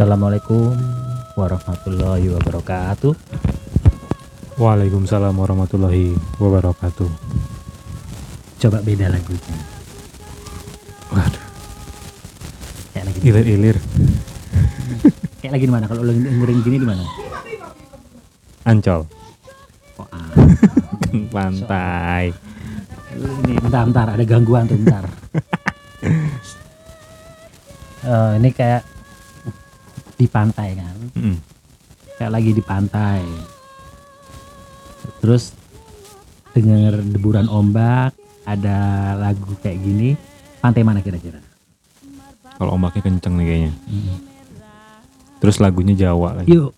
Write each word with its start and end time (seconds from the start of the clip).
Assalamualaikum 0.00 0.72
warahmatullahi 1.36 2.32
wabarakatuh. 2.32 3.12
Waalaikumsalam 4.56 5.36
warahmatullahi 5.36 6.16
wabarakatuh. 6.40 7.04
Coba 8.64 8.80
beda 8.80 9.12
lagunya. 9.12 9.56
Waduh, 11.12 11.44
Kayak 12.96 13.04
lagi 13.12 13.18
ilir-ilir. 13.28 13.76
kayak 15.44 15.52
lagi 15.60 15.64
di 15.68 15.72
mana? 15.76 15.84
Kalau 15.84 16.00
lagi 16.00 16.16
dengerin 16.16 16.58
gini 16.64 16.76
di 16.80 16.88
mana? 16.88 17.04
Ancol, 18.72 19.04
Oh, 20.00 20.08
ah. 20.16 20.32
pantai. 21.28 22.32
ini 23.20 23.52
bentar 23.60 23.84
bentar 23.84 24.06
ada 24.16 24.24
gangguan 24.24 24.64
tuh 24.64 24.80
bentar. 24.80 25.04
Eh, 28.00 28.32
ini 28.40 28.48
kayak 28.56 28.80
di 30.20 30.28
pantai 30.28 30.76
kan? 30.76 30.96
Mm. 31.16 31.36
Kayak 32.20 32.32
lagi 32.36 32.50
di 32.52 32.60
pantai. 32.60 33.24
Terus 35.24 35.56
denger 36.52 37.00
deburan 37.16 37.48
ombak, 37.48 38.12
ada 38.44 39.16
lagu 39.16 39.56
kayak 39.64 39.80
gini. 39.80 40.12
Pantai 40.60 40.84
mana 40.84 41.00
kira-kira? 41.00 41.40
Kalau 42.60 42.76
ombaknya 42.76 43.00
kenceng 43.08 43.40
nih 43.40 43.46
kayaknya. 43.48 43.72
Terus 45.40 45.56
lagunya 45.56 45.96
Jawa 45.96 46.44
lagi. 46.44 46.52
Yuk. 46.52 46.76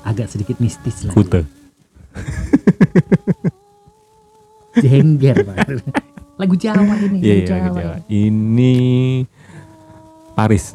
Agak 0.00 0.32
sedikit 0.32 0.56
mistis 0.56 1.04
lah. 1.04 1.12
Kute. 1.12 1.44
Jengger 4.80 5.44
Pak. 5.44 5.56
Lagu 6.40 6.54
Jawa 6.56 6.94
ini. 7.04 7.20
Lagu 7.20 7.28
iya, 7.28 7.36
lagu 7.44 7.68
Jawa. 7.76 7.76
Jawa. 7.76 7.96
Ini 8.08 8.74
Paris, 10.38 10.70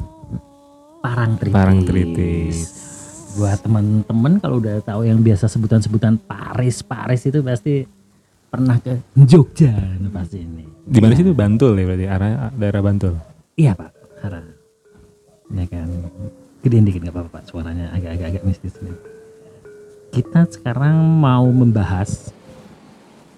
Parang 1.00 1.40
Tritis. 1.40 1.56
Parang 1.56 1.78
Tritis. 1.88 2.56
Buat 3.40 3.64
teman-teman 3.64 4.36
kalau 4.36 4.60
udah 4.60 4.84
tahu 4.84 5.08
yang 5.08 5.24
biasa 5.24 5.48
sebutan-sebutan 5.48 6.20
Paris, 6.20 6.84
Paris 6.84 7.24
itu 7.24 7.40
pasti 7.40 7.88
pernah 8.52 8.76
ke 8.76 9.00
Jogja 9.24 9.72
pasti 10.12 10.44
ini. 10.44 10.68
Di 10.84 11.00
mana 11.00 11.16
sih 11.16 11.24
itu 11.24 11.32
Bantul 11.32 11.80
ya 11.80 11.84
berarti 11.88 12.04
arah 12.04 12.52
daerah 12.52 12.82
Bantul. 12.84 13.16
Iya 13.56 13.72
Pak, 13.72 13.90
Hara. 14.20 14.44
Ya 15.48 15.64
kan. 15.72 15.88
Gedein 16.60 16.84
dikit 16.84 17.00
nggak 17.08 17.16
apa-apa 17.16 17.30
Pak, 17.40 17.42
suaranya 17.48 17.88
agak-agak 17.96 18.36
agak 18.36 18.44
mistis 18.44 18.76
nih. 18.84 18.92
Kita 20.12 20.44
sekarang 20.44 21.00
mau 21.00 21.48
membahas 21.48 22.36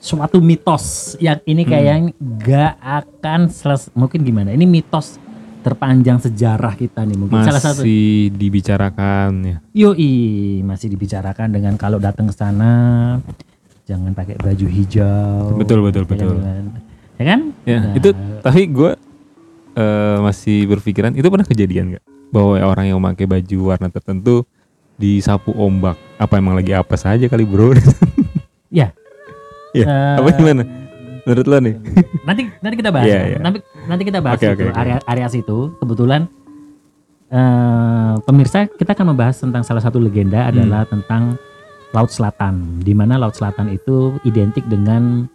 suatu 0.02 0.42
mitos 0.42 1.14
yang 1.22 1.38
ini 1.46 1.62
Hmm. 1.62 1.70
kayaknya 1.70 2.10
nggak 2.18 2.74
akan 2.82 3.40
selesai. 3.46 3.94
Mungkin 3.94 4.26
gimana? 4.26 4.50
Ini 4.50 4.66
mitos 4.66 5.22
terpanjang 5.66 6.18
sejarah 6.18 6.72
kita 6.72 7.02
nih 7.02 7.16
mungkin 7.16 7.42
salah 7.42 7.58
satu. 7.60 7.82
Masih 7.82 8.30
dibicarakan 8.30 9.30
ya. 9.42 9.56
Yoi, 9.74 10.14
masih 10.62 10.86
dibicarakan 10.88 11.50
dengan 11.50 11.74
kalau 11.74 11.98
datang 11.98 12.26
ke 12.26 12.34
sana 12.34 12.72
jangan 13.82 14.10
pakai 14.12 14.34
baju 14.36 14.66
hijau. 14.68 15.58
Betul, 15.58 15.82
betul, 15.82 16.02
Ya 16.02 16.08
kan, 16.08 16.12
betul. 16.12 16.34
dengan- 16.36 16.74
Ya 17.16 17.24
kan? 17.24 17.40
Ya, 17.62 17.76
Nah, 17.80 17.92
itu 17.94 18.08
tapi 18.40 18.62
gue 18.68 18.90
eh, 19.74 20.18
masih 20.20 20.64
berpikiran 20.66 21.12
itu 21.12 21.26
pernah 21.26 21.44
kejadian 21.44 21.84
nggak 21.90 22.04
bahwa 22.28 22.54
orang 22.58 22.84
yang 22.86 22.96
memakai 22.96 23.24
baju 23.24 23.58
warna 23.66 23.88
tertentu 23.88 24.46
disapu 24.94 25.52
ombak 25.52 25.94
apa 26.16 26.34
emang 26.34 26.54
lagi 26.54 26.72
apa 26.72 26.94
saja 26.94 27.26
kali 27.26 27.44
bro 27.44 27.76
Ya. 28.70 28.92
Ya, 29.74 29.84
Eh, 29.84 30.16
apa 30.16 30.32
gimana 30.32 30.64
menurut 31.22 31.44
lo 31.44 31.58
nih 31.58 31.74
nanti 32.22 32.48
nanti 32.56 32.74
kita 32.74 32.88
bahas 32.88 33.04
Iya, 33.04 33.18
ya. 33.18 33.24
iya. 33.26 33.38
nanti 33.38 33.58
nanti 33.86 34.02
kita 34.02 34.18
bahas 34.18 34.36
Oke, 34.36 34.46
itu 34.48 34.64
oke. 34.64 34.74
area 34.74 34.98
area 35.04 35.28
situ 35.28 35.74
kebetulan 35.76 36.26
eh 37.26 38.14
pemirsa 38.20 38.66
kita 38.68 38.92
akan 38.92 39.06
membahas 39.08 39.36
tentang 39.36 39.62
salah 39.62 39.80
satu 39.80 39.98
legenda 39.98 40.42
Hmm. 40.42 40.50
adalah 40.52 40.82
tentang 40.84 41.34
laut 41.90 42.08
selatan 42.08 42.78
di 42.78 42.92
mana 42.92 43.16
laut 43.16 43.34
selatan 43.34 43.66
itu 43.68 44.14
identik 44.22 44.62
dengan 44.64 45.26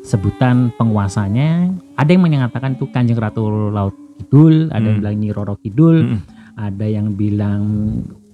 sebutan 0.00 0.70
penguasanya 0.74 1.68
ada 1.94 2.08
yang 2.08 2.22
mengatakan 2.22 2.74
itu 2.74 2.84
kanjeng 2.88 3.16
ratu 3.16 3.44
laut 3.68 3.96
kidul 4.18 4.68
ada 4.68 4.82
yang 4.82 4.94
Hmm. 4.94 5.02
bilang 5.02 5.16
nyi 5.16 5.30
roro 5.30 5.54
kidul 5.56 5.96
Mm-mm. 6.06 6.20
ada 6.54 6.86
yang 6.86 7.14
bilang 7.14 7.62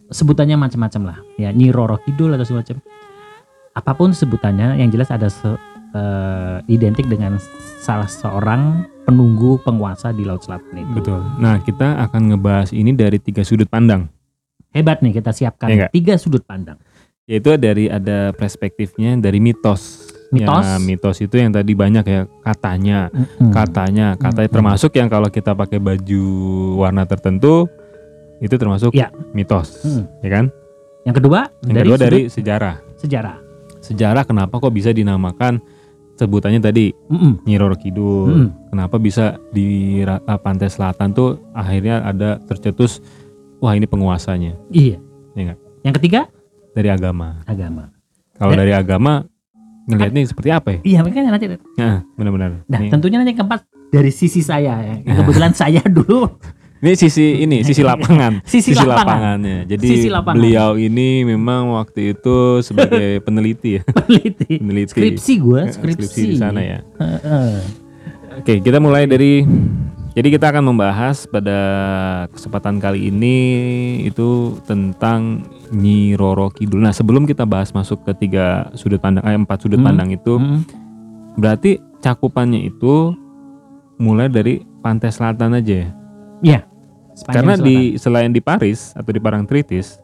sebutannya 0.08 0.56
macam-macam 0.56 1.02
lah 1.04 1.18
ya 1.36 1.50
nyi 1.50 1.70
roro 1.70 1.98
kidul 2.00 2.30
atau 2.30 2.44
semacam 2.44 2.82
apa 3.74 3.90
pun 3.92 4.10
sebutannya 4.10 4.78
yang 4.78 4.88
jelas 4.88 5.10
ada 5.10 5.26
se- 5.26 5.58
eh, 5.94 6.58
identik 6.66 7.06
dengan 7.06 7.38
salah 7.80 8.06
seorang 8.06 8.82
penunggu 9.04 9.60
penguasa 9.60 10.10
di 10.10 10.24
laut 10.24 10.42
selatan 10.42 10.82
itu 10.82 10.92
betul 10.92 11.20
nah 11.38 11.56
kita 11.58 12.02
akan 12.02 12.34
ngebahas 12.34 12.70
ini 12.70 12.90
dari 12.90 13.16
tiga 13.16 13.40
sudut 13.40 13.66
pandang 13.66 14.10
hebat 14.70 15.00
nih 15.00 15.14
kita 15.14 15.30
siapkan 15.30 15.70
nggak? 15.70 15.90
tiga 15.92 16.14
sudut 16.18 16.42
pandang 16.42 16.76
yaitu 17.24 17.56
dari 17.56 17.88
ada 17.88 18.34
perspektifnya 18.34 19.16
dari 19.16 19.38
mitos 19.38 20.12
Mitos? 20.34 20.66
Ya, 20.66 20.82
mitos 20.82 21.16
itu 21.22 21.38
yang 21.38 21.54
tadi 21.54 21.78
banyak 21.78 22.02
ya 22.02 22.26
katanya 22.42 23.06
Mm-mm. 23.14 23.54
katanya 23.54 24.18
katanya 24.18 24.50
Hmm. 24.50 24.56
termasuk 24.58 24.90
yang 24.98 25.06
kalau 25.06 25.30
kita 25.30 25.54
pakai 25.54 25.78
baju 25.78 26.24
warna 26.74 27.06
tertentu 27.06 27.70
itu 28.42 28.50
termasuk 28.58 28.90
Ya. 28.90 29.14
mitos 29.30 29.78
Hmm. 29.86 30.10
ya 30.26 30.30
kan 30.32 30.44
yang 31.06 31.14
kedua 31.14 31.54
yang 31.62 31.76
dari 31.78 31.86
kedua 31.86 31.98
dari 32.02 32.20
sejarah 32.26 32.82
sejarah 32.98 33.36
sejarah 33.78 34.24
kenapa 34.26 34.58
kok 34.58 34.74
bisa 34.74 34.90
dinamakan 34.90 35.62
sebutannya 36.14 36.62
tadi 36.62 36.94
Mm-mm. 37.10 37.42
Nyi 37.46 37.56
Roro 37.58 37.74
Kidul. 37.74 38.30
Mm-mm. 38.30 38.48
kenapa 38.70 38.96
bisa 38.98 39.38
di 39.50 40.00
ah, 40.06 40.38
pantai 40.38 40.70
selatan 40.70 41.10
tuh 41.14 41.38
akhirnya 41.54 42.02
ada 42.06 42.38
tercetus 42.46 43.02
wah 43.58 43.74
ini 43.74 43.86
penguasanya? 43.88 44.54
Iya. 44.70 44.98
Ya 45.34 45.40
nggak? 45.52 45.58
yang 45.84 45.94
ketiga? 46.00 46.20
Dari 46.74 46.88
agama. 46.90 47.42
Agama. 47.44 47.92
Kalau 48.34 48.54
dari 48.56 48.72
agama 48.74 49.22
ngelihatnya 49.86 50.20
seperti 50.26 50.50
apa 50.50 50.68
ya? 50.74 50.80
Iya 50.82 50.98
makanya 51.04 51.30
nanti 51.36 51.46
nah 51.76 52.02
benar-benar. 52.16 52.50
Nah 52.66 52.80
tentunya 52.88 53.20
nanti 53.20 53.36
yang 53.36 53.40
keempat 53.44 53.60
dari 53.92 54.10
sisi 54.10 54.40
saya. 54.42 54.80
Ya. 54.80 54.94
kebetulan 55.02 55.52
saya 55.60 55.82
dulu 55.86 56.26
ini 56.84 56.92
sisi 56.94 57.26
ini 57.40 57.64
sisi 57.64 57.80
lapangan 57.88 58.44
Sisi 58.44 58.76
lapangan. 58.76 58.92
lapangannya 59.40 59.58
jadi 59.64 59.86
Sisi 59.88 60.08
lapangan. 60.08 60.36
beliau 60.36 60.68
ini 60.76 61.24
memang 61.24 61.72
waktu 61.72 62.12
itu 62.12 62.36
sebagai 62.60 63.18
peneliti 63.24 63.80
ya 63.80 63.82
peneliti 63.88 64.60
peneliti 64.60 64.90
skripsi 64.92 65.32
gue 65.40 65.60
Ya, 65.62 65.72
skripsi, 65.72 66.20
di 66.22 66.36
sana 66.36 66.60
ya. 66.60 66.78
Oke, 68.34 68.58
kita 68.58 68.76
mulai 68.76 69.06
dari 69.06 69.46
jadi 70.12 70.28
kita 70.28 70.46
akan 70.48 70.70
membahas 70.70 71.24
pada 71.24 71.58
kesempatan 72.30 72.78
kali 72.78 73.08
ini 73.08 73.36
itu 74.04 74.58
tentang 74.62 75.42
Nyi 75.70 76.14
Roro 76.14 76.50
Kidul. 76.50 76.78
Nah, 76.78 76.90
sebelum 76.90 77.24
kita 77.24 77.42
bahas 77.42 77.70
masuk 77.70 78.02
ke 78.02 78.14
tiga 78.20 78.70
sudut 78.74 78.98
pandang, 78.98 79.24
eh, 79.24 79.34
empat 79.34 79.58
sudut 79.60 79.74
Hmm. 79.76 79.86
pandang 79.88 80.10
itu, 80.10 80.34
Mm. 80.34 80.60
berarti 81.34 81.70
cakupannya 81.98 82.62
itu 82.64 83.10
mulai 83.96 84.28
dari 84.28 84.62
pantai 84.78 85.10
selatan 85.10 85.56
aja 85.56 85.74
ya. 85.74 85.88
Iya. 86.44 86.60
Sepanjang 87.14 87.34
Karena 87.36 87.54
selatan. 87.54 87.64
di 87.64 87.76
selain 87.96 88.30
di 88.30 88.40
Paris 88.40 88.90
atau 88.92 89.08
di 89.08 89.18
Parangtritis, 89.18 90.02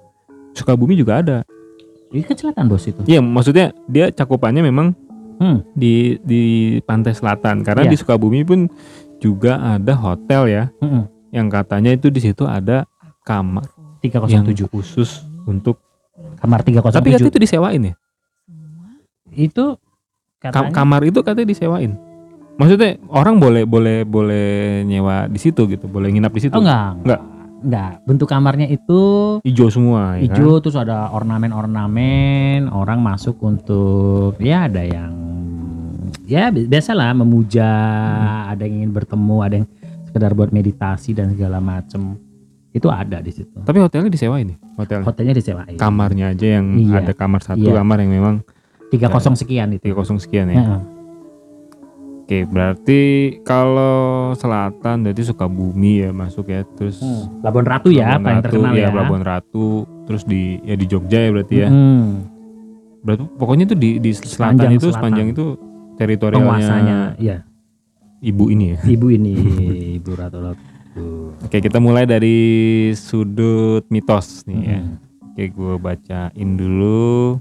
Sukabumi 0.52 0.94
juga 0.94 1.18
ada. 1.18 1.38
Ini 2.08 2.22
kan 2.22 2.34
selatan 2.34 2.64
bos 2.66 2.82
itu. 2.84 3.02
Iya, 3.04 3.18
maksudnya 3.18 3.70
dia 3.84 4.08
cakupannya 4.08 4.62
memang 4.62 4.94
Hmm. 5.36 5.62
di 5.72 6.18
di 6.20 6.42
pantai 6.80 7.10
selatan. 7.10 7.62
Karena 7.62 7.82
Iya. 7.82 7.90
di 7.90 7.96
Sukabumi 7.96 8.42
pun 8.42 8.66
juga 9.16 9.56
ada 9.74 9.92
hotel 9.92 10.42
ya. 10.46 10.64
Mm-mm. 10.78 11.04
yang 11.30 11.46
katanya 11.46 11.90
itu 11.90 12.08
di 12.08 12.18
situ 12.18 12.42
ada 12.42 12.90
kamar 13.22 13.62
yang 14.02 14.42
307. 14.42 14.66
khusus 14.66 15.22
untuk 15.44 15.78
Kamar 16.36 16.60
307. 16.60 16.90
tapi 16.90 17.08
katanya 17.08 17.30
itu 17.30 17.38
disewain 17.38 17.82
ya 17.84 17.94
itu 19.30 19.78
Ka- 20.36 20.50
katanya 20.50 20.74
kamar 20.74 21.00
itu 21.04 21.20
katanya 21.20 21.48
disewain 21.48 21.94
maksudnya 22.60 23.00
orang 23.08 23.36
boleh 23.36 23.64
boleh 23.64 24.04
boleh 24.04 24.48
nyewa 24.84 25.24
di 25.26 25.38
situ 25.38 25.64
gitu 25.64 25.86
boleh 25.86 26.08
nginap 26.08 26.28
di 26.30 26.40
situ 26.42 26.52
Oh 26.52 26.60
enggak. 26.60 27.00
Enggak. 27.00 27.20
Enggak. 27.60 27.92
Bentuk 28.04 28.24
kamarnya 28.26 28.66
itu 28.66 29.00
hijau 29.42 29.68
semua 29.68 30.14
ya 30.14 30.28
kan? 30.28 30.36
hijau 30.36 30.52
terus 30.58 30.76
ada 30.76 31.08
ornamen-ornamen, 31.10 32.68
orang 32.68 33.00
masuk 33.00 33.40
untuk 33.40 34.36
ya 34.38 34.64
ada 34.64 34.80
yang 34.80 35.12
ya 36.24 36.48
bi- 36.48 36.64
biasalah 36.64 37.12
memuja, 37.14 37.66
Hmm. 37.66 38.50
ada 38.50 38.62
yang 38.62 38.74
ingin 38.78 38.92
bertemu, 38.92 39.36
ada 39.40 39.54
yang 39.56 39.66
sekedar 40.04 40.32
buat 40.32 40.50
meditasi 40.50 41.12
dan 41.12 41.30
segala 41.30 41.58
macem 41.58 42.16
Itu 42.70 42.86
ada 42.86 43.18
di 43.18 43.30
situ. 43.30 43.58
tapi 43.60 43.78
hotelnya 43.78 44.06
disewain 44.08 44.46
ya 44.46 44.56
hotel 44.76 45.02
Hotelnya 45.02 45.34
disewain. 45.34 45.74
kamarnya 45.74 46.30
aja 46.30 46.46
yang 46.56 46.66
Iya. 46.72 47.02
ada 47.02 47.12
kamar 47.12 47.42
satu 47.42 47.60
Iya. 47.60 47.74
kamar 47.76 47.98
yang 47.98 48.10
memang 48.12 48.34
30 48.88 49.34
sekian 49.34 49.68
itu. 49.70 49.82
30 49.84 50.18
sekian 50.18 50.46
ya 50.46 50.54
Heeh. 50.56 50.80
Oke 52.30 52.46
berarti 52.46 53.00
kalau 53.42 54.30
selatan 54.32 55.02
berarti 55.02 55.26
Sukabumi 55.26 56.06
ya 56.06 56.14
masuk 56.14 56.46
ya 56.46 56.62
terus 56.78 57.02
Hmm. 57.02 57.42
Labuan 57.42 57.66
Ratu 57.66 57.90
ya, 57.90 58.14
Pelabuhan 58.14 58.22
paling 58.22 58.38
Ratu, 58.38 58.46
terkenal 58.46 58.72
ya, 58.72 58.80
ya. 58.80 58.88
Pelabuhan 58.94 59.24
Ratu, 59.26 59.66
terus 60.06 60.22
di 60.22 60.42
ya 60.62 60.78
di 60.78 60.86
Jogja 60.86 61.18
ya 61.18 61.30
berarti 61.34 61.54
ya. 61.58 61.68
Hmm. 61.68 62.06
Berarti 63.02 63.22
pokoknya 63.34 63.64
itu 63.66 63.74
di 63.74 63.90
di 63.98 64.10
selatan 64.14 64.30
Sepanjang 64.30 64.70
itu 64.70 64.86
selatan. 64.86 64.94
sepanjang 64.94 65.26
itu 65.26 65.44
teritorialnya 65.96 66.38
Penguasanya, 66.46 66.98
ya. 67.18 67.36
ibu 68.22 68.44
ini 68.46 68.64
ya. 68.72 68.78
Ibu 68.78 69.06
ini, 69.10 69.34
Ibu 69.98 70.10
Ratu 70.14 70.38
Laut. 70.38 70.58
Oke, 71.40 71.58
kita 71.58 71.82
mulai 71.82 72.06
dari 72.06 72.38
sudut 72.94 73.82
mitos 73.88 74.46
nih 74.46 74.60
ya. 74.60 74.78
Mm-mm. 74.78 74.96
Oke, 75.26 75.44
gue 75.48 75.74
bacain 75.76 76.50
dulu. 76.54 77.40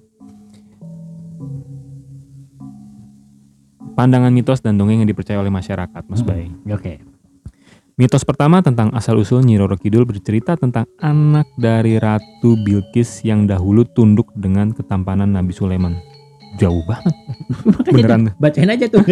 Pandangan 4.00 4.32
mitos 4.32 4.64
dan 4.64 4.80
dongeng 4.80 5.04
yang 5.04 5.10
dipercaya 5.12 5.44
oleh 5.44 5.52
masyarakat, 5.52 6.08
Mas 6.08 6.24
Bay. 6.24 6.48
Oke. 6.72 7.04
Mitos 8.00 8.24
pertama 8.24 8.64
tentang 8.64 8.96
asal-usul 8.96 9.44
Nyi 9.44 9.60
Roro 9.60 9.76
Kidul 9.76 10.08
bercerita 10.08 10.56
tentang 10.56 10.88
anak 11.04 11.52
dari 11.60 12.00
Ratu 12.00 12.56
Bilqis 12.64 13.28
yang 13.28 13.44
dahulu 13.44 13.84
tunduk 13.84 14.32
dengan 14.40 14.72
ketampanan 14.72 15.36
Nabi 15.36 15.52
Sulaiman. 15.52 16.00
Jauh 16.56 16.80
banget. 16.88 17.12
Beneran. 17.92 18.32
bacain 18.40 18.72
aja 18.72 18.88
tuh. 18.88 19.04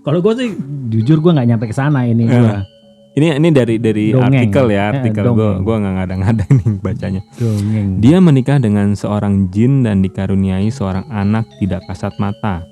Kalau 0.00 0.24
gue 0.24 0.32
sih 0.40 0.56
jujur 0.88 1.20
gue 1.20 1.36
nggak 1.36 1.48
nyampe 1.52 1.68
ke 1.68 1.76
sana 1.76 2.08
ini. 2.08 2.24
Gua. 2.24 2.64
Ini 3.10 3.36
ini 3.36 3.48
dari 3.52 3.76
dari 3.76 4.16
Dongeng. 4.16 4.48
artikel 4.48 4.66
ya, 4.72 4.88
Eh, 4.88 4.90
artikel 5.04 5.24
gue 5.36 5.50
gua 5.60 5.76
nggak 5.84 5.94
ngada-ngada 6.00 6.44
nih 6.48 6.68
bacanya. 6.80 7.20
Dongeng. 7.36 8.00
Dia 8.00 8.24
menikah 8.24 8.56
dengan 8.56 8.96
seorang 8.96 9.52
jin 9.52 9.84
dan 9.84 10.00
dikaruniai 10.00 10.72
seorang 10.72 11.04
anak 11.12 11.44
tidak 11.60 11.84
kasat 11.92 12.16
mata. 12.16 12.69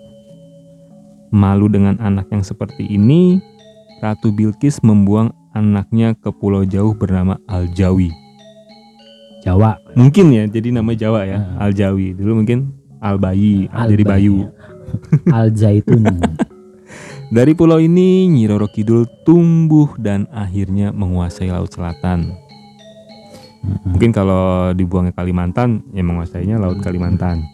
Malu 1.28 1.69
dengan 1.69 2.00
anak 2.00 2.32
yang 2.32 2.40
seperti 2.40 2.88
ini, 2.88 3.40
Ratu 4.00 4.32
Bilqis 4.32 4.80
membuang 4.80 5.34
anaknya 5.52 6.14
ke 6.16 6.30
pulau 6.30 6.62
jauh 6.64 6.94
bernama 6.94 7.36
Al-Jawi. 7.50 8.14
Jawa. 9.44 9.78
Mungkin 9.94 10.34
ya, 10.34 10.44
jadi 10.46 10.75
nama 10.75 10.92
Jawa 10.94 11.25
ya, 11.26 11.38
Ah. 11.56 11.69
Al-Jawi. 11.69 12.14
Dulu 12.16 12.42
mungkin 12.42 12.75
Al-Bayi, 12.98 13.70
Al 13.70 13.94
dari 13.94 14.04
Bayu. 14.04 14.50
Al 15.36 15.54
Zaitun. 15.54 16.04
Dari 17.28 17.52
pulau 17.52 17.76
ini, 17.76 18.24
Nyi 18.24 18.48
Roro 18.48 18.72
Kidul 18.72 19.04
tumbuh 19.28 19.92
dan 20.00 20.24
akhirnya 20.32 20.96
menguasai 20.96 21.52
Laut 21.52 21.69
Selatan. 21.69 22.32
Mungkin 23.84 24.16
kalau 24.16 24.72
dibuang 24.72 25.12
ke 25.12 25.12
Kalimantan, 25.12 25.84
ya 25.92 26.00
menguasainya 26.00 26.56
Laut 26.56 26.81
Kalimantan. 26.81 27.44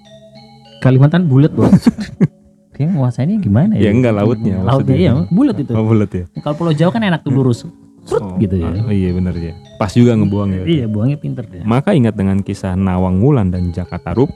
Kalimantan 0.79 1.27
bulat 1.27 1.51
bos. 1.59 1.75
Dia 2.75 2.91
nguasainnya 2.91 3.39
gimana 3.39 3.79
ya? 3.79 3.87
Ya, 3.87 3.91
enggak, 3.95 4.13
lautnya 4.19 4.59
Lautnya 4.67 4.97
iya 4.99 5.13
bulat 5.31 5.57
itu. 5.63 5.71
Oh, 5.73 5.87
bulat 5.87 6.11
ya? 6.11 6.25
Kalau 6.43 6.57
Pulau 6.59 6.75
Jawa 6.75 6.91
kan 6.91 7.03
enak 7.07 7.23
tuh 7.23 7.31
lurus. 7.31 7.63
Serut 8.05 8.21
Oh, 8.21 8.37
gitu 8.37 8.61
ya. 8.61 8.69
ah, 8.69 8.93
iya 8.93 9.17
benar 9.17 9.33
ya. 9.33 9.57
Pas 9.81 9.89
juga 9.95 10.13
ngebuang 10.13 10.51
ya. 10.53 10.63
Iya 10.69 10.85
buangnya 10.91 11.17
pinter 11.17 11.47
dia. 11.49 11.65
Maka 11.65 11.97
ingat 11.97 12.13
dengan 12.19 12.45
kisah 12.45 12.77
Nawang 12.77 13.25
Wulan 13.25 13.49
dan 13.49 13.73
Jaka 13.73 13.97
Tarub. 13.97 14.29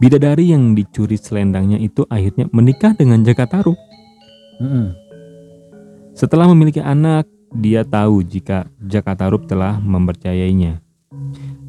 Bidadari 0.00 0.48
yang 0.48 0.72
dicuri 0.72 1.20
selendangnya 1.20 1.76
itu 1.76 2.08
akhirnya 2.08 2.48
menikah 2.56 2.96
dengan 2.96 3.20
Jaka 3.20 3.44
Tarub. 3.44 3.76
Mm-mm. 4.56 4.96
Setelah 6.16 6.48
memiliki 6.48 6.80
anak, 6.80 7.28
dia 7.52 7.84
tahu 7.84 8.24
jika 8.24 8.64
Jaka 8.80 9.12
Tarub 9.20 9.44
telah 9.44 9.76
mempercayainya. 9.76 10.80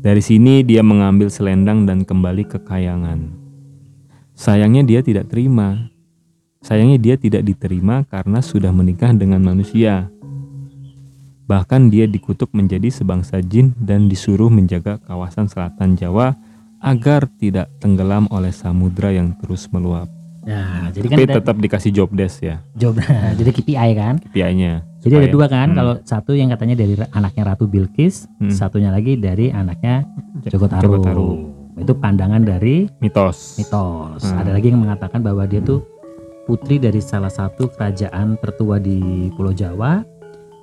Dari 0.01 0.23
sini 0.23 0.63
dia 0.63 0.81
mengambil 0.81 1.27
selendang 1.27 1.83
dan 1.83 2.07
kembali 2.07 2.47
ke 2.47 2.63
kayangan. 2.63 3.35
Sayangnya 4.41 4.81
dia 4.81 5.05
tidak 5.05 5.29
terima. 5.29 5.93
Sayangnya 6.65 6.97
dia 6.97 7.13
tidak 7.13 7.45
diterima 7.45 8.01
karena 8.09 8.41
sudah 8.41 8.73
menikah 8.73 9.13
dengan 9.13 9.37
manusia. 9.37 10.09
Bahkan 11.45 11.93
dia 11.93 12.09
dikutuk 12.09 12.49
menjadi 12.57 12.89
sebangsa 12.89 13.37
jin 13.45 13.77
dan 13.77 14.09
disuruh 14.09 14.49
menjaga 14.49 14.97
kawasan 15.05 15.45
selatan 15.45 15.93
Jawa 15.93 16.33
agar 16.81 17.29
tidak 17.37 17.69
tenggelam 17.77 18.25
oleh 18.33 18.49
samudra 18.49 19.13
yang 19.13 19.37
terus 19.37 19.69
meluap. 19.69 20.09
Nah, 20.41 20.89
jadi 20.89 21.05
kan 21.05 21.17
Tapi 21.21 21.25
ada 21.29 21.37
tetap 21.37 21.55
dikasih 21.61 21.91
job 21.93 22.09
desk 22.09 22.41
ya, 22.41 22.65
job 22.73 22.97
jadi 23.37 23.51
KPI 23.53 23.89
kan. 23.93 24.17
KPI-nya. 24.25 24.81
Jadi 25.05 25.13
ada 25.21 25.29
dua 25.29 25.45
kan, 25.45 25.69
Hmm. 25.69 25.77
kalau 25.77 25.93
satu 26.01 26.33
yang 26.33 26.49
katanya 26.49 26.81
dari 26.81 26.97
anaknya 26.97 27.53
Ratu 27.53 27.69
Bilqis, 27.69 28.25
Hmm. 28.41 28.49
satunya 28.49 28.89
lagi 28.89 29.21
dari 29.21 29.53
anaknya 29.53 30.01
Joko 30.49 30.65
Joko 30.65 30.97
Tarub. 31.05 31.60
Itu 31.73 31.93
pandangan 31.93 32.41
dari 32.41 32.89
mitos. 32.99 33.55
mitos. 33.55 34.21
Hmm. 34.21 34.37
Ada 34.37 34.51
lagi 34.51 34.67
yang 34.67 34.81
mengatakan 34.81 35.19
bahwa 35.19 35.43
dia 35.43 35.59
tuh 35.59 35.81
putri 36.43 36.75
dari 36.75 36.99
salah 36.99 37.29
satu 37.29 37.69
kerajaan 37.69 38.35
tertua 38.37 38.75
di 38.75 38.99
Pulau 39.31 39.51
Jawa 39.51 40.03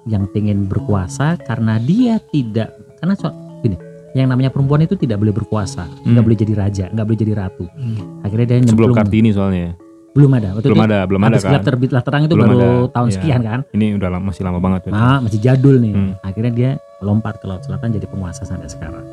yang 0.05 0.29
ingin 0.31 0.65
berkuasa 0.65 1.37
karena 1.39 1.77
dia 1.79 2.17
tidak 2.29 2.73
karena 2.97 3.15
so, 3.15 3.29
gini, 3.59 3.77
yang 4.13 4.27
namanya 4.27 4.49
perempuan 4.49 4.81
itu 4.81 4.95
tidak 4.95 5.17
boleh 5.17 5.33
berkuasa, 5.33 5.85
nggak 6.03 6.13
Hmm. 6.13 6.25
boleh 6.25 6.39
jadi 6.39 6.53
raja, 6.55 6.85
nggak 6.89 7.05
boleh 7.05 7.19
jadi 7.19 7.33
ratu. 7.35 7.65
Akhirnya 8.21 8.47
dia 8.47 8.57
Sebelum 8.59 8.67
nyemplung. 8.67 8.93
Kartini 8.95 9.31
soalnya. 9.31 9.77
belum 10.09 10.35
ada. 10.35 10.51
Waktu 10.51 10.67
belum 10.67 10.81
itu 10.81 10.89
ada, 10.89 10.99
belum 11.07 11.23
ada 11.23 11.37
kan. 11.39 11.47
gelap 11.47 11.63
terbitlah 11.63 12.03
terang 12.03 12.23
itu 12.27 12.35
Belum 12.35 12.49
baru 12.49 12.59
ada, 12.59 12.71
tahun 12.91 13.07
iya. 13.07 13.15
sekian 13.15 13.41
kan. 13.41 13.61
Ini 13.71 13.87
udah 13.95 14.09
lama, 14.11 14.25
masih 14.27 14.43
lama 14.43 14.59
banget. 14.59 14.81
Nah, 14.91 15.19
masih 15.23 15.39
jadul 15.39 15.77
nih. 15.79 15.95
Hmm. 15.95 16.13
Akhirnya 16.21 16.53
dia 16.53 16.71
lompat 16.99 17.39
ke 17.39 17.47
Laut 17.47 17.63
Selatan 17.63 17.95
jadi 17.95 18.07
penguasa 18.09 18.43
sampai 18.43 18.67
sekarang. 18.67 19.07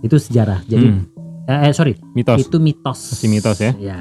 Itu 0.00 0.16
sejarah. 0.16 0.64
Jadi 0.64 0.88
Hmm, 0.88 1.04
eh, 1.48 1.58
eh, 1.68 1.72
sorry, 1.74 1.94
mitos. 2.14 2.38
itu 2.46 2.56
mitos. 2.62 2.98
Masih 3.16 3.28
mitos 3.30 3.58
ya? 3.58 3.72
Ya. 3.78 4.00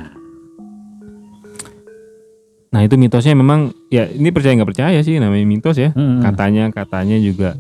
Nah 2.71 2.81
itu 2.87 2.95
mitosnya 2.95 3.35
memang 3.35 3.75
ya 3.91 4.07
ini 4.07 4.31
percaya 4.31 4.55
nggak 4.55 4.69
percaya 4.71 4.99
sih 5.03 5.19
namanya 5.19 5.43
mitos 5.43 5.75
ya. 5.75 5.91
Hmm. 5.91 6.23
Katanya 6.23 6.71
katanya 6.71 7.19
juga. 7.19 7.59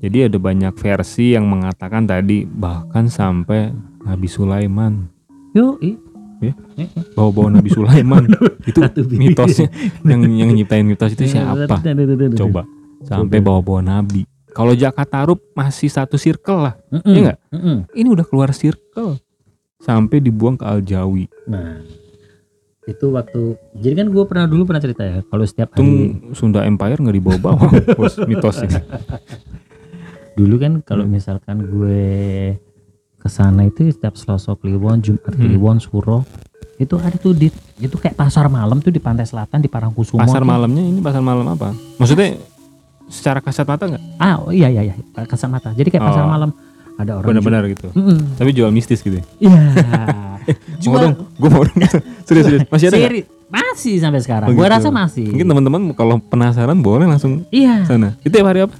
Jadi 0.00 0.28
ada 0.28 0.36
banyak 0.36 0.74
versi 0.76 1.32
yang 1.32 1.48
mengatakan 1.48 2.04
tadi 2.04 2.44
bahkan 2.44 3.08
sampai 3.08 3.72
Nabi 4.04 4.28
Sulaiman 4.28 5.16
Yuk. 5.56 5.80
Ya. 6.44 6.52
Bawa-bawa 7.16 7.60
Nabi 7.60 7.72
Sulaiman 7.72 8.28
itu 8.68 8.80
mitosnya 9.16 9.72
yang 10.04 10.20
yang 10.36 10.52
nyiptain 10.52 10.84
mitos 10.84 11.16
itu 11.16 11.32
siapa? 11.32 11.64
Coba. 11.64 12.36
Coba 12.36 12.62
sampai 13.06 13.38
bawa-bawa 13.40 13.80
Nabi. 13.80 14.28
Kalau 14.56 14.72
Jaka 14.72 15.04
Tarub 15.04 15.36
masih 15.52 15.86
satu 15.86 16.16
circle 16.16 16.60
lah. 16.62 16.74
Mm-mm. 16.88 17.04
Iya 17.06 17.20
nggak? 17.22 17.38
Mm-mm. 17.52 17.76
Ini 17.92 18.08
udah 18.08 18.24
keluar 18.24 18.50
circle 18.50 19.20
sampai 19.78 20.18
dibuang 20.18 20.56
ke 20.56 20.64
Al 20.64 20.80
Jawi. 20.80 21.28
Nah, 21.44 21.84
itu 22.82 23.10
waktu 23.10 23.40
jadi 23.74 23.94
kan 23.98 24.08
gue 24.08 24.24
pernah 24.24 24.46
dulu 24.46 24.64
pernah 24.64 24.78
cerita 24.78 25.02
ya 25.02 25.18
kalau 25.22 25.42
setiap 25.42 25.74
hari 25.74 26.14
Sunda 26.32 26.62
Empire 26.62 26.96
nggak 26.96 27.12
dibawa-bawa 27.14 27.66
mitosnya. 28.30 28.80
dulu 30.32 30.56
kan 30.56 30.72
kalau 30.80 31.02
Hmm. 31.02 31.12
misalkan 31.12 31.60
gue 31.62 32.00
ke 33.16 33.28
sana 33.28 33.64
itu 33.64 33.88
setiap 33.88 34.14
Selasa 34.14 34.54
Kliwon, 34.54 35.00
Jumat 35.00 35.28
Hmm. 35.28 35.42
Kliwon, 35.42 35.78
Suro 35.78 36.24
itu 36.76 36.92
ada 36.94 37.16
tuh 37.16 37.32
di 37.32 37.48
itu 37.76 37.96
kayak 37.96 38.14
pasar 38.14 38.46
malam 38.46 38.78
tuh 38.78 38.88
di 38.88 39.00
Pantai 39.00 39.24
Selatan 39.24 39.58
di 39.58 39.66
Parangkusumo. 39.66 40.16
Pasar 40.18 40.40
tuh. 40.40 40.46
malamnya 40.46 40.82
ini 40.82 41.00
pasar 41.00 41.20
malam 41.20 41.48
apa? 41.48 41.72
Maksudnya 41.96 42.36
secara 43.06 43.38
kasat 43.38 43.64
mata 43.64 43.86
nggak? 43.86 44.02
Ah, 44.16 44.38
oh, 44.38 44.50
iya 44.50 44.68
iya 44.68 44.82
iya, 44.84 44.94
kasat 45.22 45.46
mata. 45.46 45.70
Jadi 45.70 45.88
kayak 45.88 46.04
pasar 46.04 46.24
Oh. 46.24 46.28
malam 46.28 46.50
ada 46.96 47.12
orang 47.14 47.28
Benar-benar 47.28 47.62
gitu. 47.68 47.88
ju- 47.88 47.94
Mm-mm. 47.94 48.18
Tapi 48.34 48.50
jual 48.50 48.70
mistis 48.70 49.00
gitu. 49.00 49.16
ya? 49.16 49.24
Iya. 49.40 49.60
Mau 50.86 50.96
dong, 50.96 51.14
gue 51.34 51.48
mau 51.48 51.60
dong. 51.60 51.74
serius 52.22 52.44
serius. 52.46 52.62
Masih 52.66 52.86
ada? 52.88 52.96
Seri- 53.00 53.26
masih 53.46 53.94
sampai 53.98 54.20
sekarang. 54.20 54.48
Oh, 54.48 54.54
Gua 54.54 54.66
gitu. 54.66 54.74
rasa 54.74 54.88
masih. 54.88 55.26
Mungkin 55.28 55.46
teman-teman 55.46 55.80
kalau 55.92 56.18
penasaran 56.20 56.78
boleh 56.78 57.04
langsung 57.04 57.42
Iya. 57.48 57.82
sana. 57.84 58.14
Itu 58.20 58.30
tiap 58.32 58.46
hari 58.46 58.62
apa? 58.62 58.74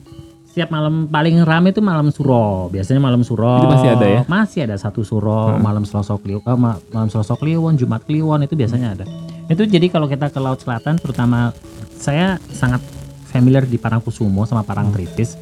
Setiap 0.47 0.71
malam 0.71 1.07
paling 1.07 1.37
rame 1.43 1.69
itu 1.69 1.79
malam 1.81 2.09
suro. 2.09 2.67
Biasanya 2.69 2.97
malam 2.97 3.21
suro. 3.21 3.59
Itu 3.59 3.69
masih 3.69 3.89
ada 3.93 4.07
ya? 4.07 4.21
Masih 4.25 4.61
ada 4.65 4.75
satu 4.75 5.03
suro, 5.03 5.53
Hmm. 5.53 5.61
malam 5.61 5.85
Selasa 5.85 6.17
Kliwon, 6.17 6.41
eh, 6.41 6.57
ma- 6.57 6.81
malam 6.89 7.09
Selasa 7.09 7.35
Kliwon, 7.35 7.75
Jumat 7.75 8.03
Kliwon 8.03 8.41
itu 8.41 8.55
biasanya 8.55 8.89
ada. 8.93 9.05
Itu 9.47 9.63
jadi 9.63 9.87
kalau 9.87 10.07
kita 10.07 10.27
ke 10.27 10.39
Laut 10.39 10.57
Selatan 10.57 10.97
terutama 10.97 11.53
saya 11.93 12.41
sangat 12.49 12.81
familiar 13.37 13.63
di 13.63 13.77
Parangkusumo 13.77 14.43
sama 14.43 14.63
Parangtritis. 14.63 15.37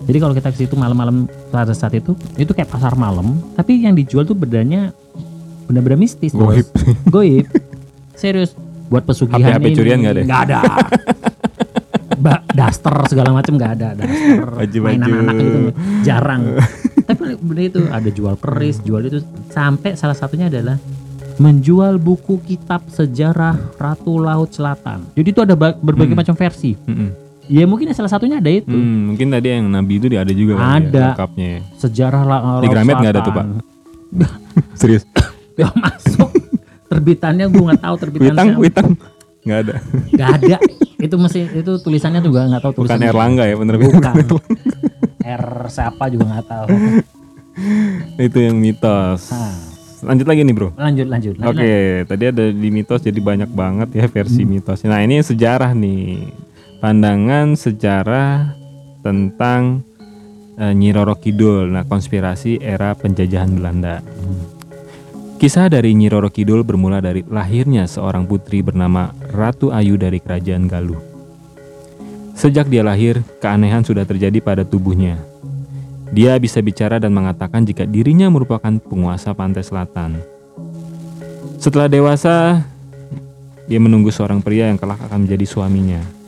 Jadi 0.00 0.18
kalau 0.18 0.32
kita 0.32 0.48
ke 0.48 0.58
situ 0.58 0.74
malam-malam 0.74 1.24
pada 1.48 1.70
saat 1.70 1.92
itu 1.92 2.12
itu 2.34 2.50
kayak 2.50 2.68
pasar 2.68 2.92
malam, 2.94 3.36
tapi 3.52 3.80
yang 3.80 3.92
dijual 3.92 4.22
tuh 4.22 4.34
bedanya 4.34 4.92
benar-benar 5.64 5.96
mistis. 5.96 6.30
Goib. 6.30 6.66
Goib. 7.14 7.48
Serius. 8.14 8.52
Buat 8.86 9.04
pesugihan 9.04 9.40
HP-HP 9.54 9.64
ini. 9.66 9.74
curian 9.74 9.98
nggak 9.98 10.12
ada? 10.12 10.22
Nggak 10.22 10.40
ada. 10.42 10.58
Ba, 12.14 12.40
daster 12.48 12.94
segala 13.04 13.32
macam 13.32 13.52
nggak 13.52 13.72
ada 13.74 13.88
daster 13.92 14.46
Baju-baju. 14.46 14.80
mainan 14.86 15.10
anak 15.18 15.34
gitu 15.36 15.58
jarang 16.02 16.42
tapi 17.02 17.36
bener 17.36 17.64
itu 17.66 17.80
ada 17.84 18.08
jual 18.08 18.34
keris 18.38 18.80
jual 18.80 19.02
itu 19.02 19.18
sampai 19.50 19.92
salah 19.92 20.14
satunya 20.14 20.46
adalah 20.46 20.78
menjual 21.34 21.98
buku 21.98 22.38
kitab 22.40 22.86
sejarah 22.86 23.58
Ratu 23.74 24.16
Laut 24.16 24.48
Selatan 24.48 25.04
jadi 25.12 25.28
itu 25.28 25.40
ada 25.42 25.52
ba- 25.52 25.74
berbagai 25.74 26.14
Hmm. 26.14 26.20
macam 26.22 26.34
versi 26.34 26.78
Mm-mm. 26.78 27.10
Ya 27.46 27.64
mungkin 27.64 27.90
salah 27.90 28.08
satunya 28.08 28.36
ada 28.36 28.48
itu 28.48 28.68
Hmm, 28.68 29.10
mungkin 29.10 29.28
tadi 29.28 29.48
yang 29.50 29.66
Nabi 29.66 29.92
itu 29.96 30.06
ada 30.10 30.30
juga 30.30 30.52
kali 30.54 30.64
ya, 30.86 31.14
Ada. 31.14 31.28
ya. 31.34 31.58
sejarah 31.76 32.22
La- 32.22 32.42
Laut 32.42 32.62
Di 32.62 32.68
Gramet 32.68 32.94
nggak 32.94 33.12
ada 33.12 33.20
tuh, 33.20 33.32
Selatan. 33.32 33.48
Serius. 34.80 35.04
nggak 35.56 35.72
masuk 35.72 36.30
terbitannya 36.86 37.46
gue 37.46 37.62
nggak 37.64 37.80
tahu 37.80 37.94
terbitan 37.96 38.24
Kuitang, 38.26 38.46
siapa. 38.46 38.58
kuitang. 38.58 38.88
Nggak 39.44 39.58
ada. 39.60 39.74
nggak 40.10 40.30
ada 40.32 40.56
itu 40.96 41.16
masih 41.16 41.42
itu 41.52 41.72
tulisannya 41.78 42.20
juga 42.20 42.40
nggak 42.46 42.60
tahu 42.60 42.72
Bukan 42.72 42.78
tulisannya 42.80 43.08
Erlangga 43.08 43.44
ya 43.44 43.54
bener 43.54 43.76
bukan 43.76 44.14
R 45.36 45.44
siapa 45.68 46.04
juga 46.08 46.24
nggak 46.26 46.46
tahu 46.46 46.66
itu 48.18 48.38
yang 48.40 48.56
mitos. 48.56 49.30
Nah, 49.30 49.54
Lanjut 50.04 50.26
lagi 50.26 50.40
nih 50.42 50.52
bro. 50.52 50.68
lanjut 50.74 51.06
lanjut, 51.06 51.32
lanjut 51.34 51.56
Oke, 51.56 51.74
tadi 52.04 52.24
ada 52.26 52.44
di 52.46 52.68
mitos 52.68 53.00
jadi 53.00 53.16
banyak 53.16 53.48
banget 53.48 53.88
ya 53.90 54.04
versi 54.04 54.42
Hmm. 54.42 54.50
mitosnya. 54.50 54.88
Nah 54.90 55.00
ini 55.00 55.16
sejarah 55.18 55.72
nih, 55.72 56.28
pandangan 56.84 57.56
sejarah 57.56 58.52
tentang 59.00 59.80
eh, 60.60 60.76
Nyi 60.76 60.92
Roro 60.92 61.16
Kidul, 61.16 61.72
nah 61.72 61.88
konspirasi 61.88 62.60
era 62.60 62.92
penjajahan 62.92 63.56
Belanda. 63.56 64.04
Kisah 65.40 65.72
dari 65.72 65.96
Nyi 65.96 66.12
Roro 66.12 66.28
Kidul 66.28 66.60
bermula 66.60 67.00
dari 67.00 67.24
lahirnya 67.24 67.88
seorang 67.88 68.28
putri 68.28 68.60
bernama 68.60 69.16
Ratu 69.32 69.72
Ayu 69.72 69.96
dari 69.96 70.20
Kerajaan 70.20 70.68
Galuh. 70.68 71.00
Sejak 72.36 72.68
dia 72.68 72.84
lahir, 72.84 73.24
keanehan 73.40 73.80
sudah 73.80 74.04
terjadi 74.04 74.44
pada 74.44 74.60
tubuhnya. 74.60 75.16
Dia 76.12 76.36
bisa 76.36 76.60
bicara 76.60 77.00
dan 77.00 77.16
mengatakan 77.16 77.64
jika 77.64 77.88
dirinya 77.88 78.28
merupakan 78.28 78.76
penguasa 78.76 79.32
pantai 79.32 79.64
selatan. 79.64 80.20
Setelah 81.56 81.88
dewasa, 81.88 82.60
dia 83.64 83.80
menunggu 83.80 84.12
seorang 84.12 84.44
pria 84.44 84.68
yang 84.68 84.76
kelak 84.76 85.00
akan 85.00 85.24
menjadi 85.24 85.48
suaminya. 85.48 86.23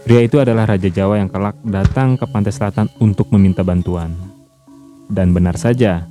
Pria 0.00 0.24
itu 0.24 0.40
adalah 0.40 0.64
Raja 0.64 0.88
Jawa 0.88 1.20
yang 1.20 1.28
kelak 1.28 1.60
datang 1.62 2.16
ke 2.16 2.24
pantai 2.24 2.50
selatan 2.50 2.88
untuk 2.98 3.28
meminta 3.30 3.60
bantuan. 3.60 4.10
Dan 5.10 5.34
benar 5.36 5.58
saja, 5.60 6.08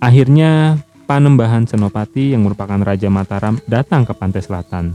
akhirnya 0.00 0.80
Panembahan 1.08 1.64
Senopati 1.64 2.36
yang 2.36 2.44
merupakan 2.44 2.76
Raja 2.84 3.08
Mataram 3.08 3.56
datang 3.64 4.04
ke 4.04 4.12
pantai 4.12 4.44
selatan. 4.44 4.92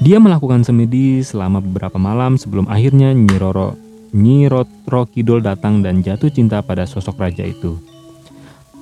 Dia 0.00 0.16
melakukan 0.16 0.64
semedi 0.64 1.20
selama 1.20 1.60
beberapa 1.60 2.00
malam 2.00 2.40
sebelum 2.40 2.64
akhirnya 2.66 3.12
Nyi 3.12 3.36
Roro, 3.36 3.76
Nyi 4.16 4.48
Roro 4.48 5.04
Kidul 5.06 5.44
datang 5.44 5.84
dan 5.84 6.00
jatuh 6.00 6.32
cinta 6.32 6.64
pada 6.64 6.88
sosok 6.88 7.20
raja 7.20 7.44
itu. 7.44 7.91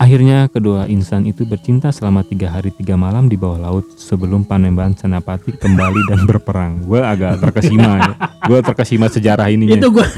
Akhirnya 0.00 0.48
kedua 0.48 0.88
insan 0.88 1.28
itu 1.28 1.44
bercinta 1.44 1.92
selama 1.92 2.24
tiga 2.24 2.48
hari 2.48 2.72
tiga 2.72 2.96
malam 2.96 3.28
di 3.28 3.36
bawah 3.36 3.60
laut 3.60 3.84
sebelum 4.00 4.48
Panembahan 4.48 4.96
Senapati 4.96 5.52
kembali 5.60 6.08
dan 6.08 6.24
berperang. 6.24 6.80
Gue 6.88 7.04
agak 7.04 7.36
terkesima 7.36 8.00
ya. 8.00 8.12
Gue 8.48 8.64
terkesima 8.64 9.12
sejarah 9.12 9.52
ini. 9.52 9.76
Itu 9.76 9.92
gua 9.92 10.08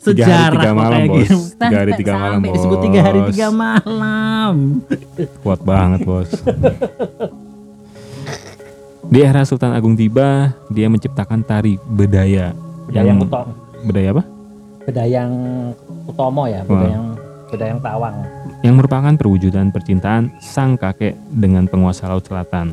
Tiga 0.00 0.24
hari, 0.24 0.56
sejarah 0.56 0.56
tiga 0.56 0.72
malam, 0.72 1.00
Bos. 1.04 1.18
gitu. 1.20 1.36
Tiga 1.60 1.76
hari, 1.76 1.92
tiga 1.92 2.14
malam, 2.16 2.40
disebut 2.40 2.78
tiga 2.80 3.00
hari 3.04 3.18
Bos. 3.20 3.28
tiga 3.36 3.48
malam. 3.52 4.54
Kuat 5.44 5.60
banget 5.60 6.00
bos. 6.08 6.30
Di 9.12 9.20
era 9.20 9.44
Sultan 9.44 9.76
Agung 9.76 9.92
tiba, 10.00 10.56
dia 10.72 10.88
menciptakan 10.88 11.44
tari 11.44 11.76
bedaya. 11.84 12.56
Bedayang 12.88 13.20
Utomo, 13.20 13.52
bedaya 13.84 14.08
apa? 14.16 14.22
bedayang 14.80 15.32
Utomo 16.08 16.48
ya, 16.48 16.64
bedayang 16.64 17.06
bedayang 17.50 17.82
Tawang. 17.82 18.16
Yang 18.62 18.74
merupakan 18.78 19.14
perwujudan 19.18 19.74
percintaan 19.74 20.30
sang 20.38 20.78
kakek 20.78 21.18
dengan 21.34 21.66
penguasa 21.66 22.06
laut 22.06 22.22
selatan. 22.24 22.70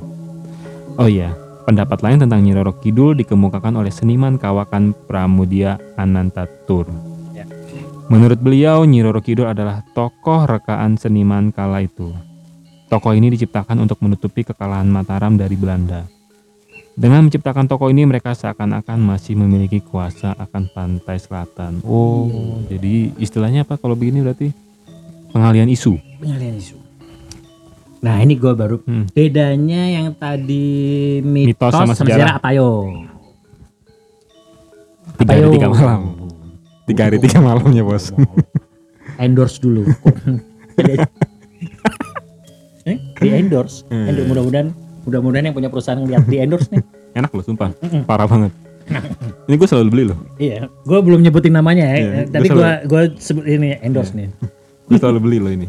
Oh 0.95 1.09
iya, 1.09 1.33
pendapat 1.65 1.99
lain 2.05 2.23
tentang 2.23 2.45
Nyi 2.45 2.55
Roro 2.55 2.77
Kidul 2.79 3.17
dikemukakan 3.19 3.75
oleh 3.75 3.91
seniman 3.91 4.37
kawakan 4.37 4.95
Pramudia 5.09 5.75
Anantatur. 5.99 6.87
Ya. 7.35 7.43
Menurut 8.07 8.39
beliau, 8.39 8.87
Nyi 8.87 9.03
Roro 9.03 9.19
Kidul 9.19 9.49
adalah 9.51 9.83
tokoh 9.91 10.47
rekaan 10.47 10.95
seniman 10.95 11.51
kala 11.51 11.83
itu. 11.83 12.13
Tokoh 12.87 13.11
ini 13.11 13.27
diciptakan 13.35 13.83
untuk 13.83 13.99
menutupi 13.99 14.47
kekalahan 14.47 14.87
Mataram 14.87 15.35
dari 15.35 15.59
Belanda. 15.59 16.07
Dengan 16.97 17.29
menciptakan 17.29 17.69
tokoh 17.69 17.93
ini, 17.93 18.09
mereka 18.09 18.33
seakan-akan 18.33 18.97
masih 18.97 19.37
memiliki 19.37 19.85
kuasa 19.85 20.33
akan 20.33 20.65
pantai 20.73 21.21
selatan. 21.21 21.77
Oh, 21.85 22.57
jadi 22.65 23.13
istilahnya 23.21 23.69
apa 23.69 23.77
kalau 23.77 23.93
begini 23.93 24.25
berarti? 24.25 24.49
Pengalian 25.29 25.67
isu. 25.67 25.97
Pengalian 26.17 26.55
isu. 26.57 26.77
Nah 27.97 28.21
ini 28.21 28.37
gue 28.37 28.53
baru 28.53 28.77
Hmm. 28.81 29.09
bedanya 29.09 29.89
yang 29.89 30.13
tadi 30.13 31.17
mitos, 31.21 31.49
Mitos 31.57 31.71
sama 31.73 31.85
sama, 31.91 31.93
sejarah. 31.97 32.13
sejarah 32.13 32.33
apa 32.37 32.49
yo? 32.53 32.69
Tiga 35.17 35.33
hari 35.33 35.47
tiga 35.51 35.67
malam. 35.67 36.01
Tiga 36.85 37.01
hari 37.03 37.17
tiga 37.17 37.39
malamnya 37.41 37.83
bos. 37.83 38.13
endorse 39.23 39.57
dulu. 39.57 39.81
eh, 42.85 42.97
di 43.17 43.27
endorse. 43.33 43.83
Hmm. 43.89 44.07
Endorse 44.07 44.29
mudah-mudahan 44.29 44.67
mudah-mudahan 45.03 45.45
yang 45.49 45.55
punya 45.55 45.69
perusahaan 45.69 45.99
lihat 45.99 46.23
di 46.25 46.37
endorse 46.37 46.69
nih. 46.69 46.83
Enak 47.17 47.33
loh 47.33 47.43
sumpah. 47.43 47.73
Parah 48.05 48.29
banget. 48.29 48.53
Ini 49.49 49.55
gue 49.57 49.67
selalu 49.67 49.89
beli 49.91 50.03
loh. 50.07 50.19
Iya, 50.39 50.71
gue 50.71 50.99
belum 51.01 51.19
nyebutin 51.19 51.51
namanya 51.51 51.91
ya. 51.91 51.97
Iya, 51.97 52.21
Tapi 52.31 52.47
gua 52.47 52.79
gue 52.85 52.87
gue 52.87 53.19
sebut 53.19 53.43
ini 53.43 53.75
endorse 53.81 54.15
nih. 54.15 54.29
Gue 54.87 54.97
selalu 54.97 55.19
beli 55.19 55.37
loh 55.39 55.51
ini. 55.51 55.67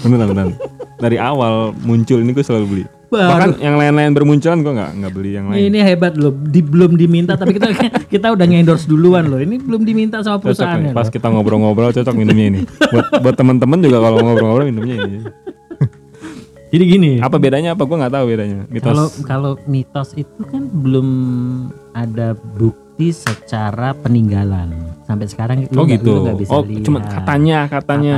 Beneran 0.00 0.30
beneran. 0.30 0.54
Dari 0.94 1.18
awal 1.18 1.74
muncul 1.82 2.22
ini 2.22 2.30
gue 2.30 2.44
selalu 2.46 2.66
beli. 2.66 2.84
Bahkan 3.10 3.62
yang 3.62 3.78
lain-lain 3.78 4.10
bermunculan 4.10 4.58
gue 4.62 4.72
nggak 4.74 4.90
nggak 4.98 5.12
beli 5.14 5.30
yang 5.38 5.46
lain. 5.50 5.70
Ini 5.70 5.78
hebat 5.86 6.18
loh, 6.18 6.34
di, 6.34 6.62
belum 6.62 6.98
diminta 6.98 7.38
tapi 7.38 7.54
kita 7.54 7.70
kita 8.14 8.26
udah 8.34 8.46
nge-endorse 8.46 8.86
duluan 8.86 9.26
loh. 9.26 9.38
Ini 9.38 9.62
belum 9.62 9.86
diminta 9.86 10.18
sama 10.22 10.38
Cocok 10.38 10.42
nih. 10.42 10.46
perusahaannya. 10.50 10.92
Pas 10.94 11.06
loh. 11.06 11.14
kita 11.14 11.26
ngobrol-ngobrol 11.30 11.90
cocok 11.94 12.14
minumnya 12.14 12.46
ini. 12.50 12.60
Buat 12.90 13.06
buat 13.22 13.34
teman-teman 13.38 13.78
juga 13.82 13.98
kalau 14.02 14.18
ngobrol-ngobrol 14.22 14.66
minumnya 14.66 14.96
ini. 15.06 15.18
Jadi 16.74 16.84
gini, 16.90 17.10
Apa 17.22 17.38
bedanya 17.38 17.78
apa 17.78 17.86
gue 17.86 17.94
nggak 18.02 18.14
tahu 18.18 18.24
bedanya. 18.26 18.66
Mitos. 18.66 18.82
kalau 18.90 19.06
kalau 19.22 19.52
mitos 19.70 20.10
itu 20.18 20.42
kan 20.50 20.66
belum 20.66 21.06
ada 21.94 22.34
bukti 22.34 22.82
secara 23.10 23.90
peninggalan 23.92 24.70
sampai 25.02 25.26
sekarang 25.26 25.56
oh 25.66 25.84
gitu. 25.84 26.22
lu 26.22 26.38
bisa 26.38 26.50
Oh 26.54 26.62
lihat. 26.62 26.84
cuma 26.86 26.98
katanya 27.02 27.58
katanya. 27.66 28.16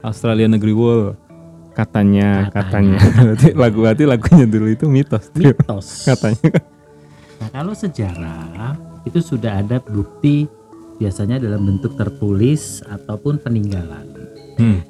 Australia 0.00 0.48
Negeri 0.48 0.72
World. 0.72 1.14
Katanya 1.72 2.52
katanya. 2.52 3.00
Berarti 3.16 3.48
lagu 3.56 3.78
berarti 3.80 4.04
lagunya 4.04 4.44
dulu 4.44 4.68
itu 4.68 4.84
mitos. 4.88 5.32
mitos 5.32 5.86
Katanya. 6.08 6.52
Nah, 7.40 7.48
kalau 7.48 7.72
sejarah 7.72 8.76
itu 9.04 9.18
sudah 9.18 9.64
ada 9.64 9.80
bukti 9.80 10.44
biasanya 10.96 11.40
dalam 11.40 11.64
bentuk 11.64 11.96
tertulis 11.96 12.84
ataupun 12.84 13.40
peninggalan. 13.40 14.04
Hmm. 14.60 14.84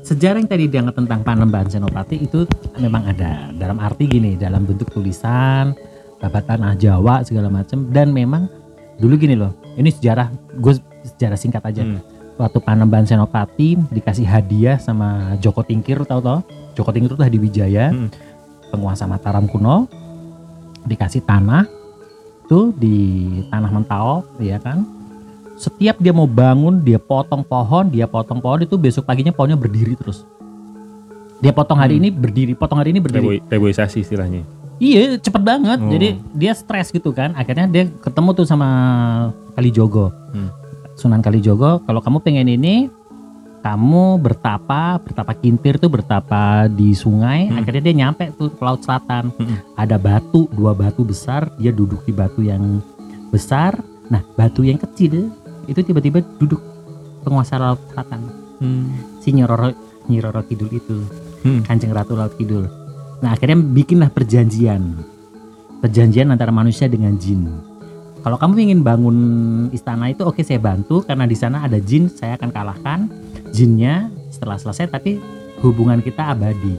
Sejarah 0.00 0.38
yang 0.38 0.46
tadi 0.46 0.70
dianggap 0.70 0.94
tentang 0.94 1.26
Panembahan 1.26 1.66
Senopati 1.66 2.22
itu 2.22 2.46
memang 2.78 3.10
ada 3.10 3.50
dalam 3.50 3.82
arti 3.82 4.06
gini, 4.06 4.38
dalam 4.38 4.62
bentuk 4.62 4.86
tulisan, 4.94 5.74
babat 6.16 6.44
tanah 6.44 6.72
Jawa 6.74 7.20
segala 7.22 7.48
macam 7.48 7.88
dan 7.90 8.10
memang 8.10 8.48
dulu 8.96 9.16
gini 9.16 9.36
loh. 9.36 9.52
Ini 9.76 9.92
sejarah 9.92 10.28
gue 10.56 10.72
sejarah 11.06 11.36
singkat 11.36 11.62
aja. 11.62 11.82
Hmm. 11.82 12.00
Waktu 12.36 12.58
Panembahan 12.60 13.08
Senopati 13.08 13.80
dikasih 13.88 14.28
hadiah 14.28 14.76
sama 14.76 15.36
Joko 15.40 15.64
Tingkir 15.64 15.96
tau 16.04 16.20
tau 16.20 16.44
Joko 16.76 16.92
Tingkir 16.92 17.16
itu 17.16 17.24
Hadi 17.24 17.38
Wijaya, 17.40 17.88
Hmm. 17.88 18.12
penguasa 18.68 19.08
Mataram 19.08 19.48
kuno, 19.48 19.88
dikasih 20.84 21.24
tanah 21.24 21.64
tuh 22.44 22.70
di 22.70 23.24
tanah 23.48 23.72
Mentau, 23.72 24.22
ya 24.38 24.60
kan. 24.60 24.84
Setiap 25.56 25.96
dia 25.96 26.12
mau 26.12 26.28
bangun, 26.28 26.84
dia 26.84 27.00
potong 27.00 27.40
pohon, 27.40 27.88
dia 27.88 28.04
potong 28.04 28.44
pohon 28.44 28.60
itu 28.60 28.76
besok 28.76 29.08
paginya 29.08 29.32
pohonnya 29.32 29.56
berdiri 29.56 29.96
terus. 29.96 30.28
Dia 31.40 31.52
potong 31.52 31.80
hari 31.80 31.96
Hmm. 31.96 32.04
ini 32.04 32.08
berdiri, 32.12 32.52
potong 32.52 32.76
hari 32.76 32.92
ini 32.92 33.00
berdiri. 33.00 33.40
Rebo- 33.40 33.48
Reboisasi 33.48 34.04
istilahnya. 34.04 34.44
Iya, 34.76 35.16
cepet 35.16 35.42
banget. 35.42 35.78
Oh. 35.80 35.88
Jadi 35.88 36.08
dia 36.36 36.52
stres 36.52 36.92
gitu 36.92 37.12
kan. 37.16 37.32
Akhirnya 37.32 37.64
dia 37.68 37.88
ketemu 37.88 38.30
tuh 38.36 38.46
sama 38.48 38.68
Kalijogo. 39.56 40.12
Hmm. 40.32 40.52
Sunan 40.96 41.20
Kalijogo, 41.20 41.84
kalau 41.84 42.00
kamu 42.00 42.18
pengen 42.24 42.48
ini, 42.48 42.88
kamu 43.64 44.20
bertapa, 44.20 45.00
bertapa 45.00 45.32
kintir 45.36 45.80
tuh 45.80 45.88
bertapa 45.88 46.68
di 46.68 46.92
sungai. 46.92 47.48
Hmm. 47.48 47.60
Akhirnya 47.60 47.82
dia 47.88 47.94
nyampe 48.06 48.32
tuh 48.36 48.52
ke 48.52 48.62
laut 48.62 48.84
selatan. 48.84 49.32
Hmm. 49.36 49.58
Ada 49.76 49.96
batu, 49.96 50.48
dua 50.52 50.76
batu 50.76 51.04
besar. 51.04 51.48
Dia 51.56 51.72
duduk 51.72 52.04
di 52.04 52.12
batu 52.12 52.44
yang 52.44 52.80
besar. 53.32 53.80
Nah, 54.12 54.22
batu 54.36 54.62
yang 54.62 54.78
kecil 54.78 55.32
itu 55.66 55.80
tiba-tiba 55.82 56.22
duduk 56.36 56.60
penguasa 57.24 57.58
laut 57.58 57.80
selatan. 57.90 58.20
Hmm. 58.60 58.92
Si 59.24 59.32
Nyiroro, 59.32 59.72
Nyiroro 60.06 60.44
Kidul 60.44 60.70
itu. 60.70 60.96
Hmm. 61.44 61.60
Kanjeng 61.64 61.92
Ratu 61.92 62.16
Laut 62.16 62.34
Kidul. 62.38 62.85
Nah 63.22 63.32
akhirnya 63.32 63.56
bikinlah 63.56 64.12
perjanjian, 64.12 64.82
perjanjian 65.80 66.28
antara 66.28 66.52
manusia 66.52 66.86
dengan 66.86 67.16
jin. 67.16 67.48
Kalau 68.20 68.36
kamu 68.36 68.58
ingin 68.58 68.80
bangun 68.82 69.16
istana 69.70 70.10
itu 70.10 70.26
oke 70.26 70.42
saya 70.42 70.58
bantu 70.58 71.06
karena 71.06 71.30
di 71.30 71.36
sana 71.38 71.62
ada 71.62 71.78
jin 71.78 72.10
saya 72.10 72.34
akan 72.34 72.50
kalahkan 72.50 72.98
jinnya 73.54 74.10
setelah 74.34 74.58
selesai 74.58 74.90
tapi 74.90 75.22
hubungan 75.62 76.02
kita 76.02 76.34
abadi 76.34 76.74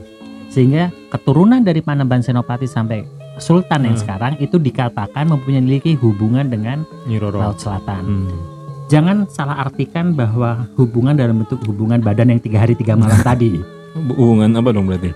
sehingga 0.52 0.92
keturunan 1.08 1.64
dari 1.64 1.80
Panembahan 1.80 2.20
Senopati 2.20 2.68
sampai 2.68 3.00
Sultan 3.40 3.86
yang 3.86 3.96
Hmm. 3.96 4.02
sekarang 4.02 4.34
itu 4.42 4.58
dikatakan 4.58 5.24
mempunyai 5.24 5.94
hubungan 5.96 6.50
dengan 6.50 6.82
Nyi 7.06 7.16
Roro. 7.16 7.38
Laut 7.40 7.56
Selatan. 7.56 8.02
Hmm. 8.04 8.34
Jangan 8.90 9.30
salah 9.30 9.62
artikan 9.62 10.12
bahwa 10.12 10.66
hubungan 10.74 11.14
dalam 11.14 11.44
bentuk 11.44 11.62
hubungan 11.64 12.02
badan 12.02 12.34
yang 12.34 12.40
tiga 12.42 12.66
hari 12.66 12.74
tiga 12.74 12.92
malam 12.98 13.14
tadi. 13.24 13.62
Hubungan 13.94 14.52
apa 14.52 14.68
dong 14.74 14.84
berarti? 14.90 15.14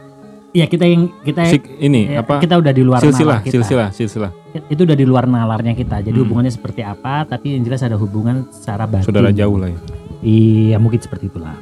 Iya 0.53 0.69
kita 0.69 0.85
yang 0.85 1.09
kita 1.21 1.49
Sik, 1.49 1.65
ini 1.81 2.13
ya, 2.13 2.21
apa? 2.21 2.37
kita 2.37 2.61
udah 2.61 2.71
di 2.71 2.85
luar 2.85 3.01
silsilah, 3.01 3.41
nalar 3.41 3.41
kita. 3.41 3.53
silsilah, 3.57 3.89
silsilah. 3.91 4.31
Itu 4.69 4.85
udah 4.85 4.93
di 4.93 5.03
luar 5.03 5.25
nalarnya 5.25 5.73
kita. 5.73 6.05
Jadi 6.05 6.13
Hmm. 6.13 6.29
hubungannya 6.29 6.53
seperti 6.53 6.85
apa? 6.85 7.25
Tapi 7.25 7.57
yang 7.57 7.65
jelas 7.65 7.81
ada 7.81 7.97
hubungan 7.97 8.45
secara 8.53 8.85
batin. 8.85 9.09
Saudara 9.09 9.33
jauh 9.33 9.57
lah 9.57 9.73
ya. 9.73 9.79
Iya 10.21 10.77
mungkin 10.77 11.01
seperti 11.01 11.27
itulah. 11.27 11.57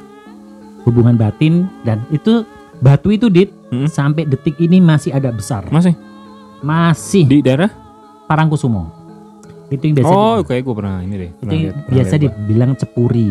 Hubungan 0.83 1.15
batin 1.15 1.71
dan 1.81 2.03
itu 2.09 2.43
batu 2.77 3.09
itu 3.09 3.31
dit 3.31 3.47
Hmm. 3.69 3.87
sampai 3.87 4.27
detik 4.27 4.59
ini 4.59 4.77
masih 4.77 5.11
ada 5.11 5.31
besar. 5.31 5.63
Masih 5.67 5.95
Masih 6.59 7.25
di 7.25 7.39
daerah? 7.39 7.71
Parangkusumo. 8.27 8.91
Itu 9.67 9.81
yang 9.81 9.95
biasa 9.97 10.11
oh 10.11 10.43
kayak 10.43 10.61
gue 10.61 10.75
pernah 10.75 10.99
ini 10.99 11.15
deh 11.15 11.29
itu 11.31 11.39
pernah 11.39 11.53
yang 11.55 11.63
lihat- 11.65 11.87
biasa 11.87 12.13
lihat 12.13 12.21
dibilang 12.37 12.71
cepuri. 12.75 13.29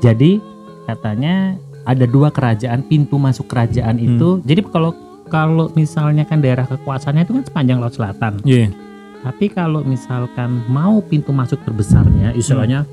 Jadi 0.00 0.42
katanya 0.84 1.54
ada 1.84 2.04
dua 2.04 2.28
kerajaan 2.28 2.84
pintu 2.84 3.16
masuk 3.16 3.48
kerajaan 3.48 3.96
Hmm. 3.96 4.06
itu. 4.06 4.28
Jadi 4.44 4.60
kalau 4.68 4.92
kalau 5.30 5.70
misalnya 5.72 6.26
kan 6.26 6.42
daerah 6.42 6.66
kekuasaannya 6.66 7.22
itu 7.22 7.32
kan 7.38 7.44
sepanjang 7.46 7.78
laut 7.78 7.94
selatan. 7.94 8.42
Iya 8.42 8.74
Tapi 9.20 9.52
kalau 9.52 9.84
misalkan 9.84 10.64
mau 10.64 11.04
pintu 11.04 11.28
masuk 11.28 11.60
terbesarnya, 11.60 12.32
istilahnya 12.32 12.88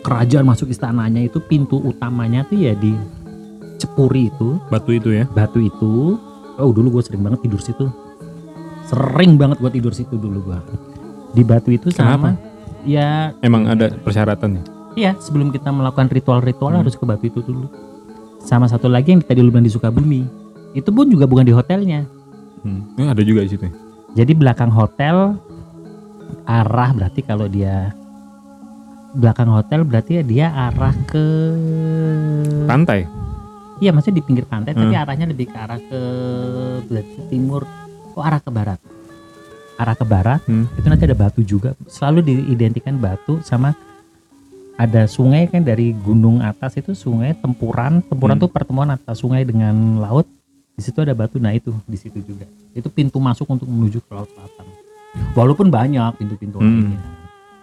kerajaan 0.00 0.48
masuk 0.48 0.72
istananya 0.72 1.20
itu 1.20 1.44
pintu 1.44 1.76
utamanya 1.76 2.40
tuh 2.48 2.56
ya 2.56 2.72
di 2.72 2.96
Cepuri 3.76 4.28
itu, 4.32 4.56
batu 4.68 4.92
itu 4.92 5.12
ya 5.12 5.24
batu 5.28 5.60
itu. 5.60 6.16
Oh 6.56 6.72
dulu 6.72 7.00
gue 7.00 7.02
sering 7.04 7.20
banget 7.20 7.44
tidur 7.44 7.60
situ, 7.60 7.88
sering 8.88 9.36
banget 9.36 9.60
gue 9.60 9.70
tidur 9.72 9.92
situ 9.92 10.16
dulu 10.16 10.40
gue. 10.52 10.58
Di 11.36 11.44
batu 11.44 11.68
itu 11.68 11.88
sama, 11.92 12.36
ya 12.84 13.36
emang 13.40 13.68
ada 13.68 13.92
persyaratannya 13.92 14.79
iya 14.94 15.14
sebelum 15.16 15.50
kita 15.50 15.68
melakukan 15.68 16.08
ritual-ritual 16.08 16.72
Hmm. 16.72 16.80
harus 16.80 16.94
ke 16.94 17.04
batu 17.04 17.26
itu 17.26 17.40
dulu. 17.40 17.66
Sama 18.40 18.64
satu 18.64 18.86
lagi 18.86 19.12
yang 19.12 19.20
tadi 19.20 19.38
lu 19.38 19.48
bilang 19.48 19.62
di 19.62 19.70
Sukabumi, 19.70 20.24
itu 20.72 20.88
pun 20.88 21.06
juga 21.06 21.24
bukan 21.24 21.44
di 21.44 21.52
hotelnya. 21.52 22.08
hmm. 22.60 22.96
Eh, 22.96 23.08
ada 23.08 23.20
juga 23.20 23.40
di 23.40 23.50
situ 23.50 23.64
ya? 23.64 23.72
Jadi 24.16 24.32
belakang 24.34 24.68
hotel 24.68 25.38
arah 26.44 26.90
berarti 26.90 27.20
kalau 27.20 27.46
dia 27.46 27.94
belakang 29.12 29.50
hotel 29.50 29.82
berarti 29.82 30.18
ya 30.18 30.22
dia 30.22 30.46
arah 30.50 30.94
ke 31.04 31.24
pantai 32.64 33.06
Iya 33.80 33.90
maksudnya 33.90 34.20
di 34.20 34.24
pinggir 34.24 34.44
pantai 34.44 34.76
tapi 34.76 34.92
Hmm. 34.92 35.02
arahnya 35.02 35.24
lebih 35.24 35.48
ke 35.48 35.56
arah 35.56 35.80
ke 35.80 36.00
berarti 36.84 37.16
timur 37.28 37.64
oh 38.12 38.20
arah 38.20 38.36
ke 38.36 38.52
barat. 38.52 38.76
Arah 39.74 39.96
ke 39.96 40.04
barat 40.04 40.44
Hmm. 40.44 40.68
itu 40.76 40.84
nanti 40.84 41.08
ada 41.08 41.16
batu 41.16 41.40
juga. 41.40 41.72
Selalu 41.88 42.20
diidentikan 42.20 43.00
batu 43.00 43.40
sama 43.40 43.72
ada 44.80 45.04
sungai 45.04 45.44
kan 45.44 45.60
dari 45.60 45.92
gunung 45.92 46.40
atas 46.40 46.72
itu 46.74 46.96
sungai 46.96 47.36
tempuran. 47.36 48.00
Tempuran 48.00 48.40
Hmm. 48.40 48.42
tuh 48.42 48.50
pertemuan 48.50 48.88
antara 48.88 49.12
sungai 49.12 49.44
dengan 49.44 50.00
laut. 50.00 50.24
Di 50.72 50.80
situ 50.80 50.96
ada 50.98 51.12
batu. 51.12 51.36
Nah 51.36 51.52
itu 51.52 51.76
di 51.84 52.00
situ 52.00 52.24
juga. 52.24 52.48
Itu 52.72 52.88
pintu 52.88 53.20
masuk 53.20 53.44
untuk 53.44 53.68
menuju 53.68 54.00
ke 54.00 54.08
laut 54.08 54.24
selatan. 54.26 54.64
Walaupun 55.36 55.68
banyak 55.68 56.16
pintu-pintu 56.16 56.56
Hmm. 56.56 56.96
lainnya. 56.96 57.00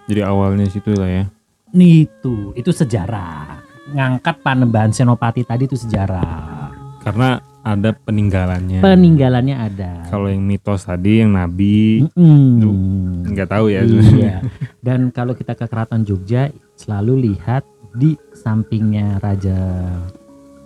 jadi 0.05 0.21
awalnya 0.24 0.67
situ 0.67 0.93
lah 0.93 1.09
ya 1.09 1.24
Nih 1.69 2.07
itu, 2.07 2.53
itu 2.53 2.71
sejarah. 2.71 3.59
Ngangkat 3.89 4.39
Panembahan 4.39 4.91
Senopati 4.91 5.43
tadi 5.43 5.65
itu 5.65 5.75
sejarah. 5.75 6.69
karena 7.00 7.39
ada 7.67 7.91
peninggalannya 7.91 8.79
Peninggalannya 8.79 9.55
ada. 9.57 9.91
kalau 10.07 10.27
yang 10.27 10.39
mitos 10.39 10.83
tadi 10.83 11.19
yang 11.19 11.33
nabi 11.33 12.07
nggak 13.27 13.50
tahu 13.50 13.67
ya 13.67 13.83
Iya. 13.83 14.39
Dan 14.86 15.12
kalau 15.12 15.31
kita 15.31 15.51
ke 15.51 15.65
Keraton 15.65 16.01
Jogja 16.01 16.47
selalu 16.74 17.27
lihat 17.27 17.67
di 17.91 18.15
sampingnya 18.31 19.19
raja 19.19 19.57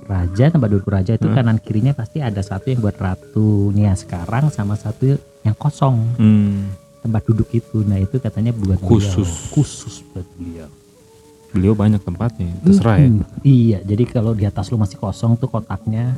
raja 0.04 0.46
tempat 0.48 0.68
duduk 0.70 0.88
raja 0.88 1.16
itu 1.16 1.26
Hmm. 1.26 1.34
kanan 1.34 1.58
kirinya 1.58 1.92
pasti 1.92 2.20
ada 2.20 2.40
satu 2.40 2.68
yang 2.68 2.80
buat 2.80 2.96
ratunya 2.96 3.96
sekarang 3.96 4.50
sama 4.50 4.76
satu 4.76 5.16
yang 5.42 5.56
kosong 5.56 5.98
Hmm. 6.16 6.70
tempat 7.00 7.24
duduk 7.24 7.50
itu. 7.50 7.82
Nah 7.82 7.98
itu 7.98 8.20
katanya 8.20 8.52
buat 8.52 8.78
beliau. 8.78 8.92
Khusus. 8.92 9.50
khusus 9.50 10.06
buat 10.08 10.28
beliau. 10.36 10.70
Beliau 11.52 11.76
banyak 11.76 12.00
tempatnya 12.00 12.48
terserah 12.64 12.98
ya. 12.98 13.10
Iya, 13.44 13.80
jadi 13.84 14.04
kalau 14.08 14.32
di 14.32 14.48
atas 14.48 14.72
lu 14.72 14.80
masih 14.80 14.96
kosong 14.96 15.36
tuh 15.36 15.52
kotaknya 15.52 16.16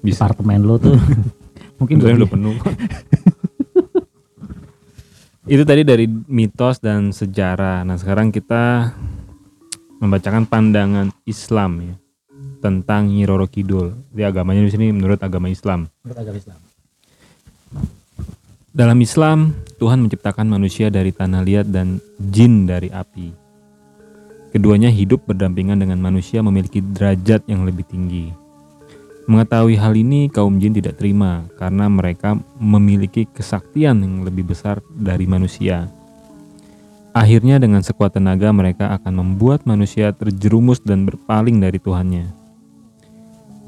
bisa. 0.00 0.24
apartemen 0.24 0.64
lu 0.64 0.80
tuh. 0.80 0.96
Mungkin 1.80 2.00
udah 2.00 2.28
penuh. 2.28 2.56
Itu 5.50 5.64
tadi 5.64 5.82
dari 5.82 6.06
mitos 6.08 6.78
dan 6.80 7.12
sejarah. 7.12 7.82
Nah 7.84 7.96
sekarang 7.96 8.30
kita 8.30 8.92
membacakan 10.00 10.44
pandangan 10.48 11.08
Islam 11.24 11.70
ya 11.84 11.94
tentang 12.60 13.08
Nyi 13.08 13.24
Roro 13.24 13.48
Kidul. 13.48 13.96
Di 14.12 14.22
agamanya 14.24 14.64
di 14.64 14.72
sini 14.72 14.92
menurut 14.92 15.20
agama 15.20 15.48
Islam. 15.48 15.88
Menurut 16.04 16.18
agama 16.20 16.38
Islam. 16.38 16.58
dalam 18.70 19.02
Islam 19.02 19.50
Tuhan 19.82 19.98
menciptakan 19.98 20.46
manusia 20.46 20.94
dari 20.94 21.10
tanah 21.10 21.42
liat 21.42 21.66
dan 21.74 21.98
jin 22.22 22.70
dari 22.70 22.86
api 22.86 23.49
keduanya 24.50 24.90
hidup 24.90 25.24
berdampingan 25.26 25.78
dengan 25.78 26.02
manusia 26.02 26.42
memiliki 26.44 26.82
derajat 26.82 27.46
yang 27.46 27.62
lebih 27.64 27.86
tinggi 27.86 28.34
Mengetahui 29.30 29.78
hal 29.78 29.94
ini, 29.94 30.26
kaum 30.26 30.58
jin 30.58 30.74
tidak 30.74 30.98
terima 30.98 31.46
karena 31.54 31.86
mereka 31.86 32.34
memiliki 32.58 33.30
kesaktian 33.30 34.02
yang 34.02 34.26
lebih 34.26 34.50
besar 34.50 34.82
dari 34.90 35.22
manusia. 35.22 35.86
Akhirnya, 37.14 37.62
dengan 37.62 37.78
sekuat 37.78 38.18
tenaga, 38.18 38.50
mereka 38.50 38.90
akan 38.90 39.22
membuat 39.22 39.70
manusia 39.70 40.10
terjerumus 40.10 40.82
dan 40.82 41.06
berpaling 41.06 41.62
dari 41.62 41.78
Tuhannya. 41.78 42.26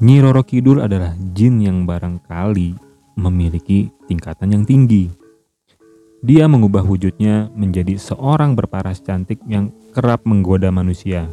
Nyi 0.03 0.19
Roro 0.19 0.43
Kidul 0.43 0.83
adalah 0.83 1.15
jin 1.31 1.63
yang 1.63 1.87
barangkali 1.87 2.75
memiliki 3.23 3.87
tingkatan 4.11 4.59
yang 4.59 4.67
tinggi. 4.67 5.15
Dia 6.23 6.47
mengubah 6.47 6.87
wujudnya 6.87 7.51
menjadi 7.51 7.99
seorang 7.99 8.55
berparas 8.55 9.03
cantik 9.03 9.43
yang 9.51 9.75
kerap 9.91 10.23
menggoda 10.23 10.71
manusia. 10.71 11.27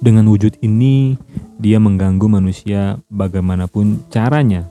Dengan 0.00 0.32
wujud 0.32 0.56
ini, 0.64 1.20
dia 1.60 1.76
mengganggu 1.76 2.24
manusia 2.24 2.96
bagaimanapun 3.12 4.08
caranya, 4.08 4.64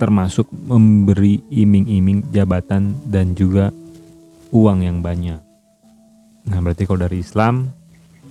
termasuk 0.00 0.48
memberi 0.48 1.44
iming-iming 1.52 2.24
jabatan 2.32 2.96
dan 3.04 3.36
juga 3.36 3.68
uang 4.56 4.80
yang 4.80 5.04
banyak. 5.04 5.44
Nah, 6.48 6.58
berarti 6.64 6.88
kalau 6.88 7.04
dari 7.04 7.20
Islam, 7.20 7.68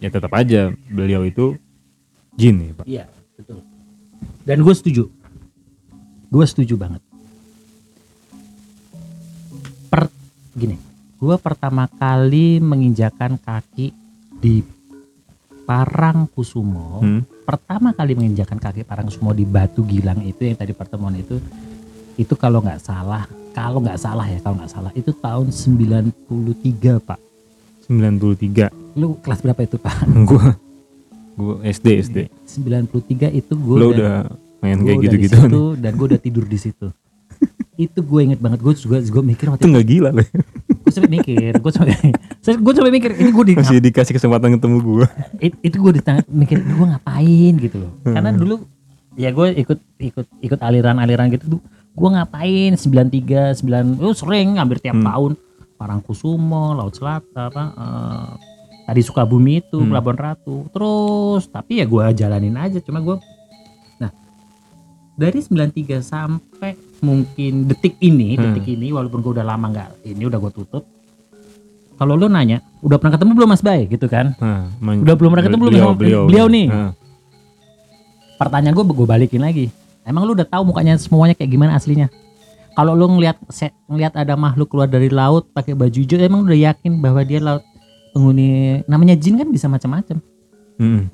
ya 0.02 0.10
tetap 0.10 0.34
aja 0.34 0.74
beliau 0.90 1.22
itu 1.22 1.54
jin 2.34 2.66
ya, 2.66 2.74
Pak. 2.74 2.86
Iya, 2.90 3.06
betul. 3.38 3.62
Dan 4.42 4.58
gue 4.66 4.74
setuju. 4.74 5.06
Gue 6.34 6.46
setuju 6.50 6.82
banget. 6.82 7.13
Gini, 10.54 10.78
gue 11.18 11.36
pertama 11.42 11.90
kali 11.90 12.62
menginjakan 12.62 13.42
kaki 13.42 13.92
di 14.38 14.62
Parangkusumo. 15.64 17.00
Hmm. 17.00 17.22
Pertama 17.44 17.96
kali 17.96 18.16
menginjakan 18.16 18.60
kaki 18.60 18.84
Parangkusumo 18.84 19.32
di 19.32 19.48
Batu 19.48 19.84
Gilang 19.88 20.22
itu 20.24 20.44
yang 20.48 20.60
tadi 20.60 20.72
pertemuan 20.76 21.16
itu, 21.16 21.40
itu 22.20 22.34
kalau 22.36 22.60
nggak 22.60 22.84
salah, 22.84 23.26
kalau 23.56 23.80
nggak 23.80 24.00
salah 24.00 24.28
ya, 24.28 24.40
kalau 24.44 24.60
nggak 24.60 24.72
salah 24.72 24.92
itu 24.94 25.12
tahun 25.16 25.50
93 25.52 27.00
pak. 27.00 27.20
93. 27.88 28.72
Lu 29.00 29.18
kelas 29.20 29.40
berapa 29.44 29.62
itu 29.64 29.78
pak? 29.80 29.96
Gua 30.30 30.56
gua 31.34 31.56
SD 31.66 31.88
SD. 32.06 32.18
93 32.46 33.34
itu 33.34 33.54
gue 33.58 33.78
Lo 33.80 33.90
udah 33.90 34.30
main 34.62 34.80
kayak 34.80 35.00
gitu-gitu 35.10 35.76
dan 35.82 35.92
gue 35.98 36.06
udah 36.14 36.22
tidur 36.22 36.46
di 36.46 36.62
situ. 36.62 36.88
Itu 37.76 38.00
gue 38.00 38.20
inget 38.24 38.38
banget 38.38 38.60
gue 38.60 38.74
juga 38.76 38.98
gue 39.00 39.24
mikir 39.24 39.50
waktu 39.50 39.60
Itu 39.60 39.70
nggak 39.70 39.88
gila 39.88 40.10
loh. 40.12 40.28
gue 40.84 40.92
sampai 40.92 41.12
mikir 41.12 41.52
gue 41.58 41.72
sampai 41.72 41.96
gue 42.64 42.74
sampai 42.74 42.92
mikir 42.92 43.10
ini 43.16 43.30
gue 43.30 43.46
di 43.46 43.54
Masih 43.56 43.78
dikasih 43.80 44.14
kesempatan 44.14 44.54
ketemu 44.54 44.78
gua. 44.80 45.08
it- 45.40 45.58
itu 45.60 45.78
gue 45.78 45.92
di 45.92 46.02
mikir 46.30 46.62
gue 46.62 46.86
ngapain 46.88 47.54
gitu 47.58 47.78
loh 47.82 47.92
karena 48.04 48.30
Hmm. 48.30 48.38
dulu 48.38 48.56
ya 49.14 49.30
gue 49.30 49.48
ikut 49.56 49.80
ikut 50.00 50.26
ikut 50.40 50.60
aliran-aliran 50.60 51.30
gitu 51.30 51.58
tuh 51.58 51.62
gue 51.94 52.10
ngapain 52.12 52.74
93 52.74 53.58
9 53.58 53.66
oh 54.00 54.14
sering 54.14 54.58
hampir 54.58 54.78
tiap 54.78 54.94
Hmm. 54.96 55.06
tahun 55.06 55.32
Parangkusumo 55.74 56.74
Laut 56.74 56.94
Selatan 56.94 57.50
apa 57.50 57.64
eh, 57.70 58.30
tadi 58.86 59.02
Sukabumi 59.02 59.62
itu 59.62 59.78
Hmm. 59.78 59.90
Pelabuhan 59.90 60.20
Ratu 60.20 60.70
terus 60.70 61.46
tapi 61.48 61.82
ya 61.82 61.86
gue 61.86 62.04
jalanin 62.14 62.54
aja 62.54 62.78
cuma 62.80 63.00
gue 63.00 63.18
nah 63.98 64.14
dari 65.14 65.40
93 65.40 66.02
sampai 66.02 66.78
mungkin 67.04 67.68
detik 67.68 68.00
ini 68.00 68.34
Hmm. 68.34 68.44
detik 68.50 68.72
ini 68.72 68.90
walaupun 68.90 69.20
gue 69.20 69.36
udah 69.36 69.44
lama 69.44 69.68
nggak 69.68 70.08
ini 70.08 70.24
udah 70.24 70.40
gue 70.40 70.52
tutup. 70.56 70.84
Kalau 71.94 72.18
lo 72.18 72.26
nanya 72.26 72.64
udah 72.80 72.98
pernah 72.98 73.14
ketemu 73.14 73.32
belum 73.36 73.50
Mas 73.52 73.62
Bay 73.62 73.86
gitu 73.86 74.08
kan? 74.08 74.34
Men- 74.80 75.04
Udah 75.04 75.14
belum 75.14 75.30
pernah 75.30 75.46
ketemu 75.46 75.62
belum 75.62 75.74
sama 75.78 75.94
beliau 75.94 76.48
nih? 76.48 76.68
Nah, 76.68 76.92
pertanyaan 78.36 78.74
gue 78.74 78.86
gue 78.86 79.08
balikin 79.08 79.44
lagi. 79.44 79.66
Emang 80.04 80.26
lu 80.26 80.34
udah 80.34 80.44
tahu 80.44 80.64
mukanya 80.66 80.98
semuanya 80.98 81.32
kayak 81.32 81.48
gimana 81.50 81.78
aslinya? 81.78 82.10
Kalau 82.74 82.98
lu 82.98 83.06
ngelihat 83.08 83.38
ngelihat 83.86 84.14
ada 84.18 84.34
makhluk 84.34 84.68
keluar 84.68 84.90
dari 84.90 85.08
laut 85.08 85.46
pakai 85.54 85.78
baju 85.78 85.94
hijau 85.94 86.18
emang 86.18 86.42
udah 86.42 86.58
yakin 86.74 86.98
bahwa 86.98 87.22
dia 87.22 87.38
laut 87.38 87.62
penghuni 88.12 88.82
namanya 88.84 89.14
jin 89.14 89.38
kan 89.38 89.48
bisa 89.48 89.70
macam-macam? 89.70 90.18
Mm, 90.82 91.06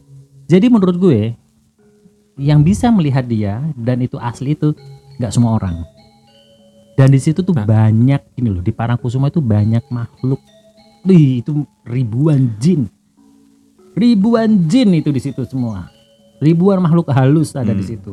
jadi 0.48 0.66
menurut 0.72 0.96
gue 0.96 1.36
yang 2.40 2.64
bisa 2.64 2.88
melihat 2.88 3.28
dia 3.28 3.60
dan 3.76 4.00
itu 4.00 4.16
asli 4.16 4.56
itu 4.56 4.72
nggak 5.20 5.34
semua 5.36 5.60
orang. 5.60 5.84
Dan 6.96 7.12
di 7.12 7.20
situ 7.20 7.44
tuh 7.44 7.56
Nah. 7.56 7.64
banyak 7.64 8.36
ini 8.36 8.50
loh 8.52 8.60
di 8.60 8.72
Parangkusuma 8.72 9.28
itu 9.28 9.40
banyak 9.40 9.88
makhluk. 9.88 10.40
Wih, 11.04 11.40
itu 11.40 11.64
ribuan 11.88 12.60
jin. 12.60 12.92
Ribuan 13.96 14.68
jin 14.68 14.96
itu 14.96 15.08
di 15.08 15.20
situ 15.20 15.48
semua. 15.48 15.88
Ribuan 16.40 16.80
makhluk 16.80 17.08
halus 17.12 17.56
ada 17.56 17.72
di 17.72 17.84
Hmm. 17.84 17.92
situ. 17.96 18.12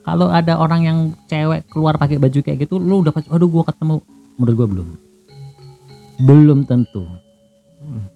Kalau 0.00 0.30
ada 0.30 0.58
orang 0.58 0.80
yang 0.82 0.98
cewek 1.26 1.70
keluar 1.70 1.94
pakai 1.94 2.18
baju 2.18 2.38
kayak 2.40 2.66
gitu 2.66 2.78
lu 2.78 3.02
udah 3.02 3.14
aduh 3.30 3.46
gua 3.46 3.62
ketemu. 3.66 4.02
Menurut 4.38 4.54
gua 4.54 4.68
belum. 4.68 4.88
Belum 6.20 6.58
tentu. 6.62 7.06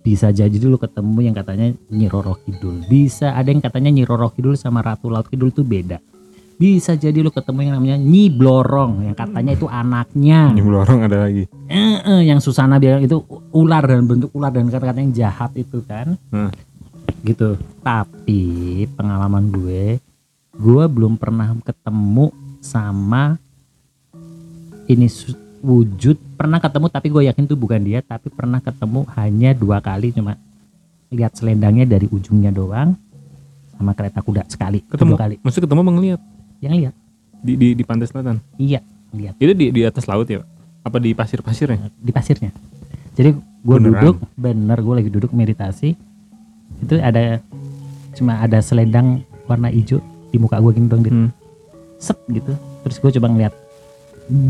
Bisa 0.01 0.31
jadi 0.31 0.55
dulu 0.55 0.79
ketemu 0.79 1.19
yang 1.23 1.35
katanya 1.35 1.75
Nyi 1.91 2.07
Roro 2.07 2.39
Kidul. 2.39 2.87
Bisa 2.87 3.35
ada 3.35 3.51
yang 3.51 3.59
katanya 3.59 3.91
Nyi 3.91 4.07
Roro 4.07 4.31
Kidul 4.31 4.55
sama 4.55 4.79
Ratu 4.79 5.11
Laut 5.11 5.27
Kidul 5.27 5.51
itu 5.51 5.67
beda 5.67 5.99
bisa 6.55 6.95
jadi 6.95 7.19
lu 7.19 7.35
ketemu 7.35 7.67
yang 7.67 7.75
namanya 7.79 7.99
Nyi 7.99 8.31
Blorong 8.31 9.11
yang 9.11 9.17
katanya 9.19 9.53
itu 9.59 9.67
anaknya. 9.67 10.55
Ini 10.55 10.63
lorong 10.63 11.01
ada 11.11 11.27
lagi. 11.27 11.45
Eh, 11.67 11.97
eh, 11.99 12.21
yang 12.31 12.39
Susana 12.39 12.79
bilang 12.79 13.03
itu 13.03 13.19
ular 13.51 13.83
dan 13.83 14.07
bentuk 14.07 14.31
ular 14.33 14.55
dan 14.55 14.71
kata-kata 14.71 15.03
yang 15.03 15.15
jahat 15.15 15.51
itu 15.59 15.83
kan. 15.85 16.15
Hmm. 16.31 16.51
gitu. 17.25 17.57
Tapi 17.81 18.85
pengalaman 18.97 19.49
gue 19.49 19.99
gue 20.55 20.85
belum 20.87 21.19
pernah 21.19 21.51
ketemu 21.67 22.31
sama 22.63 23.35
ini 24.87 25.11
wujud 25.65 26.17
pernah 26.37 26.61
ketemu 26.61 26.87
tapi 26.93 27.09
gue 27.11 27.23
yakin 27.27 27.45
itu 27.49 27.57
bukan 27.57 27.81
dia 27.83 28.05
tapi 28.05 28.29
pernah 28.31 28.61
ketemu 28.61 29.09
hanya 29.17 29.51
dua 29.57 29.81
kali 29.81 30.13
cuma 30.13 30.37
lihat 31.09 31.35
selendangnya 31.35 31.89
dari 31.89 32.07
ujungnya 32.07 32.53
doang 32.53 32.95
sama 33.75 33.93
kereta 33.97 34.21
kuda 34.23 34.47
sekali 34.47 34.85
Ketemu? 34.87 35.11
dua 35.17 35.19
kali. 35.19 35.35
Maksud 35.43 35.61
ketemu 35.65 35.81
emang 35.83 35.97
ngeliat 35.99 36.21
yang 36.59 36.75
lihat. 36.75 36.95
Di 37.41 37.55
di, 37.55 37.69
di 37.73 37.83
pantai 37.83 38.07
selatan. 38.07 38.39
iya 38.57 38.81
lihat. 39.11 39.35
Itu 39.37 39.53
di 39.53 39.71
di 39.71 39.81
atas 39.83 40.05
laut 40.05 40.27
ya? 40.27 40.43
Apa 40.81 40.99
di 40.99 41.13
pasir-pasirnya? 41.13 41.89
di 41.93 42.11
pasirnya. 42.11 42.53
Jadi 43.15 43.31
gue 43.37 43.79
duduk 43.81 44.19
bener 44.35 44.77
gue 44.77 44.95
lagi 44.95 45.09
duduk 45.09 45.31
meditasi. 45.31 45.95
Itu 46.79 46.95
ada 46.97 47.39
cuma 48.13 48.39
ada 48.39 48.59
selendang 48.59 49.23
warna 49.45 49.69
hijau 49.69 49.99
di 50.29 50.37
muka 50.37 50.59
gue 50.59 50.73
gini 50.73 50.87
dong 50.87 51.03
gitu 51.03 51.15
Hmm. 51.15 51.31
set 51.97 52.19
gitu. 52.29 52.53
Terus 52.83 52.97
gue 52.99 53.11
coba 53.15 53.27
ngeliat. 53.29 53.55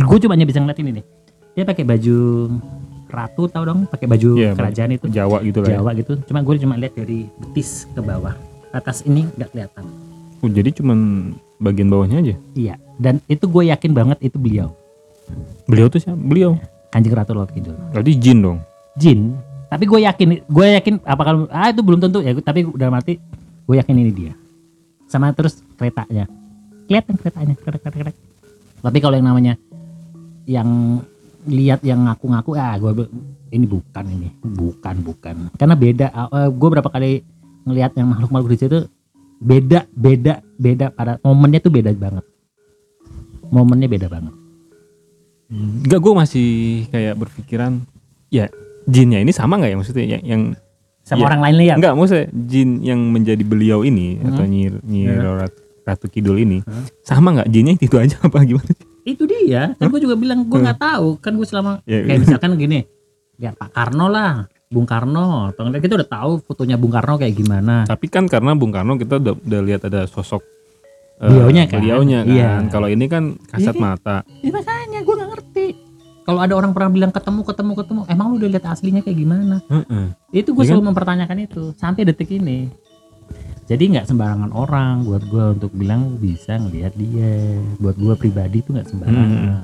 Gue 0.00 0.18
cuma 0.18 0.32
hanya 0.32 0.44
bisa 0.44 0.58
ngeliat 0.58 0.78
ini 0.78 0.90
nih. 0.96 1.04
Dia 1.54 1.62
pakai 1.62 1.84
baju 1.84 2.16
ratu 3.06 3.46
tau 3.46 3.62
dong? 3.62 3.86
Pakai 3.86 4.06
baju 4.10 4.28
Iya, 4.34 4.50
kerajaan 4.54 4.90
itu. 4.90 5.06
Jawa 5.06 5.38
gitu 5.40 5.62
lah. 5.62 5.68
ya. 5.68 5.76
Jawa 5.78 5.90
gitu. 5.94 6.12
Cuma 6.24 6.42
gue 6.42 6.54
cuma 6.58 6.74
lihat 6.74 6.94
dari 6.94 7.30
betis 7.38 7.86
ke 7.90 8.00
bawah. 8.00 8.34
Atas 8.70 9.06
ini 9.06 9.28
nggak 9.30 9.54
kelihatan. 9.54 9.84
Oh, 10.42 10.50
jadi 10.50 10.74
cuman 10.74 10.98
bagian 11.62 11.88
bawahnya 11.90 12.20
aja. 12.20 12.34
iya 12.54 12.74
dan 12.98 13.18
itu 13.26 13.46
gue 13.50 13.70
yakin 13.74 13.90
banget 13.90 14.18
itu 14.22 14.38
beliau. 14.38 14.70
Beliau 15.66 15.90
tuh 15.90 15.98
siapa? 16.02 16.18
Beliau. 16.18 16.58
kanjeng 16.94 17.10
ratu 17.10 17.34
laut 17.34 17.50
kidul. 17.50 17.74
Berarti 17.90 18.12
jin 18.14 18.38
dong. 18.38 18.58
jin. 18.94 19.34
Tapi 19.66 19.82
gue 19.90 20.06
yakin 20.06 20.28
gue 20.46 20.66
yakin 20.78 20.94
apakah 21.02 21.50
ah 21.50 21.74
itu 21.74 21.82
belum 21.82 21.98
tentu. 21.98 22.22
Ya 22.22 22.30
tapi 22.38 22.62
udah 22.62 22.86
mati 22.94 23.18
gue 23.66 23.74
yakin 23.74 23.94
ini 23.98 24.12
dia. 24.14 24.32
Sama 25.10 25.34
terus 25.34 25.58
keretanya. 25.74 26.30
Kelihatan 26.86 27.18
keretanya 27.18 27.54
kerek 27.58 27.82
kerek 27.82 27.98
kerek. 27.98 28.16
Tapi 28.78 28.98
kalau 29.02 29.18
yang 29.18 29.26
namanya 29.26 29.58
yang 30.46 31.02
lihat 31.50 31.82
yang 31.82 32.06
ngaku-ngaku 32.06 32.54
ah 32.54 32.78
gue 32.78 33.10
ini 33.50 33.66
bukan 33.66 34.04
ini. 34.06 34.28
Bukan 34.38 35.02
bukan. 35.02 35.50
Karena 35.58 35.74
beda 35.74 36.06
gue 36.46 36.68
berapa 36.70 36.86
kali 36.86 37.26
ngelihat 37.66 37.98
yang 37.98 38.06
makhluk-makhluk 38.14 38.54
di 38.54 38.58
situ 38.60 38.78
beda 39.44 39.84
beda 39.92 40.40
beda. 40.56 40.86
Pada 40.90 41.20
momennya 41.20 41.60
tuh 41.60 41.68
beda 41.68 41.92
banget. 41.92 42.24
Momennya 43.46 43.86
beda 43.86 44.08
banget. 44.08 44.34
Enggak, 45.52 46.00
gue 46.00 46.12
masih 46.16 46.48
kayak 46.88 47.14
berpikiran 47.14 47.84
ya 48.32 48.48
jinnya 48.84 49.20
ini 49.20 49.30
sama 49.30 49.60
nggak 49.60 49.70
ya 49.70 49.76
maksudnya? 49.76 50.04
Yang, 50.08 50.22
yang 50.24 50.42
sama 51.04 51.18
Iya. 51.20 51.26
orang 51.28 51.40
lain 51.44 51.56
lihat? 51.60 51.76
Enggak 51.78 51.94
maksudnya 51.94 52.26
jin 52.32 52.70
yang 52.80 53.00
menjadi 53.12 53.44
beliau 53.44 53.84
ini 53.84 54.18
Hmm. 54.18 54.32
atau 54.32 54.44
nyir 54.44 54.80
nyir. 54.82 55.20
Rat- 55.20 55.62
ratu 55.84 56.08
kidul 56.08 56.40
ini 56.40 56.64
Hmm. 56.64 56.88
sama 57.04 57.36
nggak 57.36 57.48
jinnya? 57.48 57.76
Itu 57.84 58.00
aja 58.00 58.16
apa 58.18 58.40
gimana? 58.42 58.72
itu 59.04 59.28
dia. 59.28 59.76
Kan 59.76 59.92
gue 59.92 60.00
juga 60.00 60.16
bilang 60.16 60.48
gue 60.48 60.56
nggak 60.56 60.80
tahu. 60.80 61.20
Kan 61.20 61.36
gue 61.36 61.44
selama 61.44 61.84
Ya, 61.84 62.00
kayak 62.02 62.24
misalkan 62.24 62.56
gini 62.56 62.88
lihat 63.36 63.52
Pak 63.54 63.68
Karno 63.70 64.08
lah 64.08 64.48
Bung 64.74 64.84
Karno 64.84 65.48
atau 65.48 65.70
kita 65.70 65.94
udah 65.94 66.10
tahu 66.10 66.42
fotonya 66.42 66.74
Bung 66.74 66.90
Karno 66.90 67.14
kayak 67.14 67.32
gimana 67.32 67.86
Tapi 67.86 68.10
kan 68.10 68.26
karena 68.26 68.52
Bung 68.52 68.74
Karno 68.74 68.98
kita 68.98 69.16
udah, 69.16 69.34
udah 69.38 69.60
lihat 69.62 69.86
ada 69.86 70.04
sosok 70.04 70.42
eh, 71.16 71.30
Beliaunya 71.30 71.64
kan? 71.64 71.78
beliaunya 71.78 72.18
kan. 72.20 72.34
Iya. 72.34 72.50
Kalau 72.68 72.88
ini 72.88 73.06
kan 73.06 73.38
kasat 73.46 73.72
Ini- 73.72 73.80
mata. 73.80 74.16
ya 74.42 74.50
makanya 74.50 74.98
gue 75.00 75.14
nggak 75.14 75.30
ngerti 75.30 75.66
kalau 76.24 76.40
ada 76.40 76.56
orang 76.56 76.72
pernah 76.72 76.90
bilang 76.90 77.12
ketemu 77.12 77.44
ketemu 77.44 77.72
ketemu 77.76 78.00
emang 78.08 78.26
lu 78.28 78.40
udah 78.40 78.50
lihat 78.50 78.64
aslinya 78.66 79.00
kayak 79.00 79.18
gimana 79.18 79.60
Heeh. 79.68 80.06
itu 80.34 80.50
gue 80.50 80.64
Iya 80.64 80.72
selalu 80.72 80.84
mempertanyakan 80.88 81.38
itu 81.38 81.62
sampai 81.74 82.02
detik 82.02 82.32
ini 82.32 82.72
jadi 83.64 83.80
nggak 83.86 84.06
sembarangan 84.06 84.50
orang 84.50 85.04
buat 85.04 85.20
gue 85.22 85.44
untuk 85.52 85.72
bilang 85.72 86.16
bisa 86.16 86.56
ngelihat 86.56 86.92
dia 86.94 87.32
buat 87.76 87.94
gue 87.94 88.14
pribadi 88.14 88.58
itu 88.58 88.72
nggak 88.72 88.88
sembarangan 88.88 89.28
Hmm. 89.28 89.60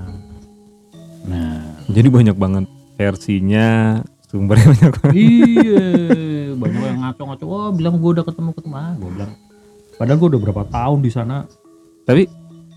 nah 1.26 1.60
Jadi 1.88 2.06
banyak 2.06 2.36
banget 2.36 2.64
versinya, 2.94 3.98
sumbernya 4.30 4.66
banyak 4.70 4.92
banget. 5.02 5.14
iya 5.18 5.88
banyak 6.54 6.82
yang 6.86 7.00
ngaco-ngaco 7.02 7.44
wah 7.50 7.70
bilang 7.74 7.98
gue 7.98 8.10
udah 8.14 8.24
ketemu 8.24 8.50
ketemu 8.54 8.74
ah 8.78 8.94
gue 8.94 9.10
bilang 9.10 9.32
padahal 9.98 10.16
gue 10.22 10.28
udah 10.30 10.40
berapa 10.40 10.62
tahun 10.70 10.98
di 11.02 11.10
sana 11.10 11.36
Tapi 12.00 12.22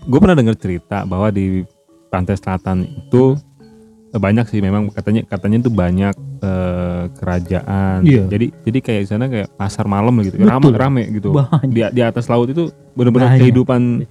gue 0.04 0.18
pernah 0.20 0.36
dengar 0.36 0.54
cerita 0.54 1.02
bahwa 1.08 1.32
di 1.32 1.64
pantai 2.12 2.38
selatan 2.38 2.86
itu 2.86 3.34
eh, 4.14 4.20
banyak 4.20 4.46
sih 4.46 4.60
memang 4.62 4.92
katanya 4.94 5.26
katanya 5.26 5.66
itu 5.66 5.70
banyak 5.74 6.14
eh, 6.38 7.04
kerajaan. 7.18 8.06
Iya. 8.06 8.30
Jadi 8.30 8.46
jadi 8.62 8.78
kayak 8.78 9.00
di 9.02 9.08
sana 9.10 9.24
kayak 9.26 9.48
pasar 9.58 9.90
malam 9.90 10.14
gitu, 10.22 10.38
Betul. 10.38 10.46
rame 10.46 10.68
rame 10.76 11.02
gitu. 11.10 11.34
banyak 11.34 11.72
Di 11.72 11.80
di 11.90 12.02
atas 12.04 12.30
laut 12.30 12.46
itu 12.46 12.70
benar-benar 12.94 13.34
kehidupan 13.40 14.06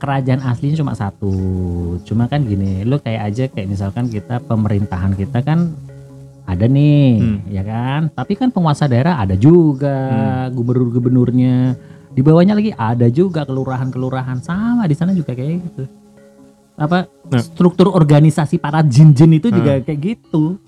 kerajaan 0.00 0.40
aslinya 0.40 0.80
cuma 0.80 0.96
satu 0.96 1.32
cuma 2.08 2.24
kan 2.24 2.40
gini 2.40 2.88
lu 2.88 2.96
kayak 3.04 3.20
aja 3.20 3.44
kayak 3.52 3.68
misalkan 3.68 4.08
kita 4.08 4.40
pemerintahan 4.48 5.12
kita 5.12 5.44
kan 5.44 5.76
ada 6.50 6.66
nih 6.66 7.08
Hmm. 7.16 7.38
ya 7.46 7.62
kan 7.62 8.00
tapi 8.10 8.34
kan 8.34 8.48
penguasa 8.48 8.84
daerah 8.84 9.18
ada 9.18 9.34
juga 9.34 9.96
Hmm. 10.46 10.54
gubernur-gubernurnya 10.54 11.78
di 12.10 12.20
bawahnya 12.20 12.54
lagi 12.54 12.72
ada 12.72 13.06
juga 13.06 13.44
kelurahan-kelurahan 13.44 14.38
sama 14.38 14.84
di 14.84 14.94
sana 14.94 15.12
juga 15.12 15.30
kayak 15.30 15.62
gitu 15.62 15.84
apa 16.74 17.06
Nah. 17.30 17.38
struktur 17.38 17.92
organisasi 17.92 18.56
para 18.56 18.82
jin-jin 18.82 19.36
itu 19.36 19.48
juga 19.48 19.78
Hmm. 19.78 19.84
kayak 19.84 20.00
gitu 20.00 20.58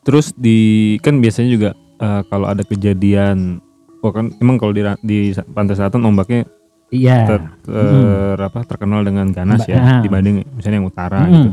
Terus 0.00 0.32
di 0.32 0.58
kan 0.98 1.20
biasanya 1.20 1.50
juga 1.50 1.70
eh, 1.96 2.22
kalau 2.26 2.48
ada 2.48 2.64
kejadian, 2.64 3.60
oh 4.00 4.08
kan 4.08 4.32
emang 4.40 4.56
kalau 4.56 4.72
di, 4.72 4.80
di 5.04 5.18
pantai 5.46 5.76
selatan 5.76 6.00
ombaknya 6.00 6.48
iya 6.88 7.28
ter, 7.28 7.40
ter- 7.62 8.40
apa 8.40 8.64
terkenal 8.64 9.04
dengan 9.04 9.28
ganas 9.28 9.68
ya 9.68 9.76
ah. 9.76 10.00
dibanding 10.00 10.40
misalnya 10.50 10.80
yang 10.80 10.88
utara 10.88 11.20
Mm. 11.20 11.30
gitu. 11.30 11.50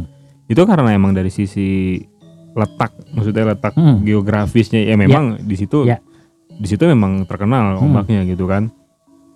Itu 0.47 0.61
karena 0.63 0.95
emang 0.95 1.11
dari 1.11 1.27
sisi 1.27 1.99
letak, 2.57 2.91
maksudnya 3.13 3.53
letak 3.53 3.77
Mm. 3.77 4.01
geografisnya 4.03 4.81
ya 4.81 4.97
memang 4.97 5.37
di 5.39 5.55
situ 5.55 5.85
Ya. 5.85 6.01
di 6.49 6.65
situ 6.65 6.83
memang 6.83 7.23
terkenal 7.23 7.77
Mm. 7.77 7.85
ombaknya 7.85 8.21
gitu 8.25 8.49
kan 8.49 8.73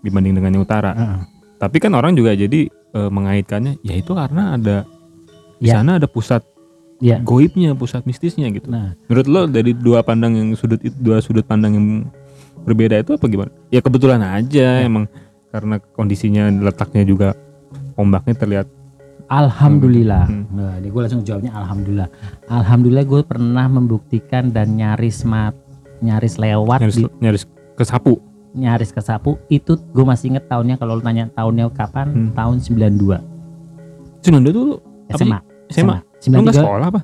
dibanding 0.01 0.33
dengan 0.33 0.57
yang 0.57 0.63
utara. 0.65 0.91
Heeh. 0.97 1.19
Tapi 1.61 1.77
kan 1.77 1.93
orang 1.93 2.17
juga 2.17 2.33
jadi 2.33 2.65
eh, 2.91 3.07
mengaitkannya 3.07 3.79
ya 3.85 3.95
itu 3.95 4.11
karena 4.11 4.57
ada 4.57 4.83
di 5.61 5.69
Ya. 5.69 5.79
sana 5.79 5.95
ada 5.95 6.09
pusat 6.09 6.43
Ya. 6.99 7.21
goibnya, 7.23 7.71
pusat 7.71 8.03
mistisnya 8.03 8.49
gitu. 8.49 8.67
nah 8.67 8.97
Menurut 9.07 9.27
lo 9.29 9.41
dari 9.47 9.71
dua 9.71 10.01
pandang 10.01 10.35
yang 10.35 10.49
sudut 10.57 10.81
dua 10.99 11.21
sudut 11.21 11.45
pandang 11.45 11.77
yang 11.77 11.87
berbeda 12.61 12.99
itu 12.99 13.15
apa 13.15 13.25
gimana? 13.25 13.49
Ya 13.69 13.79
kebetulan 13.79 14.19
aja 14.19 14.81
Ya. 14.81 14.85
emang 14.85 15.07
karena 15.49 15.79
kondisinya 15.79 16.49
letaknya 16.49 17.05
juga 17.05 17.33
ombaknya 17.95 18.33
terlihat 18.35 18.67
Alhamdulillah. 19.31 20.27
Hmm. 20.27 20.43
Nah, 20.51 20.75
ini 20.75 20.91
gue 20.91 21.01
langsung 21.01 21.23
jawabnya 21.23 21.55
Alhamdulillah. 21.55 22.11
Alhamdulillah 22.51 23.05
gue 23.07 23.21
pernah 23.23 23.65
membuktikan 23.65 24.51
dan 24.51 24.75
nyaris 24.75 25.23
mat, 25.23 25.55
nyaris 26.03 26.35
lewat 26.35 26.83
nyaris 26.83 26.97
di 26.99 27.03
nyaris 27.23 27.43
kesapu. 27.73 28.19
nyaris 28.51 28.91
kesapu. 28.91 29.39
Itu 29.47 29.79
gue 29.79 30.03
masih 30.03 30.35
inget 30.35 30.51
tahunnya. 30.51 30.75
Kalau 30.75 30.99
lu 30.99 31.03
nanya 31.03 31.31
tahunnya 31.31 31.71
kapan? 31.71 32.07
Hmm. 32.11 32.29
Tahun 32.35 32.59
92 32.59 33.23
Cuman 34.21 34.41
dulu 34.43 34.77
apa 35.07 35.15
sih? 35.17 35.23
SMA. 35.23 35.39
SMA. 35.71 35.97
Nggak 36.37 36.53
93 36.53 36.59
sekolah 36.59 36.87
apa? 36.91 37.01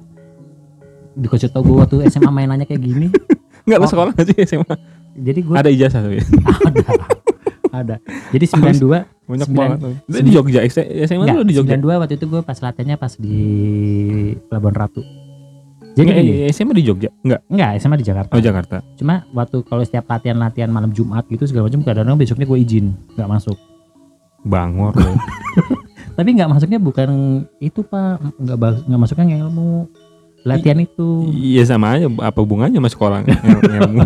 dikasih 1.18 1.50
tau 1.50 1.66
gue 1.66 1.74
waktu 1.74 2.06
SMA 2.14 2.30
mainannya 2.30 2.70
kayak 2.70 2.84
gini. 2.84 3.08
Nggak 3.66 3.80
lo 3.80 3.86
Oh. 3.88 3.90
sekolah 3.90 4.12
nggak 4.14 4.28
sih 4.28 4.38
SMA? 4.46 4.76
Jadi 5.18 5.40
gue 5.42 5.56
Ada 5.58 5.70
ijazah 5.74 6.00
tapi 6.06 6.22
ada, 6.70 6.80
ada. 7.80 7.96
Jadi 8.30 8.46
92 8.48 9.06
banyak 9.24 9.46
Sembilan- 9.46 9.70
banget. 9.76 9.80
Lo 10.04 10.18
di 10.18 10.32
Jogja 10.32 10.60
SMA 10.64 11.14
enggak, 11.20 11.36
lo 11.36 11.44
di 11.44 11.54
Jogja. 11.54 11.76
92 11.76 12.00
waktu 12.00 12.14
itu 12.16 12.26
gue 12.26 12.42
pas 12.42 12.58
latihannya 12.58 12.96
pas 12.96 13.14
di 13.14 13.38
Pelabuhan 14.46 14.76
Ratu. 14.78 15.02
Jadi 15.94 16.06
Nggak, 16.06 16.18
eh, 16.22 16.50
SMA 16.52 16.74
di 16.74 16.84
Jogja? 16.84 17.10
Enggak. 17.20 17.42
enggak 17.48 17.70
SMA 17.78 17.98
di 17.98 18.06
Jakarta. 18.06 18.32
Oh 18.32 18.40
Jakarta. 18.40 18.76
Cuma 18.96 19.26
waktu 19.32 19.58
kalau 19.62 19.82
setiap 19.82 20.06
latihan-latihan 20.06 20.70
malam 20.70 20.92
Jumat 20.92 21.26
gitu 21.26 21.44
segala 21.44 21.68
macam 21.68 21.82
kadang-kadang 21.82 22.16
besoknya 22.16 22.46
gue 22.46 22.60
izin 22.60 22.86
nggak 23.14 23.26
masuk. 23.28 23.58
Bangor 24.44 24.94
lo. 24.94 25.12
Tapi 26.18 26.30
nggak 26.34 26.50
masuknya 26.50 26.78
bukan 26.78 27.10
itu 27.58 27.82
pak, 27.82 28.22
nggak 28.38 28.58
ba- 28.58 28.80
nggak 28.80 29.00
masuknya 29.00 29.38
ilmu 29.40 29.90
latihan 30.42 30.80
itu. 30.80 31.28
Iya 31.30 31.66
sama 31.68 31.94
aja. 31.94 32.08
Apa 32.08 32.40
hubungannya 32.40 32.78
sama 32.78 32.88
sekolah? 32.88 33.18
Ngel- 33.26 33.64
Ngilmu. 33.66 34.02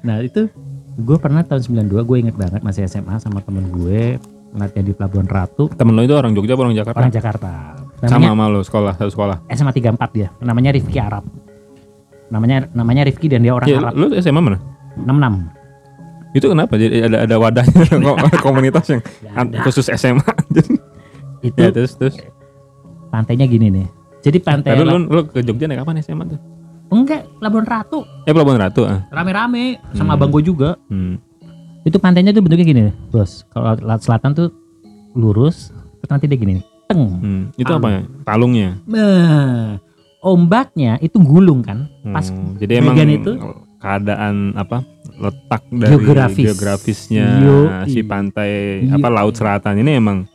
Nah 0.00 0.16
itu 0.20 0.52
gue 0.92 1.16
pernah 1.16 1.42
tahun 1.42 1.62
92 1.86 2.02
gue 2.02 2.16
inget 2.18 2.36
banget 2.36 2.60
masih 2.60 2.84
SMA 2.84 3.16
sama 3.16 3.40
temen 3.40 3.68
gue 3.70 4.18
latihan 4.50 4.82
di 4.82 4.90
Pelabuhan 4.90 5.24
Ratu 5.24 5.70
Temen 5.70 5.92
lo 5.92 6.02
itu 6.02 6.10
orang 6.12 6.32
Jogja 6.32 6.52
apa 6.52 6.62
orang 6.64 6.74
Jakarta? 6.74 6.98
orang 6.98 7.12
Jakarta. 7.12 7.52
Sama 8.00 8.10
Namanya 8.18 8.30
sama 8.32 8.44
lo 8.48 8.60
sekolah 8.60 8.92
satu 8.94 9.10
sekolah. 9.10 9.36
SMA 9.46 9.70
34 9.70 9.94
dia, 10.10 10.28
namanya 10.38 10.70
Rifki 10.70 10.96
Arab. 10.96 11.24
namanya 12.26 12.70
namanya 12.70 13.02
Rifki 13.04 13.26
dan 13.26 13.42
dia 13.42 13.50
orang 13.50 13.66
Ya, 13.66 13.78
Arab 13.80 13.92
lu 13.92 14.06
SMA 14.16 14.38
mana? 14.40 14.58
66 14.96 15.50
Itu 16.32 16.46
kenapa? 16.46 16.74
Jadi 16.74 16.94
ada 17.00 17.26
ada 17.26 17.36
wadahnya 17.36 17.82
komunitas 18.40 18.86
yang 18.88 19.02
ada. 19.28 19.62
khusus 19.62 19.90
SMA. 19.90 20.22
Itu 21.40 21.56
ya 21.56 21.70
terus 21.70 21.94
terus. 21.94 22.16
pantainya 23.08 23.44
gini 23.44 23.66
nih 23.68 23.86
jadi 24.20 24.38
pantai 24.38 24.70
Lalu 24.72 24.82
lu, 24.82 24.86
Lab- 24.86 25.08
lu 25.08 25.20
ke 25.26 25.40
Jogja 25.40 25.66
naik 25.66 25.82
kapan 25.82 25.98
SMA 26.00 26.24
tuh? 26.26 26.38
Enggak 26.90 27.22
Labuan 27.38 27.62
Ratu 27.62 28.02
Eh 28.22 28.30
Pelabuhan 28.30 28.60
Ratu 28.60 28.82
ah. 28.82 29.06
rame-rame 29.08 29.78
sama 29.92 30.12
Hmm. 30.12 30.16
abang 30.18 30.30
gue 30.30 30.42
juga 30.42 30.74
Hmm. 30.86 31.16
itu 31.80 31.96
pantainya 31.96 32.30
tuh 32.30 32.40
bentuknya 32.40 32.66
gini 32.66 32.82
bos 33.08 33.46
kalau 33.48 33.78
laut 33.78 34.00
selatan 34.00 34.30
tuh 34.30 34.48
lurus 35.12 35.70
terus 35.96 36.10
nanti 36.10 36.26
dia 36.26 36.36
gini 36.36 36.60
teng 36.84 37.02
Hmm. 37.16 37.42
Itu 37.54 37.66
Talung. 37.68 37.78
apa 37.78 37.88
ya? 37.88 38.00
Talungnya. 38.22 38.68
nah, 38.84 39.78
ombaknya 40.20 40.98
itu 40.98 41.16
gulung 41.16 41.62
kan 41.62 41.86
pas 42.04 42.26
Hmm, 42.26 42.54
jadi 42.56 42.78
emang 42.78 42.98
itu? 42.98 43.32
keadaan 43.78 44.52
apa 44.52 44.84
letak 45.16 45.64
dari 45.70 45.88
Geografis. 45.94 46.44
geografisnya 46.44 47.26
Yoi. 47.40 47.88
si 47.88 48.00
pantai 48.02 48.50
Yoi. 48.82 48.92
apa 48.92 49.08
laut 49.08 49.32
selatan 49.32 49.78
ini 49.78 49.96
emang 49.96 50.28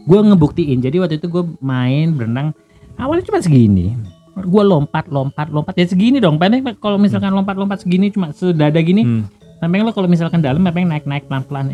gue 0.00 0.18
ngebuktiin 0.18 0.78
jadi 0.78 0.96
waktu 0.98 1.16
itu 1.16 1.26
gue 1.26 1.44
main 1.58 2.12
berenang 2.12 2.52
awalnya 2.96 3.22
cuma 3.22 3.38
segini 3.38 3.96
gue 4.32 4.62
lompat 4.62 5.06
lompat 5.06 5.48
lompat. 5.48 5.74
Ya 5.74 5.84
segini 5.84 6.18
dong 6.18 6.36
pendek 6.36 6.76
kalau 6.76 6.96
misalkan 6.96 7.30
lompat 7.30 7.54
lompat 7.54 7.80
segini 7.80 8.08
cuma 8.08 8.30
sedada 8.30 8.78
gini 8.78 9.02
hmm, 9.02 9.22
sampai 9.58 9.80
lo 9.80 9.90
kalau 9.90 10.06
misalkan 10.06 10.38
dalam 10.38 10.60
sampai 10.60 10.82
naik 10.82 11.04
naik 11.04 11.24
pelan 11.26 11.42
pelan 11.42 11.66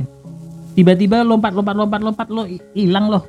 tiba-tiba 0.72 1.20
lompat 1.20 1.52
lompat 1.52 1.74
lompat 1.74 2.00
lompat 2.02 2.26
lo 2.28 2.42
hi- 2.42 2.60
hilang 2.74 3.08
loh. 3.08 3.24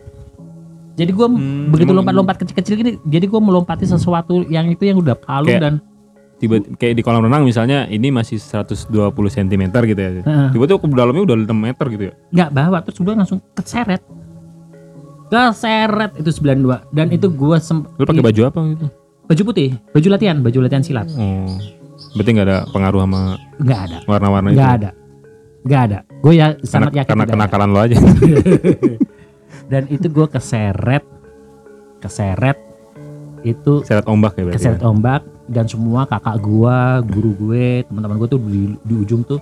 Jadi 0.94 1.12
gue 1.12 1.28
Hmm, 1.28 1.70
begitu 1.70 1.88
emang- 1.88 2.02
lompat-lompat 2.02 2.36
kecil-kecil 2.42 2.74
gini 2.76 2.92
jadi 3.04 3.24
gue 3.24 3.38
melompati 3.38 3.86
sesuatu 3.86 4.42
yang 4.44 4.66
itu 4.66 4.82
yang 4.84 4.98
udah 4.98 5.14
palu 5.14 5.46
Kayak- 5.48 5.62
dan 5.62 5.74
tiba 6.38 6.58
kayak 6.74 6.94
di 6.94 7.02
kolam 7.02 7.22
renang 7.22 7.42
misalnya 7.42 7.86
ini 7.86 8.10
masih 8.10 8.38
120 8.38 8.90
cm 9.28 9.62
gitu 9.84 9.98
ya. 9.98 10.10
Tiba-tiba 10.50 10.78
ke 10.78 10.88
dalamnya 10.92 11.24
udah 11.24 11.36
6 11.40 11.54
meter 11.54 11.86
gitu 11.88 12.04
ya. 12.04 12.14
nggak 12.32 12.50
bawa 12.52 12.78
terus 12.82 12.98
gue 12.98 13.10
langsung 13.12 13.40
keseret. 13.52 14.02
Keseret 15.28 16.12
itu 16.16 16.32
92 16.32 16.88
dan 16.90 17.08
itu 17.10 17.28
gue 17.28 17.58
sem 17.60 17.84
Lu 17.84 18.04
pakai 18.04 18.24
baju 18.24 18.42
apa 18.44 18.60
gitu? 18.70 18.88
Baju 19.28 19.42
putih 19.44 19.70
baju 19.90 20.08
latihan 20.10 20.38
baju 20.40 20.58
latihan 20.62 20.82
silat 20.82 21.08
Oh. 21.14 21.52
Berarti 22.14 22.30
nggak 22.32 22.48
ada 22.48 22.58
pengaruh 22.68 23.02
sama 23.02 23.22
nggak 23.58 23.80
ada 23.82 23.98
warna-warna 24.06 24.50
itu. 24.50 24.58
nggak 24.58 24.74
ada 24.74 24.90
nggak 25.64 25.82
ada 25.84 25.98
gue 26.18 26.34
ya 26.34 26.48
Karena, 26.50 26.66
sangat 26.66 26.92
yakin 26.96 27.10
karena 27.10 27.26
kenakalan 27.28 27.70
lo 27.70 27.80
aja. 27.80 27.98
dan 29.72 29.84
itu 29.88 30.08
gue 30.08 30.28
keseret 30.28 31.04
keseret 32.00 32.58
itu 33.44 33.84
Seret 33.84 34.06
ombak 34.06 34.34
ya 34.36 34.44
berarti. 34.44 34.58
keseret 34.58 34.82
ombak 34.82 35.22
dan 35.48 35.66
semua 35.66 36.04
kakak 36.04 36.38
gua 36.40 37.00
guru 37.02 37.32
gue 37.38 37.68
teman-teman 37.84 38.16
gue 38.18 38.30
tuh 38.30 38.42
di, 38.42 38.62
di 38.78 38.94
ujung 38.98 39.24
tuh 39.24 39.40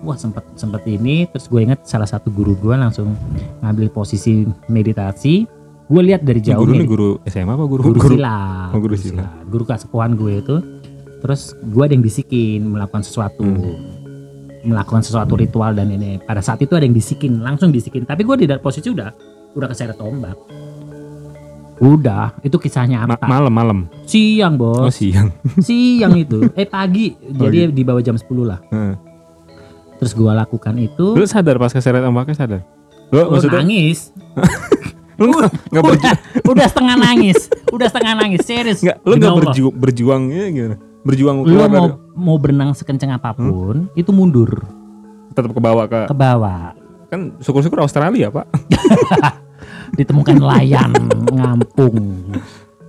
wah 0.00 0.14
sempet 0.14 0.46
sempet 0.54 0.82
ini 0.86 1.26
terus 1.26 1.46
gue 1.46 1.60
inget 1.60 1.82
salah 1.82 2.06
satu 2.06 2.28
guru 2.28 2.54
gue 2.54 2.74
langsung 2.74 3.14
ngambil 3.60 3.90
posisi 3.90 4.42
meditasi 4.66 5.46
gue 5.88 6.02
lihat 6.04 6.20
dari 6.20 6.40
jauh 6.44 6.60
guru 6.60 6.72
ini 6.72 6.84
nih, 6.84 6.88
guru 6.88 7.10
SMA 7.24 7.48
apa 7.48 7.64
guru? 7.64 7.80
guru 7.82 8.00
silat 8.04 8.70
Oh, 8.70 8.80
guru 8.80 8.94
silat. 8.94 9.30
guru 9.48 9.64
kesepuhan 9.64 10.12
gue 10.14 10.32
itu. 10.36 10.56
Terus 11.18 11.40
gue 11.58 11.82
ada 11.82 11.90
yang 11.90 12.04
bisikin 12.04 12.68
melakukan 12.68 13.02
sesuatu. 13.02 13.42
Hmm. 13.44 13.96
melakukan 14.58 15.00
sesuatu 15.00 15.38
ritual 15.38 15.70
dan 15.72 15.88
ini. 15.88 16.18
Pada 16.18 16.42
saat 16.42 16.58
itu 16.60 16.74
ada 16.74 16.82
yang 16.82 16.92
bisikin 16.92 17.40
langsung 17.40 17.70
bisikin. 17.70 18.02
Tapi 18.04 18.26
gue 18.26 18.36
di 18.36 18.46
dalam 18.46 18.60
posisi 18.60 18.90
udah 18.90 19.08
udah 19.54 19.68
keseret 19.70 19.96
ombak 19.98 20.36
udah 21.78 22.34
itu 22.42 22.58
kisahnya 22.58 23.06
Ma- 23.06 23.14
apa 23.14 23.26
malam-malam. 23.30 23.86
siang 24.02 24.58
bos. 24.58 24.82
Oh 24.82 24.92
siang. 24.92 25.30
siang 25.66 26.10
itu. 26.18 26.42
Eh 26.58 26.66
pagi. 26.66 27.14
Jadi 27.14 27.70
di 27.70 27.82
bawah 27.86 28.02
jam 28.02 28.18
10 28.18 28.26
lah. 28.42 28.58
Heeh. 28.68 28.94
terus 29.98 30.14
gua 30.14 30.30
lakukan 30.30 30.78
itu. 30.78 31.14
Lu 31.14 31.26
sadar 31.26 31.58
pas 31.58 31.70
keseret 31.70 32.02
ombaknya 32.02 32.34
sadar? 32.34 32.60
Lu 33.10 33.18
oh, 33.18 33.34
maksudnya? 33.34 33.62
nangis 33.62 34.14
lu 35.18 35.34
nggak 35.34 35.50
udah, 35.82 35.82
berjuang, 35.82 36.18
udah 36.46 36.66
setengah 36.70 36.96
nangis 36.96 37.38
udah 37.74 37.86
setengah 37.90 38.12
nangis 38.14 38.42
serius. 38.46 38.78
Nggak 38.80 38.98
lu 39.02 39.14
nggak 39.18 39.34
berjuang 39.34 39.74
berjuangnya 39.74 40.44
gimana? 40.54 40.76
Berjuang 41.02 41.36
lu 41.42 41.54
mau 41.54 41.66
dari 41.66 41.88
mau 42.14 42.36
berenang 42.38 42.70
sekencang 42.74 43.18
apa 43.18 43.34
pun 43.34 43.90
itu 43.98 44.10
mundur. 44.14 44.62
Tetap 45.34 45.50
ke 45.50 45.60
bawah 45.60 45.84
ke 45.90 46.00
ke 46.06 46.16
bawah. 46.16 46.74
Kan 47.10 47.34
syukur-syukur 47.42 47.82
Australia 47.82 48.30
pak. 48.30 48.46
Ditemukan 49.98 50.36
nelayan 50.36 50.92
ngampung. 51.32 51.98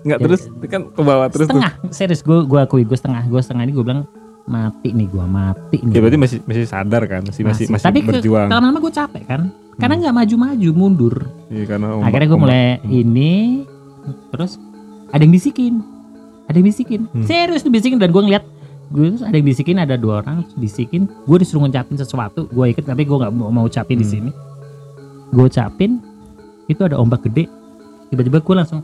Nggak 0.06 0.18
Ya, 0.20 0.26
terus 0.32 0.48
kan 0.72 0.82
ke 0.96 1.02
bawah 1.04 1.28
terus 1.28 1.48
tuh. 1.52 1.60
setengah 1.60 1.74
serius 1.92 2.24
gua 2.24 2.48
gua 2.48 2.64
akui 2.64 2.88
gua 2.88 2.96
setengah 2.96 3.24
gua 3.28 3.42
setengah 3.44 3.64
ini 3.68 3.74
gua 3.76 3.84
bilang 3.84 4.02
mati 4.46 4.90
nih 4.90 5.08
gua 5.08 5.26
mati 5.26 5.78
nih. 5.80 5.92
Ya 5.92 6.00
berarti 6.00 6.18
masih 6.18 6.38
masih 6.44 6.66
sadar 6.66 7.04
kan? 7.04 7.22
Masih 7.22 7.44
masih 7.44 7.66
masih, 7.68 7.84
tapi 7.84 8.00
ke- 8.00 8.10
berjuang. 8.14 8.48
lama-lama 8.48 8.80
gue 8.80 8.94
capek 8.94 9.24
kan? 9.26 9.42
Karena 9.76 9.96
nggak 9.98 10.12
maju-maju 10.14 10.70
mundur. 10.72 11.16
Iya, 11.48 11.64
karena 11.66 11.88
ombak- 11.94 12.08
akhirnya 12.10 12.28
ombak. 12.28 12.42
mulai 12.42 12.64
ini 12.86 13.64
terus 14.30 14.60
ada 15.10 15.20
yang 15.20 15.32
bisikin. 15.32 15.74
Ada 16.46 16.56
yang 16.56 16.68
bisikin. 16.68 17.02
Hmm. 17.08 17.24
serius 17.24 17.62
tuh 17.62 17.70
bisikin. 17.70 17.96
Dan 17.96 18.10
gue 18.10 18.20
ngeliat 18.20 18.44
gue 18.90 19.06
terus 19.08 19.22
ada 19.22 19.34
yang 19.34 19.46
bisikin 19.46 19.78
ada 19.78 19.96
dua 19.96 20.20
orang 20.20 20.44
bisikin. 20.56 21.08
Gue 21.24 21.38
disuruh 21.38 21.62
ngucapin 21.62 21.96
sesuatu 21.96 22.46
gue 22.46 22.66
ikut 22.68 22.84
tapi 22.84 23.04
gue 23.04 23.18
nggak 23.18 23.32
mau, 23.32 23.50
mau 23.50 23.64
ucapin 23.64 23.96
di 23.96 24.04
Hmm. 24.04 24.14
sini. 24.18 24.32
Gue 25.30 25.46
ucapin 25.46 26.02
itu 26.66 26.82
ada 26.82 26.96
ombak 26.96 27.24
gede. 27.24 27.46
Tiba-tiba 28.10 28.40
gue 28.40 28.56
langsung 28.56 28.82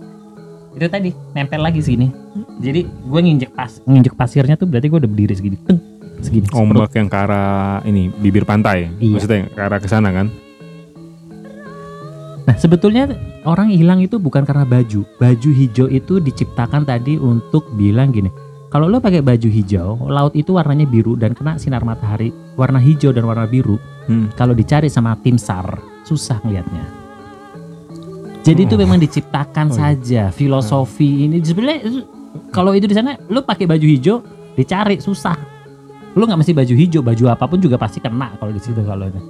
itu 0.75 0.87
tadi 0.91 1.09
nempel 1.31 1.63
lagi 1.63 1.79
sini 1.79 2.11
jadi 2.59 2.83
gue 2.83 3.19
nginjek 3.23 3.51
pas 3.55 3.79
nginjek 3.87 4.13
pasirnya 4.13 4.59
tuh 4.59 4.67
berarti 4.67 4.91
gue 4.91 4.99
udah 4.99 5.11
berdiri 5.11 5.33
segini 5.33 5.57
teng 5.63 5.79
segini 6.19 6.47
ombak 6.51 6.91
yang 6.95 7.07
ke 7.07 7.15
arah 7.15 7.79
ini 7.87 8.11
bibir 8.11 8.43
pantai 8.43 8.91
Iya. 8.99 9.15
maksudnya 9.15 9.47
ke 9.47 9.59
arah 9.59 9.79
ke 9.79 9.87
sana 9.87 10.11
kan 10.11 10.27
Nah 12.45 12.53
sebetulnya 12.53 13.09
orang 13.43 13.73
hilang 13.73 14.05
itu 14.05 14.21
bukan 14.21 14.45
karena 14.45 14.69
baju. 14.69 15.01
Baju 15.17 15.49
hijau 15.49 15.89
itu 15.89 16.21
diciptakan 16.21 16.85
tadi 16.85 17.17
untuk 17.17 17.73
bilang 17.73 18.13
gini. 18.13 18.29
Kalau 18.69 18.85
lo 18.85 19.01
pakai 19.01 19.25
baju 19.25 19.49
hijau, 19.49 20.05
laut 20.05 20.37
itu 20.37 20.53
warnanya 20.53 20.85
biru 20.85 21.17
dan 21.17 21.33
kena 21.33 21.57
sinar 21.57 21.81
matahari 21.81 22.29
warna 22.53 22.77
hijau 22.77 23.09
dan 23.09 23.25
warna 23.25 23.49
biru. 23.49 23.81
Hmm. 24.05 24.29
Kalau 24.37 24.53
dicari 24.53 24.93
sama 24.93 25.17
tim 25.25 25.41
SAR, 25.41 25.81
susah 26.05 26.37
ngelihatnya. 26.45 27.04
Jadi 28.45 28.69
itu 28.69 28.77
Oh. 28.77 28.79
memang 28.79 29.01
diciptakan 29.01 29.67
Oh, 29.67 29.73
iya. 29.73 29.79
saja 29.97 30.21
filosofi 30.29 31.25
ini. 31.25 31.41
Sebenarnya 31.41 31.79
itu- 31.81 32.05
kalau 32.53 32.77
itu 32.77 32.85
di 32.85 32.93
sana, 32.93 33.17
lo 33.25 33.41
pakai 33.41 33.65
baju 33.65 33.81
hijau 33.81 34.21
dicari 34.53 35.01
susah. 35.01 35.33
Lo 36.13 36.23
nggak 36.23 36.39
mesti 36.39 36.53
baju 36.53 36.73
hijau, 36.77 37.01
baju 37.01 37.23
apa 37.27 37.43
pun 37.43 37.57
juga 37.57 37.75
pasti 37.75 37.97
kena 37.97 38.37
kalau 38.37 38.53
di 38.53 38.61
situ 38.61 38.79
kalau 38.79 39.09
ini. 39.09 39.21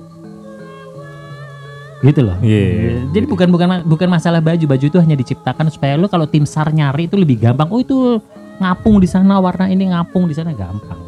Gitu 2.03 2.21
loh. 2.21 2.37
Iya, 2.43 2.59
iya, 2.59 2.73
iya. 2.77 3.01
Jadi 3.09 3.25
bukan 3.25 3.47
bukan 3.49 3.67
bukan 3.87 4.07
masalah 4.11 4.37
baju, 4.37 4.61
baju 4.67 4.85
itu 4.85 4.99
hanya 5.01 5.17
diciptakan 5.17 5.73
supaya 5.73 5.97
lo 5.97 6.05
kalau 6.05 6.29
tim 6.29 6.45
SAR 6.45 6.69
nyari 6.69 7.09
itu 7.09 7.17
lebih 7.17 7.41
gampang. 7.41 7.71
Oh 7.73 7.81
itu 7.81 8.21
ngapung 8.61 9.01
di 9.01 9.09
sana 9.09 9.41
warna 9.41 9.65
ini 9.65 9.89
ngapung 9.89 10.29
di 10.29 10.35
sana 10.37 10.53
gampang. 10.53 11.01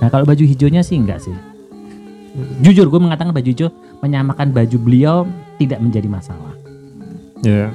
Nah 0.00 0.08
kalau 0.08 0.24
baju 0.24 0.40
hijaunya 0.40 0.80
sih 0.80 0.96
enggak 0.96 1.20
sih. 1.20 1.34
Jujur 2.64 2.88
gue 2.88 3.00
mengatakan 3.00 3.36
baju 3.36 3.44
hijau 3.44 3.68
menyamakan 4.00 4.48
baju 4.54 4.76
beliau 4.80 5.16
tidak 5.60 5.84
menjadi 5.84 6.08
masalah. 6.08 6.55
Ya 7.44 7.68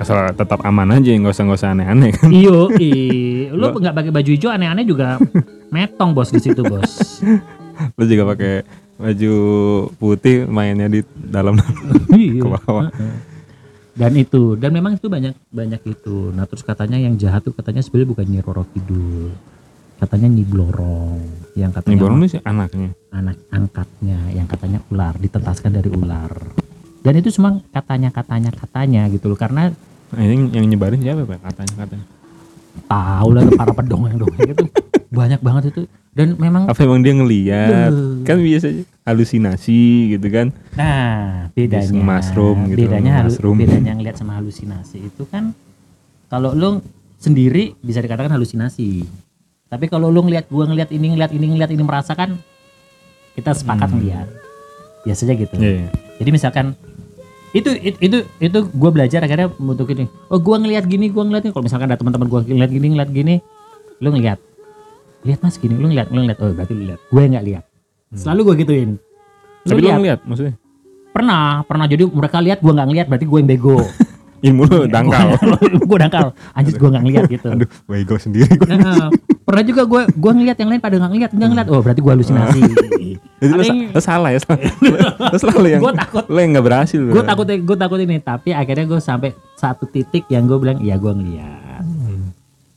asal 0.00 0.32
tetap 0.32 0.60
aman 0.64 0.98
aja 0.98 1.12
nggak 1.14 1.30
usah 1.30 1.44
nggak 1.46 1.60
usah 1.60 1.70
aneh-aneh 1.76 2.10
kan 2.16 2.28
Iyo, 2.42 2.72
i, 2.80 2.90
lo 3.58 3.70
nggak 3.70 3.94
pakai 3.94 4.10
baju 4.10 4.30
hijau 4.32 4.50
aneh-aneh 4.50 4.84
juga 4.88 5.20
metong 5.72 6.12
bos 6.12 6.28
di 6.28 6.40
situ 6.40 6.60
bos. 6.60 7.20
lu 7.98 8.04
juga 8.04 8.28
pakai 8.36 8.62
baju 9.00 9.34
putih 9.96 10.44
mainnya 10.46 10.86
di 10.86 11.00
dalam 11.16 11.56
Iya. 12.12 12.44
ke 12.44 12.46
bawah. 12.46 12.88
Dan 13.92 14.12
itu, 14.16 14.56
dan 14.56 14.72
memang 14.72 14.96
itu 14.96 15.08
banyak 15.08 15.36
banyak 15.52 15.82
itu. 15.84 16.32
Nah 16.32 16.48
terus 16.48 16.64
katanya 16.64 16.96
yang 16.96 17.16
jahat 17.20 17.44
tuh 17.44 17.52
katanya 17.52 17.84
sebenarnya 17.84 18.08
bukan 18.12 18.26
Nyi 18.28 18.40
Roro 18.40 18.64
Kidul, 18.72 19.32
katanya 20.00 20.28
Nyi 20.32 20.44
Blorong, 20.48 21.20
yang 21.56 21.72
katanya 21.72 22.00
baru 22.00 22.24
sih 22.24 22.40
anaknya 22.40 22.96
anak 23.12 23.36
angkatnya, 23.52 24.18
yang 24.32 24.48
katanya 24.48 24.80
ular, 24.88 25.12
ditetaskan 25.20 25.72
dari 25.76 25.92
ular. 25.92 26.32
Dan 27.02 27.18
itu 27.18 27.28
semua 27.28 27.58
katanya 27.68 28.08
katanya 28.08 28.50
katanya 28.50 29.02
gitu 29.08 29.26
loh, 29.26 29.36
karena 29.36 29.74
Nah, 30.08 30.22
ini 30.22 30.52
yang 30.52 30.68
nyebarin 30.68 31.00
siapa 31.00 31.24
pak 31.24 31.40
katanya 31.42 31.74
katanya 31.78 32.06
tahu 32.84 33.28
lah 33.32 33.42
para 33.52 33.72
pedongeng 33.72 34.16
dongeng 34.16 34.44
itu 34.46 34.64
banyak 35.08 35.40
banget 35.40 35.62
itu. 35.68 35.82
Dan 36.12 36.36
memang 36.36 36.68
apa 36.68 36.76
emang 36.78 37.00
dia 37.00 37.16
ngeliat 37.16 37.88
kan 38.22 38.36
biasanya 38.36 38.84
halusinasi 39.02 39.80
gitu 40.12 40.28
kan 40.28 40.52
Nah, 40.72 41.48
bedanya 41.50 41.88
Bisa 41.88 41.96
mushroom 41.96 42.58
gitu, 42.68 42.84
bedanya 42.84 43.24
mushroom. 43.24 43.56
bedanya 43.56 43.92
ngelihat 43.96 44.16
sama 44.16 44.36
halusinasi 44.36 45.00
itu 45.00 45.24
kan 45.24 45.56
kalau 46.28 46.52
lu 46.52 46.84
sendiri 47.16 47.72
bisa 47.80 47.98
dikatakan 47.98 48.28
halusinasi. 48.30 49.08
Tapi 49.66 49.88
kalau 49.88 50.12
lu 50.12 50.20
ngelihat 50.22 50.44
gua 50.46 50.68
ngelihat 50.68 50.92
ini 50.92 51.16
ngelihat 51.16 51.32
ini 51.32 51.46
ngelihat 51.48 51.72
ini 51.72 51.80
merasakan 51.80 52.36
kita 53.32 53.56
sepakat 53.56 53.88
Hmm. 53.88 53.96
ngelihat. 53.96 54.28
Biasanya 55.02 55.34
gitu. 55.34 55.56
Iya. 55.56 55.88
Jadi 56.20 56.28
misalkan 56.30 56.76
itu 57.52 57.70
itu 57.84 57.96
itu, 58.00 58.18
itu 58.40 58.58
gue 58.64 58.90
belajar 58.90 59.20
akhirnya 59.24 59.52
untuk 59.60 59.92
ini. 59.92 60.08
Oh 60.32 60.40
gua 60.40 60.56
ngelihat 60.56 60.88
gini, 60.88 61.12
gua 61.12 61.28
ngeliat. 61.28 61.52
Kalau 61.52 61.64
misalkan 61.64 61.92
ada 61.92 62.00
teman-teman 62.00 62.28
gua 62.28 62.40
ngelihat 62.40 62.72
gini, 62.72 62.86
ngelihat 62.96 63.10
gini, 63.12 63.34
lu 64.00 64.08
ngeliat. 64.10 64.38
Lihat 65.22 65.38
mas 65.44 65.56
gini. 65.60 65.76
Lu 65.78 65.86
ngeliat 65.86 66.08
lu 66.10 66.24
ngeliat. 66.24 66.38
Oh 66.42 66.50
berarti 66.50 66.72
lu 66.74 66.82
lihat. 66.90 67.00
Gue 67.12 67.22
nggak 67.28 67.44
lihat. 67.46 67.64
Selalu 68.12 68.40
gue 68.52 68.54
gituin. 68.66 68.90
Lu 68.96 69.00
Hmm. 69.62 69.70
Tapi 69.70 69.78
lu 69.78 69.90
ngeliat 69.94 70.20
maksudnya? 70.26 70.54
Pernah 71.14 71.62
pernah. 71.62 71.86
Jadi 71.86 72.02
mereka 72.10 72.42
lihat 72.42 72.58
gue 72.58 72.72
nggak 72.74 72.88
ngeliat 72.90 73.06
berarti 73.06 73.26
gue 73.30 73.38
yang 73.38 73.48
bego. 73.48 73.78
Ilmu 74.48 74.62
lu 74.66 74.80
dangkal. 74.90 75.38
gue 75.90 75.98
dangkal. 76.02 76.34
Anjir 76.50 76.74
gue 76.74 76.88
nggak 76.90 77.04
ngeliat 77.06 77.24
gitu. 77.30 77.48
Aduh, 77.54 77.68
bego 77.86 78.16
sendiri 78.18 78.50
gua. 78.58 78.68
Heeh. 78.74 79.08
pernah 79.42 79.62
juga 79.66 79.82
gue 79.86 80.02
gue 80.10 80.32
ngeliat 80.34 80.56
yang 80.58 80.70
lain 80.70 80.82
pada 80.82 80.96
nggak 80.98 81.12
ngeliat 81.14 81.30
nggak 81.30 81.48
ngeliat. 81.54 81.66
Oh 81.70 81.78
berarti 81.78 82.00
gue 82.02 82.12
halusinasi 82.14 82.60
Jadi 83.42 83.50
lu, 83.50 83.62
yang- 83.64 83.90
lu 83.90 84.00
salah 84.00 84.30
ya. 84.30 84.38
salah. 84.38 84.58
lu 85.32 85.36
selalu 85.36 85.66
yang 85.68 85.80
Gua 85.80 85.90
takut. 85.92 86.22
Lu 86.24 86.38
yang 86.38 86.50
nggak 86.52 86.62
berhasil. 86.64 87.02
gue 87.02 87.24
takut 87.24 87.42
gue 87.44 87.76
takut 87.76 87.98
ini 87.98 88.16
tapi 88.16 88.50
akhirnya 88.52 88.86
gue 88.86 88.98
sampai 88.98 89.30
satu 89.52 89.84
titik 89.84 90.24
yang 90.26 90.46
gue 90.46 90.56
bilang 90.56 90.78
iya 90.78 90.94
gue 90.94 91.10
ngeliat 91.10 91.82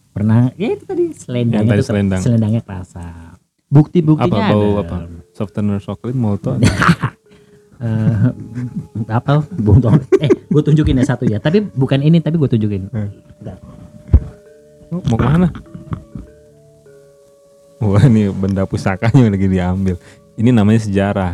pernah 0.09 0.47
ya 0.53 0.71
itu 0.71 0.83
tadi 0.83 1.11
selendangnya 1.11 1.61
Hmm. 1.61 1.69
Tadi 1.69 1.79
tuh- 1.79 1.87
selendang. 1.87 2.19
selendangnya 2.19 2.61
kerasa 2.61 3.35
bukti 3.67 3.99
apa 3.99 4.25
bau 4.25 4.41
ada 4.73 4.81
apa? 4.81 4.97
Softener 5.31 5.77
coklat 5.77 6.13
molto. 6.13 6.57
Eh, 7.75 8.31
apa 9.05 9.43
botol 9.53 9.99
eh 10.17 10.31
gue 10.31 10.61
tunjukin 10.63 10.95
ya 10.95 11.03
satu 11.05 11.27
ya 11.27 11.37
tapi 11.37 11.59
bukan 11.59 11.99
ini 11.99 12.17
tapi 12.17 12.35
gue 12.35 12.47
tunjukin 12.47 12.87
Hmm. 12.87 13.11
Bentar. 13.35 13.59
Oh, 14.89 15.03
mau 15.03 15.13
ke 15.13 15.25
mana? 15.27 15.51
Wah 17.77 17.99
ini 18.01 18.31
benda 18.31 18.63
pusakanya 18.63 19.27
lagi 19.27 19.47
diambil. 19.47 19.99
Ini 20.35 20.51
namanya 20.51 20.83
sejarah. 20.83 21.33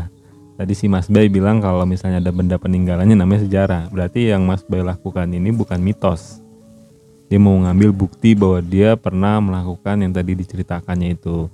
Tadi 0.62 0.74
si 0.78 0.86
Mas 0.86 1.10
Bay 1.10 1.26
bilang 1.26 1.58
kalau 1.58 1.90
misalnya 1.90 2.22
ada 2.22 2.30
benda 2.30 2.62
peninggalannya 2.62 3.18
namanya 3.18 3.50
sejarah. 3.50 3.90
Berarti 3.90 4.30
yang 4.30 4.46
Mas 4.46 4.62
Bay 4.62 4.86
lakukan 4.86 5.26
ini 5.34 5.50
bukan 5.50 5.82
mitos. 5.82 6.38
Dia 7.26 7.42
mau 7.42 7.58
ngambil 7.58 7.90
bukti 7.90 8.38
bahwa 8.38 8.62
dia 8.62 8.94
pernah 8.94 9.42
melakukan 9.42 10.06
yang 10.06 10.14
tadi 10.14 10.38
diceritakannya 10.38 11.18
itu. 11.18 11.50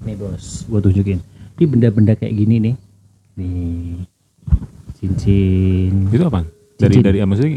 nih 0.00 0.16
bos 0.16 0.66
gue 0.66 0.80
tunjukin 0.80 1.20
ini 1.60 1.64
benda-benda 1.68 2.18
kayak 2.18 2.34
gini 2.34 2.56
nih 2.58 2.74
nih 3.38 4.02
cincin 4.98 6.10
Itu 6.10 6.26
apa? 6.26 6.59
Dari 6.80 6.96
Cincin. 6.96 7.04
dari 7.04 7.18
ah, 7.20 7.26
maksudnya 7.28 7.52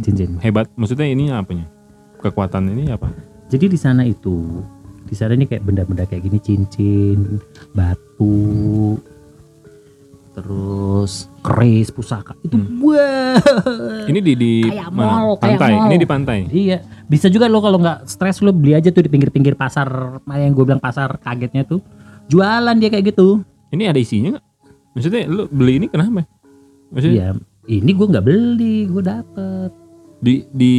cincin 0.00 0.30
hebat. 0.38 0.66
Maksudnya 0.74 1.06
ini 1.06 1.30
apanya? 1.30 1.66
Kekuatan 2.18 2.68
ini 2.68 2.88
apa? 2.88 3.08
jadi 3.44 3.68
di 3.68 3.76
sana 3.76 4.02
itu 4.02 4.64
di 5.04 5.14
sana 5.14 5.32
ini 5.32 5.44
kayak 5.44 5.62
benda-benda 5.62 6.02
kayak 6.04 6.24
gini 6.24 6.40
cincin 6.40 7.38
batu 7.70 8.96
terus 10.34 11.30
keris 11.40 11.88
pusaka 11.88 12.34
itu 12.40 12.58
wah 12.80 13.38
Ini 14.04 14.18
di 14.18 14.32
di 14.34 14.52
Kayak 14.64 14.90
mana? 14.90 15.06
mall, 15.06 15.30
kayak 15.38 15.54
pantai. 15.54 15.70
mall. 15.70 15.86
Ini 15.86 15.96
di 15.96 16.08
pantai. 16.08 16.38
Iya, 16.48 16.78
bisa 17.06 17.28
juga 17.28 17.46
lo 17.46 17.60
kalau 17.60 17.78
nggak 17.78 18.04
stres 18.04 18.40
lo 18.40 18.50
beli 18.50 18.74
aja 18.74 18.90
tuh 18.90 19.00
di 19.00 19.08
pinggir-pinggir 19.08 19.54
pasar 19.54 19.86
yang 20.26 20.50
gue 20.50 20.64
bilang 20.64 20.82
pasar 20.82 21.14
kagetnya 21.16 21.62
tuh 21.62 21.78
jualan 22.26 22.74
dia 22.74 22.90
kayak 22.90 23.14
gitu. 23.14 23.44
Ini 23.70 23.88
ada 23.88 24.00
isinya 24.00 24.34
nggak? 24.34 24.44
Maksudnya 24.92 25.22
lu 25.24 25.46
beli 25.46 25.72
ini 25.78 25.86
kenapa? 25.86 26.26
Maksudnya 26.90 27.14
Iya, 27.14 27.28
ini 27.68 27.90
gue 27.96 28.06
nggak 28.10 28.26
beli, 28.26 28.88
gue 28.88 29.02
dapet. 29.02 29.70
di 30.24 30.40
di 30.48 30.74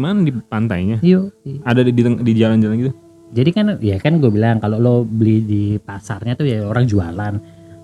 mana 0.00 0.24
di 0.24 0.32
pantainya? 0.32 1.04
Yuk. 1.04 1.36
Ada 1.68 1.84
di 1.84 1.92
di 2.00 2.32
jalan-jalan 2.32 2.76
gitu? 2.80 2.92
Jadi 3.30 3.50
kan, 3.52 3.66
ya 3.78 4.00
kan 4.00 4.18
gue 4.18 4.30
bilang 4.32 4.58
kalau 4.58 4.80
lo 4.80 4.94
beli 5.04 5.44
di 5.44 5.64
pasarnya 5.78 6.34
tuh 6.34 6.48
ya 6.48 6.64
orang 6.64 6.88
jualan. 6.88 7.34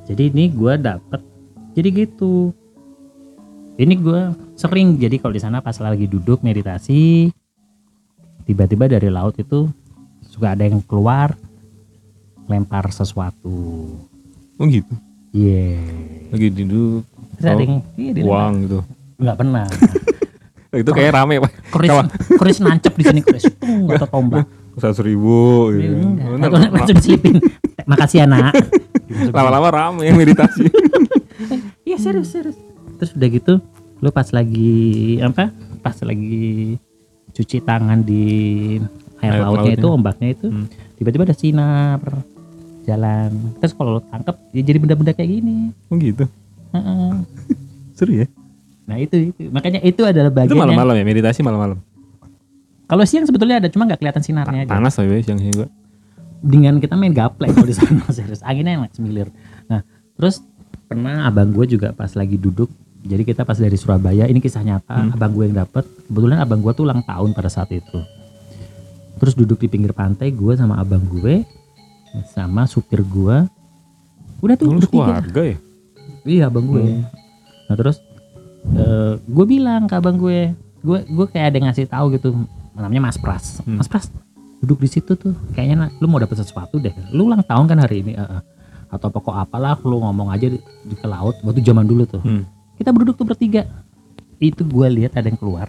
Jadi 0.09 0.33
ini 0.33 0.51
gue 0.51 0.75
dapet, 0.81 1.20
jadi 1.77 1.88
gitu. 2.07 2.51
Ini 3.77 3.94
gue 4.01 4.20
sering 4.57 4.96
jadi 4.96 5.20
kalau 5.20 5.37
di 5.37 5.42
sana 5.42 5.61
pas 5.61 5.77
lagi 5.77 6.09
duduk 6.09 6.40
meditasi, 6.40 7.29
tiba-tiba 8.49 8.88
dari 8.88 9.12
laut 9.12 9.37
itu 9.37 9.68
suka 10.25 10.57
ada 10.57 10.64
yang 10.64 10.81
keluar 10.81 11.37
lempar 12.49 12.88
sesuatu. 12.88 13.92
Oh 14.57 14.64
gitu. 14.64 14.94
Iya. 15.37 15.77
Lagi 16.33 16.46
duduk 16.51 17.05
yang 17.37 17.85
iya, 18.01 18.22
uang 18.25 18.53
gitu. 18.64 18.79
Nggak 19.20 19.37
pernah. 19.37 19.66
Itu 20.81 20.90
kayak 20.92 21.12
rame 21.14 21.40
pak. 21.40 21.53
Keris, 21.68 21.90
keris 22.37 22.59
nancep 22.61 22.92
di 22.96 23.05
sini 23.05 23.20
keris. 23.20 23.44
Tung, 23.61 23.88
atau 23.92 24.09
tombak. 24.09 24.44
Seratus 24.77 25.01
ribu. 25.01 25.72
Iya, 25.72 25.88
Gitu. 25.92 26.05
enggak. 26.37 26.72
Langsung 26.72 26.96
diselipin. 26.96 27.37
Makasih 27.90 28.25
ya 28.25 28.27
nak. 28.27 28.53
Lama-lama 29.31 29.68
rame 29.70 30.09
meditasi. 30.11 30.68
Iya 31.85 31.96
serius 31.96 32.33
serius. 32.33 32.59
Terus 32.96 33.12
udah 33.12 33.29
gitu, 33.29 33.53
lu 34.01 34.09
pas 34.11 34.29
lagi 34.33 35.16
apa? 35.20 35.53
Pas 35.81 35.96
lagi 36.03 36.77
cuci 37.31 37.61
tangan 37.61 38.01
di 38.01 38.25
air, 39.20 39.33
Air 39.37 39.44
lautnya 39.44 39.61
lautnya. 39.68 39.77
itu 39.77 39.88
ombaknya 39.88 40.29
itu, 40.33 40.46
Hmm. 40.49 40.66
tiba-tiba 40.96 41.25
ada 41.25 41.37
sinar 41.37 42.01
jalan. 42.87 43.31
Terus 43.59 43.72
kalau 43.75 43.99
lu 43.99 44.03
tangkep, 44.07 44.37
ya 44.55 44.62
jadi 44.62 44.79
benda-benda 44.79 45.12
kayak 45.12 45.31
gini. 45.31 45.75
Oh 45.90 45.99
gitu. 45.99 46.25
Seru 47.99 48.12
ya? 48.14 48.27
Nah 48.87 49.03
itu, 49.03 49.35
itu 49.35 49.51
makanya 49.51 49.83
itu 49.83 50.07
adalah 50.07 50.31
Itu 50.31 50.38
bagian 50.38 50.55
yang 50.55 50.62
malam-malam 50.62 50.94
ya 50.94 51.05
meditasi 51.05 51.42
malam-malam. 51.42 51.79
kalau 52.87 53.03
siang 53.03 53.27
sebetulnya 53.27 53.59
ada 53.59 53.66
cuma 53.66 53.83
nggak 53.83 53.99
kelihatan 53.99 54.22
sinarnya 54.22 54.62
aja. 54.62 54.70
Panas 54.70 54.94
tapi 54.94 55.18
siang 55.18 55.42
siang 55.42 55.59
gua. 55.59 55.68
dengan 56.38 56.79
kita 56.79 56.94
main 56.94 57.11
gaplek 57.11 57.51
kalau 57.51 57.66
di 57.66 57.75
sana 57.75 58.07
serius 58.14 58.44
anginnya 58.46 58.79
enak 58.79 58.94
semilir 58.94 59.27
nah 59.66 59.83
terus 60.14 60.38
pernah 60.87 61.27
abang 61.27 61.51
gue 61.51 61.66
juga 61.66 61.90
pas 61.90 62.12
lagi 62.14 62.38
duduk 62.38 62.70
jadi 63.03 63.27
kita 63.27 63.42
pas 63.42 63.59
dari 63.59 63.75
Surabaya 63.75 64.31
ini 64.31 64.38
kisah 64.38 64.62
nyata 64.62 65.11
abang 65.11 65.35
gue 65.35 65.51
yang 65.51 65.59
dapet 65.59 65.83
kebetulan 66.07 66.38
abang 66.38 66.62
gue 66.62 66.72
tuh 66.79 66.87
ulang 66.87 67.03
tahun 67.03 67.35
pada 67.35 67.51
saat 67.51 67.75
itu 67.75 67.99
terus 69.18 69.35
duduk 69.35 69.59
di 69.59 69.66
pinggir 69.66 69.90
pantai 69.90 70.31
gue 70.31 70.55
sama 70.55 70.79
abang 70.79 71.03
gue 71.03 71.42
sama 72.26 72.64
supir 72.64 73.00
gue 73.00 73.37
udah 74.38 74.55
tuh 74.55 74.66
Lu 74.66 74.76
bertiga 74.76 74.92
keluarga 75.02 75.42
ya? 75.44 75.57
iya 76.24 76.42
abang 76.46 76.66
gue 76.66 76.83
nah 77.66 77.74
terus 77.74 77.98
eh, 78.68 79.14
gue 79.18 79.44
bilang 79.44 79.85
ke 79.85 79.94
abang 79.94 80.16
gue 80.16 80.52
gue 80.79 80.98
gue 81.05 81.26
kayak 81.26 81.46
ada 81.46 81.57
yang 81.57 81.66
ngasih 81.66 81.87
tahu 81.87 82.07
gitu 82.12 82.29
namanya 82.72 83.02
Mas 83.05 83.16
Pras 83.16 83.59
Hmm. 83.61 83.76
Mas 83.76 83.87
Pras 83.87 84.07
duduk 84.57 84.79
di 84.79 84.88
situ 84.88 85.12
tuh 85.12 85.35
kayaknya 85.52 85.92
lu 85.96 86.07
mau 86.07 86.16
dapet 86.16 86.37
sesuatu 86.37 86.76
deh 86.76 86.92
lu 87.11 87.26
ulang 87.26 87.42
tahun 87.42 87.66
kan 87.66 87.79
hari 87.79 88.00
ini 88.00 88.12
eh, 88.12 88.22
eh. 88.22 88.42
atau 88.87 89.09
pokok 89.09 89.35
apalah 89.37 89.76
lu 89.79 89.98
ngomong 89.98 90.29
aja 90.29 90.46
di, 90.46 90.57
di 90.83 90.94
ke 90.94 91.05
laut 91.05 91.37
waktu 91.40 91.61
zaman 91.61 91.85
dulu 91.85 92.05
tuh 92.05 92.20
Hmm. 92.20 92.44
kita 92.76 92.90
berduduk 92.90 93.16
tuh 93.16 93.26
bertiga 93.26 93.64
itu 94.38 94.62
gue 94.62 94.87
lihat 94.94 95.14
ada 95.14 95.26
yang 95.26 95.37
keluar 95.37 95.68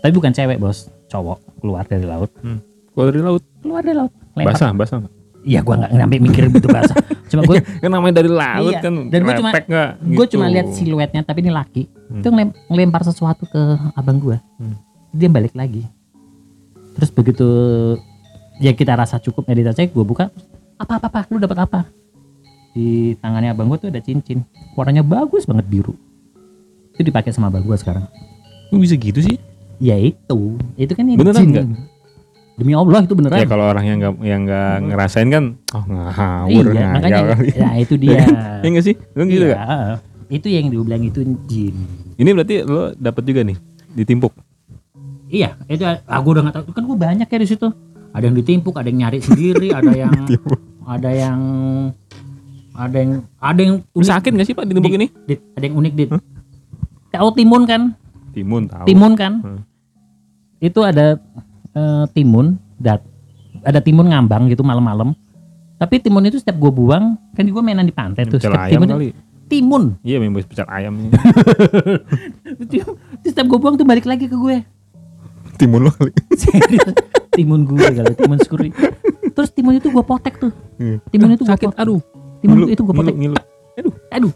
tapi 0.00 0.12
bukan 0.12 0.30
cewek 0.30 0.56
bos 0.56 0.86
cowok 1.06 1.38
keluar 1.58 1.84
dari 1.84 2.04
laut 2.04 2.30
Hmm. 2.38 2.60
Keluar 2.90 3.10
dari 3.10 3.22
laut. 3.22 3.42
keluar 3.58 3.82
dari 3.82 3.96
laut 3.96 4.12
lempar 4.34 4.52
Basah, 4.52 4.70
basah. 4.72 4.98
iya 5.42 5.60
gue 5.60 5.74
nggak 5.74 5.92
sampai 5.92 6.18
mikir 6.18 6.42
begitu 6.48 6.68
bahasa 6.68 6.94
cuma 7.26 7.42
gue 7.44 7.56
Kan 7.82 7.90
namanya 7.90 8.14
dari 8.16 8.28
laut 8.28 8.70
Iya, 8.70 8.80
kan. 8.80 8.94
dan 9.08 9.20
gua 9.20 9.34
cuma- 9.34 9.52
Gitu. 9.52 10.22
cuma 10.32 10.46
lihat 10.48 10.66
siluetnya 10.70 11.20
tapi 11.20 11.38
ini 11.40 11.50
laki 11.50 11.82
Hmm. 12.04 12.20
itu 12.20 12.28
ngelem- 12.28 12.56
ngelempar 12.66 13.02
sesuatu 13.02 13.44
ke 13.44 13.60
abang 13.92 14.18
gue 14.18 14.36
Hmm. 14.58 14.76
dia 15.10 15.28
balik 15.28 15.52
lagi 15.52 15.84
terus 16.92 17.08
begitu 17.08 17.46
ya 18.56 18.70
kita 18.70 18.94
rasa 18.94 19.18
cukup 19.18 19.44
meditasi 19.44 19.86
gue 19.86 20.04
buka 20.04 20.30
apa 20.74 20.92
apa 20.94 21.06
apa 21.08 21.20
lu 21.28 21.38
dapat 21.38 21.58
apa 21.60 21.80
di 22.70 23.14
tangannya 23.16 23.50
abang 23.50 23.66
gue 23.66 23.78
tuh 23.78 23.88
ada 23.88 23.98
cincin 23.98 24.42
warnanya 24.72 25.00
bagus 25.00 25.44
banget 25.44 25.64
biru 25.64 25.94
itu 26.92 27.02
dipakai 27.02 27.30
sama 27.30 27.46
abang 27.46 27.62
gue 27.62 27.74
sekarang 27.74 28.06
Kok 28.64 28.80
bisa 28.80 28.94
gitu 28.94 29.20
sih? 29.20 29.36
ya 29.76 29.94
itu 29.94 30.40
itu 30.74 30.92
kan 30.92 31.04
yang 31.04 31.18
Beneran 31.18 31.42
nggak? 31.44 31.66
Demi 32.54 32.72
allah 32.72 33.02
itu 33.02 33.14
beneran 33.18 33.38
Ya 33.38 33.46
kalau 33.46 33.66
orang 33.66 33.84
yang 33.84 33.98
nggak 33.98 34.14
yang 34.22 34.40
nggak 34.46 34.72
ngerasain 34.88 35.28
kan, 35.28 35.44
oh 35.74 35.84
ngawur 35.84 36.64
iya 36.70 36.86
makanya 36.94 37.22
kali. 37.34 37.48
ya 37.50 37.68
itu 37.76 37.94
dia 37.98 38.22
Ya 38.62 38.68
nggak 38.70 38.84
sih? 38.84 38.94
Lu 39.14 39.26
gitu 39.26 39.46
Iya, 39.50 39.98
itu 40.30 40.46
yang 40.48 40.66
dibilang 40.70 41.02
itu 41.02 41.20
jin 41.44 41.74
Ini 42.14 42.30
berarti 42.30 42.62
lo 42.62 42.94
dapet 42.94 43.22
juga 43.26 43.42
nih 43.42 43.58
ditimpuk. 43.92 44.32
Iya, 45.26 45.58
itu 45.66 45.82
aku 45.82 46.26
udah 46.30 46.42
nggak 46.46 46.54
tahu. 46.54 46.64
Kan 46.70 46.84
gue 46.86 46.94
banyak 46.94 47.26
ya 47.26 47.38
di 47.38 47.48
situ. 47.48 47.66
Ada 48.14 48.30
yang 48.30 48.36
ditimpuk, 48.38 48.78
ada 48.78 48.86
yang 48.86 49.02
nyari 49.02 49.18
sendiri, 49.18 49.74
ada 49.74 49.90
yang 50.06 50.14
ada 50.86 51.10
yang 51.10 51.40
ada 52.74 52.96
yang 52.96 53.12
ada 53.36 53.60
yang 53.60 53.74
unik. 53.90 54.06
Sakit 54.06 54.30
nggak 54.30 54.46
sih 54.46 54.54
pak 54.54 54.64
ditimpuk 54.64 54.94
Di- 54.94 54.98
ini? 55.02 55.06
Dit, 55.26 55.40
ada 55.54 55.64
yang 55.66 55.74
unik 55.74 55.92
dit. 55.94 56.10
Tahu 57.10 57.28
timun 57.34 57.62
kan? 57.66 57.82
Timun 58.30 58.62
tahu. 58.66 58.86
Timun 58.86 59.12
kan? 59.14 59.32
Hmm. 59.42 59.60
Itu 60.58 60.86
ada 60.86 61.18
eh, 61.74 62.04
timun, 62.14 62.58
dat, 62.78 63.02
ada 63.62 63.78
timun 63.78 64.10
ngambang 64.10 64.50
gitu 64.50 64.62
malam-malam. 64.62 65.14
Tapi 65.74 66.00
timun 66.00 66.24
itu 66.24 66.38
setiap 66.38 66.56
gue 66.56 66.70
buang, 66.70 67.18
kan 67.34 67.44
gue 67.44 67.62
mainan 67.62 67.84
di 67.84 67.92
pantai 67.92 68.24
tuh. 68.24 68.38
Setiap 68.38 68.56
ayam 68.56 68.80
timun, 68.80 68.88
kali. 68.88 69.08
timun. 69.50 69.84
Iya 70.06 70.16
memang 70.22 70.46
pecel 70.46 70.64
ayam. 70.70 70.94
setiap 73.26 73.46
gue 73.46 73.58
buang 73.58 73.74
tuh 73.74 73.84
balik 73.84 74.06
lagi 74.06 74.30
ke 74.30 74.36
gue. 74.38 74.62
Timun 75.58 75.86
lo 75.86 75.90
kali. 75.92 76.14
Serius. 76.34 76.94
timun 77.36 77.66
gue 77.66 77.82
kalau 77.82 78.14
timun 78.14 78.38
skuri. 78.40 78.70
Terus 79.34 79.50
timun 79.50 79.74
itu 79.76 79.90
gue 79.90 80.04
potek 80.06 80.38
tuh. 80.38 80.52
Iya. 80.78 81.02
Timun 81.10 81.34
itu 81.34 81.44
Sakit. 81.44 81.74
potek. 81.74 81.82
Aduh. 81.82 82.00
Timun 82.38 82.56
Ngilu, 82.62 82.66
itu 82.70 82.82
gue 82.86 82.94
potek. 82.94 83.14
ngilu. 83.18 83.36
Aduh. 83.74 83.94
Aduh, 84.14 84.32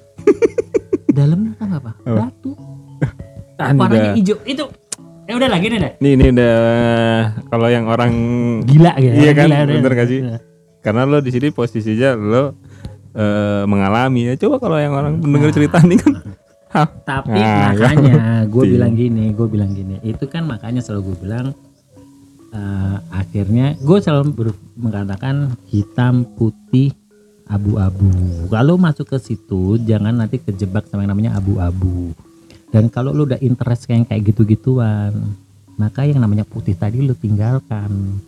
dalamnya 1.17 1.55
kan 1.63 1.69
apa? 1.79 1.91
Apa? 2.03 2.27
Batu. 2.27 2.53
Warnanya 3.59 4.19
hijau. 4.19 4.37
Itu 4.43 4.65
ya 5.29 5.37
udah 5.37 5.49
lagi 5.49 5.67
nih 5.69 5.79
deh. 5.79 5.93
Nih 5.99 6.13
ini 6.15 6.25
udah 6.33 6.57
kalau 7.47 7.69
yang 7.69 7.85
orang 7.85 8.13
Gila 8.65 8.93
gitu. 8.97 9.15
Iya 9.15 9.33
kan, 9.33 9.47
Gila, 9.47 9.59
bener 9.69 9.93
gak 9.95 10.09
sih? 10.09 10.21
karena 10.79 11.03
lo 11.05 11.21
di 11.21 11.29
sini 11.29 11.49
posisinya 11.51 12.11
lo 12.15 12.45
eh, 13.13 13.63
mengalami 13.65 14.21
ya. 14.27 14.41
Coba 14.41 14.57
kalau 14.57 14.79
yang 14.79 14.93
orang 14.93 15.21
mendengar 15.21 15.53
cerita 15.53 15.79
ini 15.81 15.95
kan 15.95 16.13
hah, 16.75 16.87
Tapi 16.87 17.33
Nah, 17.35 17.73
makanya 17.73 18.25
gue 18.45 18.63
Iya. 18.63 18.73
bilang 18.73 18.93
gini, 18.95 19.25
gue 19.31 19.47
bilang 19.47 19.73
gini, 19.73 19.97
itu 20.03 20.25
kan 20.25 20.45
makanya 20.45 20.81
selalu 20.81 21.13
gue 21.13 21.17
bilang 21.23 21.47
eh, 22.49 22.97
akhirnya 23.11 23.77
gue 23.77 23.99
selalu 24.01 24.33
mengatakan 24.75 25.53
hitam 25.67 26.25
putih 26.27 26.97
abu-abu. 27.45 28.09
Kalau 28.47 28.77
masuk 28.77 29.09
ke 29.09 29.19
situ 29.19 29.77
jangan 29.79 30.13
nanti 30.15 30.37
kejebak 30.37 30.85
sama 30.87 31.05
yang 31.05 31.13
namanya 31.13 31.37
abu-abu. 31.37 32.13
Dan 32.69 32.93
kalau 32.93 33.17
lu 33.17 33.25
udah 33.25 33.41
interest 33.41 33.89
kayak 33.89 34.13
kayak 34.13 34.23
gitu-gituan, 34.33 35.13
maka 35.81 36.05
yang 36.05 36.21
namanya 36.21 36.45
putih 36.45 36.77
tadi 36.77 37.01
lu 37.01 37.17
tinggalkan. 37.17 38.21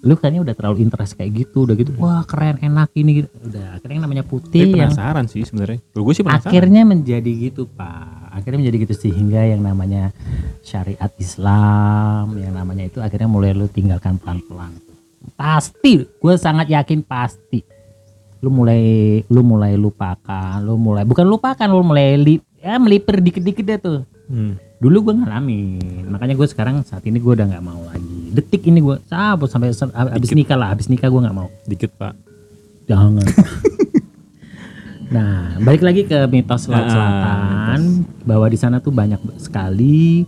Lu 0.00 0.16
kayaknya 0.16 0.40
udah 0.48 0.54
terlalu 0.56 0.88
interest 0.88 1.12
kayak 1.12 1.44
gitu, 1.44 1.68
udah 1.68 1.76
gitu, 1.76 1.92
wah 2.00 2.24
keren 2.24 2.56
enak 2.56 2.88
ini 2.96 3.22
gitu. 3.22 3.28
Udah 3.44 3.76
akhirnya 3.76 3.94
yang 4.00 4.04
namanya 4.08 4.24
tapi 4.24 4.32
putih 4.32 4.64
yang 4.72 4.90
penasaran 4.90 5.24
sih 5.28 5.44
sebenarnya. 5.44 5.78
Gue 5.92 6.14
sih 6.16 6.24
penasaran. 6.24 6.48
akhirnya 6.48 6.82
menjadi 6.88 7.32
gitu 7.36 7.68
pak 7.68 8.20
akhirnya 8.30 8.58
menjadi 8.62 8.78
gitu 8.86 8.94
sehingga 8.96 9.42
yang 9.42 9.60
namanya 9.60 10.14
syariat 10.62 11.10
Islam 11.18 12.38
yang 12.38 12.54
namanya 12.54 12.86
itu 12.86 13.02
akhirnya 13.02 13.26
mulai 13.26 13.52
lu 13.52 13.66
tinggalkan 13.66 14.16
pelan-pelan 14.22 14.70
pasti 15.34 16.06
gue 16.06 16.34
sangat 16.38 16.70
yakin 16.70 17.02
pasti 17.02 17.60
lu 18.40 18.48
mulai 18.48 19.20
lu 19.28 19.44
mulai 19.44 19.76
lupakan 19.76 20.62
lu 20.62 20.80
mulai 20.80 21.04
bukan 21.04 21.26
lupakan 21.28 21.68
lu 21.68 21.84
mulai 21.84 22.16
li, 22.16 22.40
ya 22.60 22.76
melipir 22.76 23.18
dikit-dikit 23.18 23.64
deh 23.64 23.78
tuh 23.78 24.00
Hmm. 24.24 24.54
dulu 24.78 25.10
gue 25.10 25.14
ngalamin 25.16 26.06
makanya 26.06 26.38
gue 26.38 26.46
sekarang 26.46 26.86
saat 26.86 27.02
ini 27.02 27.18
gue 27.18 27.32
udah 27.34 27.50
nggak 27.50 27.64
mau 27.66 27.82
lagi 27.82 28.30
detik 28.30 28.62
ini 28.62 28.78
gue 28.78 29.02
sabut 29.04 29.50
sampai 29.50 29.74
habis 29.90 30.30
nikah 30.30 30.54
lah 30.54 30.70
habis 30.70 30.86
nikah 30.86 31.10
gue 31.10 31.18
nggak 31.18 31.34
mau 31.34 31.50
Dikit 31.66 31.90
pak. 31.92 32.14
Jangan. 32.86 33.22
nah, 35.14 35.58
balik 35.58 35.82
lagi 35.82 36.02
ke 36.04 36.14
mitos 36.26 36.66
Laut 36.66 36.82
Ah, 36.82 36.90
Selatan 36.90 37.80
bahwa 38.22 38.46
di 38.46 38.54
sana 38.54 38.78
tuh 38.78 38.90
banyak 38.90 39.18
sekali 39.36 40.22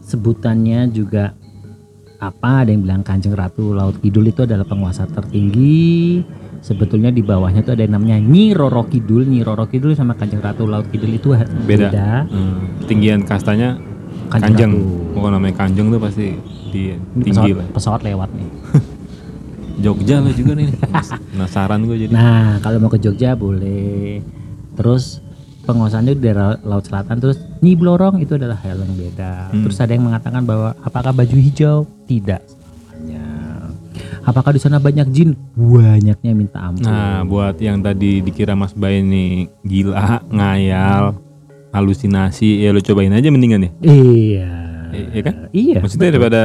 sebutannya 0.00 0.88
juga 0.88 1.36
apa 2.16 2.64
ada 2.64 2.72
yang 2.72 2.80
bilang 2.80 3.00
Kanjeng 3.00 3.32
Ratu 3.32 3.76
Laut 3.76 4.00
Kidul 4.00 4.24
itu 4.26 4.44
adalah 4.44 4.64
penguasa 4.64 5.04
tertinggi. 5.04 6.24
Sebetulnya 6.66 7.14
di 7.14 7.22
bawahnya 7.22 7.62
tuh 7.62 7.78
ada 7.78 7.86
yang 7.86 7.94
namanya 7.94 8.18
Nyi 8.18 8.50
Roro 8.50 8.90
Kidul. 8.90 9.22
Nyi 9.22 9.46
Roro 9.46 9.70
Kidul 9.70 9.94
sama 9.94 10.18
Kanjeng 10.18 10.42
Ratu 10.42 10.66
Laut 10.66 10.90
Kidul 10.90 11.14
itu 11.14 11.30
ha- 11.30 11.46
Beda. 11.62 12.26
Hmm. 12.26 12.82
Tinggian 12.90 13.22
kastanya 13.22 13.78
Kanjeng 14.26 14.58
kanjeng. 14.58 14.72
Namanya 15.14 15.54
kanjeng 15.54 15.86
tuh 15.94 16.00
pasti 16.02 16.34
di 16.74 16.90
Ini 16.90 17.22
tinggi 17.22 17.30
pesawat, 17.30 17.54
lah. 17.54 17.66
pesawat 17.70 18.00
lewat 18.02 18.30
nih. 18.34 18.48
Jogja 19.86 20.18
lah 20.18 20.32
juga 20.34 20.52
nih. 20.58 20.66
Penasaran 21.30 21.86
gue 21.86 21.96
jadi. 22.02 22.10
Nah, 22.10 22.58
kalau 22.58 22.82
mau 22.82 22.90
ke 22.90 22.98
Jogja 22.98 23.38
boleh. 23.38 24.18
Terus 24.74 25.22
penguasaannya 25.66 26.14
di 26.16 26.22
daerah 26.22 26.58
Laut 26.62 26.86
Selatan 26.86 27.18
terus 27.18 27.38
Nyi 27.62 27.74
Blorong 27.78 28.18
itu 28.18 28.34
adalah 28.34 28.58
hal 28.66 28.82
yang 28.82 28.94
beda. 28.96 29.54
Hmm. 29.54 29.62
Terus 29.62 29.76
ada 29.78 29.92
yang 29.94 30.04
mengatakan 30.08 30.42
bahwa 30.42 30.74
apakah 30.82 31.14
baju 31.14 31.36
hijau? 31.36 31.86
Tidak. 32.10 32.55
Apakah 34.26 34.50
di 34.50 34.58
sana 34.58 34.76
banyak 34.76 35.06
jin? 35.08 35.38
Banyaknya 35.54 36.34
minta 36.34 36.58
ampun. 36.60 36.82
Nah, 36.82 37.22
buat 37.22 37.56
yang 37.56 37.78
tadi 37.78 38.18
dikira 38.20 38.52
Mas 38.52 38.74
Bay 38.74 38.98
ini 38.98 39.46
gila, 39.62 40.18
ngayal, 40.26 41.14
halusinasi, 41.70 42.58
ya 42.58 42.74
lo 42.74 42.82
cobain 42.82 43.14
aja 43.14 43.30
mendingan 43.30 43.62
ya. 43.62 43.70
Iya. 43.80 44.50
Iya 44.90 45.22
kan? 45.22 45.34
Iya. 45.50 45.78
Maksudnya 45.78 46.10
daripada 46.10 46.42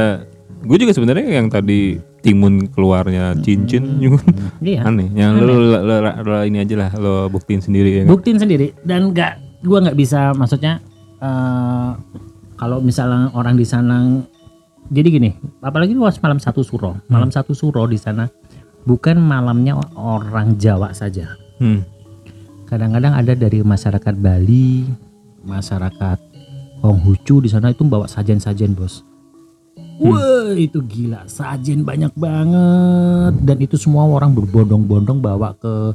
gue 0.62 0.76
juga 0.78 0.94
sebenarnya 0.94 1.26
yang 1.32 1.50
tadi 1.50 1.98
timun 2.22 2.70
keluarnya 2.70 3.34
cincin 3.40 3.98
juga 3.98 4.22
Iya. 4.60 4.86
aneh. 4.86 5.10
Yang 5.10 5.32
lo, 5.42 5.54
lo, 5.58 5.78
lo- 5.82 6.18
lo 6.22 6.36
ini 6.46 6.62
aja 6.62 6.74
lah, 6.78 6.90
lo 6.94 7.26
buktiin 7.26 7.58
sendiri 7.58 7.90
ya. 7.90 8.02
kan? 8.06 8.14
Buktiin 8.14 8.38
sendiri 8.38 8.70
dan 8.82 9.10
nggak 9.10 9.32
gua 9.62 9.78
nggak 9.80 9.98
bisa 9.98 10.30
maksudnya 10.32 10.78
eh 11.18 11.90
kalau 12.54 12.78
misalnya 12.78 13.30
orang 13.32 13.54
di 13.54 13.66
sana 13.66 14.22
jadi 14.90 15.08
gini, 15.08 15.30
apalagi 15.62 15.94
pas 15.94 16.18
malam 16.18 16.40
satu 16.42 16.66
suro, 16.66 16.98
malam 17.06 17.30
satu 17.30 17.54
suro 17.54 17.86
di 17.86 18.00
sana 18.00 18.26
bukan 18.82 19.18
malamnya 19.22 19.78
orang 19.94 20.58
Jawa 20.58 20.90
saja. 20.90 21.38
Hmm. 21.62 21.86
Kadang-kadang 22.66 23.14
ada 23.14 23.32
dari 23.36 23.60
masyarakat 23.62 24.14
Bali, 24.16 24.88
masyarakat 25.44 26.18
Konghucu 26.82 27.38
di 27.38 27.46
sana 27.46 27.70
itu 27.70 27.86
bawa 27.86 28.10
sajen-sajen 28.10 28.74
bos. 28.74 29.06
Wah 30.02 30.50
itu 30.58 30.82
gila, 30.82 31.30
sajen 31.30 31.86
banyak 31.86 32.10
banget 32.18 33.38
dan 33.46 33.56
itu 33.62 33.78
semua 33.78 34.02
orang 34.10 34.34
berbondong-bondong 34.34 35.22
bawa 35.22 35.54
ke 35.62 35.94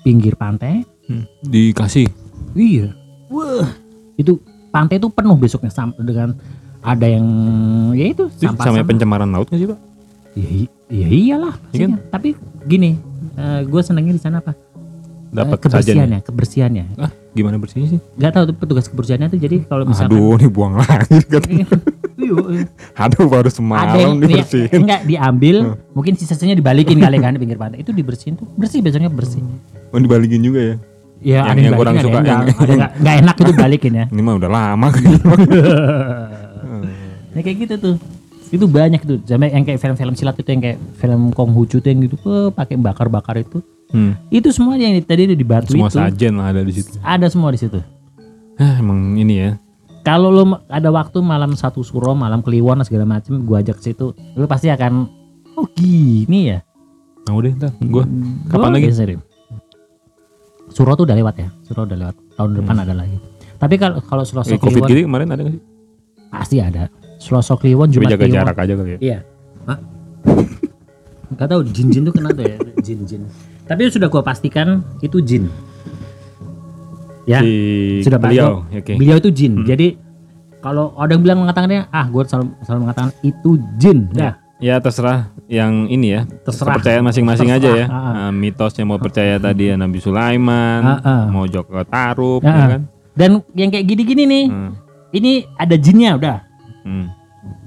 pinggir 0.00 0.40
pantai. 0.40 0.88
Hmm. 1.04 1.28
Dikasih. 1.44 2.08
Iya. 2.56 2.96
Wah 3.28 3.68
itu 4.16 4.40
pantai 4.72 4.96
itu 4.96 5.12
penuh 5.12 5.36
besoknya 5.36 5.68
dengan 6.00 6.32
ada 6.82 7.06
yang 7.06 7.26
ya 7.94 8.06
itu 8.10 8.26
sampah 8.34 8.64
sama 8.66 8.82
pencemaran 8.82 9.30
laut 9.30 9.46
gak 9.46 9.56
sih 9.56 9.68
pak? 9.70 9.78
Ya, 10.32 10.48
ya 10.90 11.08
iyalah. 11.08 11.54
Iya 11.70 11.86
kan? 11.86 11.90
pastinya. 11.94 11.98
Tapi 12.10 12.28
gini, 12.64 12.90
gue 13.64 13.80
senangnya 13.80 14.12
di 14.12 14.20
sana 14.20 14.38
apa? 14.38 14.52
Dapat 15.32 15.56
Eh, 15.56 15.60
kebersihannya, 15.64 16.18
sajen. 16.18 16.28
kebersihannya. 16.28 16.84
Ah, 16.98 17.08
gimana 17.32 17.56
bersihnya 17.56 17.88
sih? 17.88 18.00
Gak 18.18 18.36
tahu 18.36 18.44
tuh 18.52 18.56
petugas 18.58 18.84
kebersihannya 18.84 19.32
tuh 19.32 19.40
jadi 19.40 19.64
kalau 19.64 19.88
misalkan 19.88 20.12
Aduh, 20.12 20.36
nih 20.36 20.50
buang 20.50 20.76
lagi. 20.76 21.16
Iya, 22.22 22.38
iya. 22.54 22.64
Aduh, 23.02 23.26
baru 23.26 23.42
ada 23.42 23.50
semalam 23.50 23.98
yang 23.98 24.14
ya, 24.14 24.20
dibersihin. 24.22 24.78
enggak 24.78 25.00
diambil, 25.02 25.56
mungkin 25.90 26.14
sisanya 26.14 26.54
dibalikin 26.54 26.94
kali 26.96 27.18
kan 27.18 27.34
di 27.34 27.40
pinggir 27.42 27.58
pantai. 27.58 27.82
Itu 27.82 27.90
dibersihin 27.90 28.38
tuh 28.38 28.46
bersih 28.54 28.78
besoknya 28.78 29.10
bersih. 29.10 29.42
Oh, 29.90 29.98
dibalikin 29.98 30.38
juga 30.38 30.60
ya? 30.62 30.74
Ya 31.18 31.38
Yang- 31.40 31.46
ada 31.48 31.58
yang 31.58 31.74
kurang 31.74 31.94
ada 31.94 32.04
suka, 32.04 32.18
yang- 32.22 32.46
ada 32.46 32.72
enggak, 32.72 32.90
enggak 32.94 33.14
enak 33.18 33.34
itu 33.36 33.52
balikin 33.54 33.92
ya. 33.94 34.04
Ini 34.14 34.22
mah 34.22 34.34
udah 34.38 34.50
lama. 36.62 36.86
Nah 37.32 37.40
kayak 37.40 37.56
gitu 37.60 37.74
tuh. 37.76 37.96
Itu 38.52 38.68
banyak 38.68 39.00
tuh. 39.02 39.18
Sama 39.24 39.48
yang 39.48 39.64
kayak 39.64 39.80
film-film 39.80 40.12
silat 40.12 40.36
itu 40.36 40.48
yang 40.48 40.60
kayak 40.60 40.78
film 40.96 41.32
Konghucu 41.32 41.80
tuh 41.80 41.88
yang 41.88 42.04
gitu 42.04 42.16
eh, 42.22 42.48
pakai 42.48 42.76
bakar-bakar 42.76 43.40
itu. 43.40 43.64
Hmm. 43.90 44.16
Itu 44.28 44.48
semua 44.50 44.76
yang 44.76 44.96
tadi 45.00 45.28
di 45.28 45.44
batu 45.44 45.72
Semua 45.72 45.88
itu 45.88 46.00
sajen 46.00 46.32
lah 46.36 46.48
ada 46.48 46.60
di 46.60 46.72
situ. 46.72 46.96
ada 47.00 47.26
semua 47.28 47.52
di 47.52 47.60
situ. 47.60 47.80
Ah, 48.56 48.76
emang 48.78 49.16
ini 49.16 49.34
ya. 49.36 49.50
Kalau 50.02 50.28
lo 50.28 50.44
ada 50.66 50.88
waktu 50.90 51.22
malam 51.22 51.54
satu 51.54 51.80
suro, 51.80 52.12
malam 52.12 52.42
kliwon 52.42 52.82
segala 52.82 53.06
macem, 53.06 53.38
gua 53.44 53.60
ajak 53.60 53.78
ke 53.78 53.92
situ, 53.92 54.10
lo 54.34 54.44
pasti 54.44 54.66
akan 54.66 55.06
oh 55.54 55.68
gini 55.70 56.50
ya. 56.50 56.58
Mau 57.30 57.38
deh, 57.38 57.54
ntar 57.54 57.70
gua. 57.80 58.02
Kapan 58.50 58.68
Boleh, 58.72 58.82
lagi? 58.82 58.90
serius. 58.92 59.22
Suro 60.68 60.96
tuh 60.96 61.04
udah 61.04 61.14
lewat 61.14 61.34
ya, 61.36 61.48
suro 61.62 61.84
udah 61.84 61.94
lewat. 61.94 62.16
Tahun 62.34 62.50
depan 62.56 62.76
ada 62.80 62.94
lagi. 62.96 63.16
Tapi 63.56 63.74
kalau 63.76 64.00
kalau 64.02 64.24
Hmm. 64.24 64.32
Eh, 64.34 64.42
Selasa 64.42 64.54
Covid 64.58 64.82
gini 64.88 65.00
kemarin 65.04 65.28
ada 65.30 65.40
gak 65.44 65.54
sih? 65.54 65.62
Pasti 66.32 66.56
ada. 66.58 66.88
Selasa 67.16 67.54
Kliwon 67.54 67.86
Jumat 67.86 68.10
jaga 68.10 68.24
Kliwon. 68.24 68.34
jarak 68.34 68.56
aja 68.58 68.72
kali 68.74 68.90
ya. 68.90 68.98
Iya. 68.98 69.18
Hah? 69.62 69.78
Gak 71.32 71.48
tahu 71.48 71.60
jin-jin 71.64 72.02
tuh 72.02 72.12
kena 72.12 72.28
tuh 72.30 72.42
ya, 72.42 72.56
jin-jin. 72.82 73.22
Tapi 73.62 73.86
sudah 73.86 74.08
gua 74.08 74.20
pastikan 74.20 74.82
itu 74.98 75.20
jin. 75.20 75.46
Ya, 77.22 77.38
Si 77.38 78.02
sudah 78.02 78.18
beliau. 78.18 78.66
pasti. 78.66 78.78
Oke. 78.80 78.92
Beliau 78.98 79.16
itu 79.16 79.30
jin. 79.30 79.62
Jadi 79.62 79.94
kalau 80.58 80.90
ada 80.94 81.14
yang 81.14 81.22
bilang 81.22 81.38
mengatakannya, 81.40 81.86
ah 81.88 82.04
gue 82.04 82.22
selalu, 82.24 82.46
selalu 82.60 82.80
mengatakan 82.82 83.10
itu 83.22 83.50
jin. 83.76 84.10
Nah, 84.12 84.34
Ya 84.58 84.78
terserah 84.78 85.26
yang 85.48 85.86
ini 85.86 86.14
ya. 86.14 86.22
Terserah. 86.40 86.78
Kepercayaan 86.78 87.02
masing-masing 87.02 87.50
aja 87.50 87.66
ya. 87.72 87.86
Ah, 87.86 87.98
Nah, 88.14 88.30
mitosnya 88.30 88.82
mau 88.84 88.94
percaya 88.96 89.34
tadi 89.36 89.66
ya 89.66 89.74
Nabi 89.74 89.98
Sulaiman, 89.98 91.02
ah. 91.02 91.26
mau 91.26 91.46
Joko 91.46 91.82
Tarub, 91.82 92.38
Ah, 92.40 92.46
ya 92.46 92.66
kan? 92.70 92.82
dan 93.12 93.30
yang 93.52 93.70
kayak 93.70 93.82
gini-gini 93.84 94.22
nih, 94.22 94.44
Hmm. 94.46 94.70
Ini 95.12 95.44
ada 95.54 95.76
jinnya 95.76 96.16
udah. 96.16 96.36
Hmm. 96.82 97.06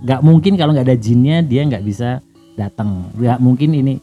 Gak 0.04 0.22
mungkin 0.22 0.54
kalau 0.56 0.72
nggak 0.72 0.86
ada 0.86 0.98
jinnya 0.98 1.42
dia 1.42 1.62
nggak 1.64 1.82
bisa 1.82 2.22
datang. 2.54 3.10
Gak 3.16 3.40
mungkin 3.40 3.74
ini. 3.74 3.94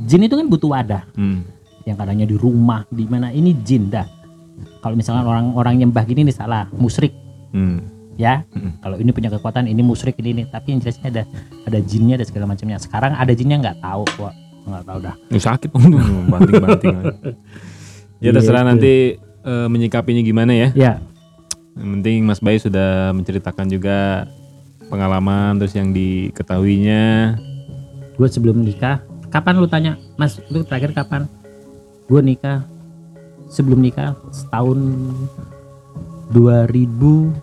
Jin 0.00 0.24
itu 0.24 0.32
kan 0.32 0.46
butuh 0.46 0.70
wadah. 0.70 1.04
Hmm. 1.14 1.44
Yang 1.84 1.96
kadangnya 1.96 2.26
di 2.28 2.36
rumah, 2.36 2.84
di 2.88 3.04
mana 3.04 3.32
ini 3.32 3.52
jin 3.60 3.88
dah. 3.88 4.06
Kalau 4.80 4.92
misalkan 4.92 5.24
orang-orang 5.24 5.80
nyembah 5.80 6.04
gini 6.04 6.24
nih 6.24 6.36
salah, 6.36 6.68
musyrik 6.72 7.12
Hmm. 7.50 7.82
ya. 8.14 8.44
Mm. 8.54 8.78
Kalau 8.78 8.96
ini 8.96 9.10
punya 9.10 9.26
kekuatan, 9.28 9.66
ini 9.66 9.82
musyrik 9.82 10.14
ini 10.20 10.30
ini. 10.30 10.42
Tapi 10.46 10.70
yang 10.70 10.78
jelasnya 10.78 11.08
ada 11.10 11.22
ada 11.66 11.78
jinnya 11.82 12.14
ada 12.14 12.24
segala 12.24 12.46
macamnya. 12.46 12.78
Sekarang 12.78 13.12
ada 13.12 13.32
jinnya 13.32 13.58
nggak 13.58 13.80
tahu 13.82 14.04
kok. 14.06 14.32
Nggak 14.70 14.84
tahu 14.86 14.98
dah. 15.02 15.14
Ini 15.28 15.40
sakit 15.40 15.68
banting-banting. 15.72 16.94
aja. 16.94 17.16
ya 18.24 18.30
terserah 18.30 18.62
Gitu. 18.62 18.70
nanti 18.70 18.92
eh, 19.18 19.66
menyikapinya 19.66 20.22
gimana 20.22 20.52
ya. 20.52 20.68
Ya, 20.76 20.92
Yang 21.78 21.88
penting 21.98 22.18
Mas 22.26 22.40
Bayu 22.42 22.58
sudah 22.58 23.14
menceritakan 23.14 23.66
juga 23.70 24.26
pengalaman 24.90 25.58
terus 25.60 25.74
yang 25.74 25.94
diketahuinya. 25.94 27.36
gue 28.20 28.28
sebelum 28.28 28.60
nikah, 28.60 29.00
kapan 29.32 29.56
lu 29.56 29.64
tanya, 29.64 29.96
Mas, 30.20 30.36
lu 30.52 30.60
terakhir 30.60 30.92
kapan? 30.92 31.24
Gue 32.04 32.20
nikah 32.20 32.68
sebelum 33.50 33.82
nikah 33.82 34.14
setahun 34.30 34.78
2004 36.30 37.34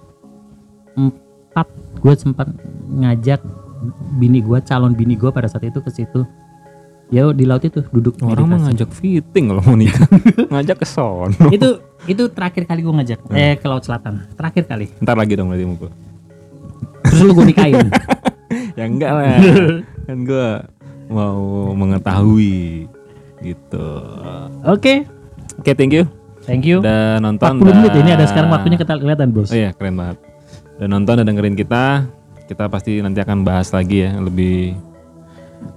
gue 1.99 2.13
sempat 2.15 2.47
ngajak 2.87 3.43
bini 4.15 4.39
gue 4.39 4.59
calon 4.63 4.95
bini 4.95 5.19
gue 5.19 5.27
pada 5.27 5.51
saat 5.51 5.67
itu 5.67 5.83
ke 5.83 5.91
situ 5.91 6.23
ya 7.07 7.23
di 7.29 7.43
laut 7.43 7.61
itu 7.61 7.79
duduk 7.87 8.19
Orang 8.19 8.47
mah 8.47 8.59
meditasi. 8.59 8.67
ngajak 8.67 8.89
fitting 8.93 9.45
kalau 9.47 9.61
mau 9.61 9.73
nikah. 9.73 10.07
ngajak 10.51 10.77
ke 10.77 10.85
sono. 10.85 11.47
itu 11.49 11.69
itu 12.05 12.23
terakhir 12.27 12.63
kali 12.63 12.79
gue 12.79 12.93
ngajak 12.93 13.19
eh 13.31 13.55
ke 13.55 13.65
laut 13.65 13.81
selatan 13.81 14.27
terakhir 14.33 14.63
kali 14.65 14.91
Ntar 14.97 15.15
lagi 15.15 15.33
dong 15.33 15.47
berarti 15.47 15.63
mau 15.63 15.75
gua. 15.77 15.91
terus 17.01 17.21
lu 17.21 17.31
gue 17.33 17.47
nikahin 17.47 17.87
Ya 18.77 18.85
enggak 18.85 19.09
lah. 19.09 19.39
kan 20.03 20.17
gua 20.21 20.49
mau 21.07 21.39
mengetahui 21.73 22.85
gitu. 23.39 23.87
oke 24.63 24.93
Oke, 25.57 25.71
thank 25.73 25.89
you. 25.89 26.05
thank 26.43 26.61
you 26.63 26.77
Udah 26.77 27.17
nonton 27.17 27.57
40 27.57 27.65
menit 27.73 27.91
dan- 27.91 27.99
ini 27.99 28.11
ada 28.11 28.25
sekarang 28.25 28.51
waktunya 28.51 28.77
kita 28.77 28.93
kelihatan 28.93 29.31
bos 29.31 29.49
Oh 29.49 29.57
iya, 29.57 29.73
keren 29.73 29.95
banget. 29.95 30.21
Dan 30.77 30.87
nonton 30.91 31.17
dan 31.17 31.25
dengerin 31.25 31.55
kita. 31.55 32.05
Kita 32.45 32.67
pasti 32.67 33.01
nanti 33.01 33.17
akan 33.17 33.41
bahas 33.41 33.67
lagi 33.69 34.05
ya, 34.05 34.13
lebih 34.15 34.77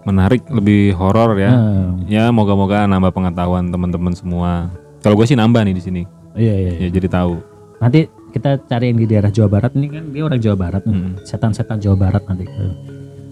menarik, 0.04 0.42
lebih 0.48 0.96
horor 0.96 1.36
ya. 1.36 1.52
Hmm. 1.52 2.04
Ya, 2.06 2.24
moga-moga 2.32 2.86
nambah 2.88 3.12
pengetahuan 3.12 3.68
teman-teman 3.70 4.14
semua. 4.16 4.70
Kalau 5.00 5.16
gue 5.16 5.26
sih 5.26 5.38
nambah 5.38 5.64
nih 5.64 5.74
di 5.76 5.82
sini. 5.82 6.02
iya 6.38 6.54
iya 6.54 6.70
iya. 6.76 6.80
Ya 6.86 6.88
jadi 6.94 7.08
tahu. 7.10 7.34
nanti 7.80 8.06
kita 8.30 8.60
cari 8.68 8.92
yang 8.92 8.98
di 9.00 9.06
daerah 9.08 9.32
Jawa 9.32 9.48
Barat 9.48 9.72
ini 9.74 9.88
kan 9.88 10.04
dia 10.12 10.22
orang 10.22 10.38
Jawa 10.38 10.56
Barat 10.56 10.82
nih. 10.84 10.94
Mm. 10.94 11.12
setan-setan 11.24 11.80
Jawa 11.80 11.96
Barat 11.96 12.22
nanti 12.28 12.44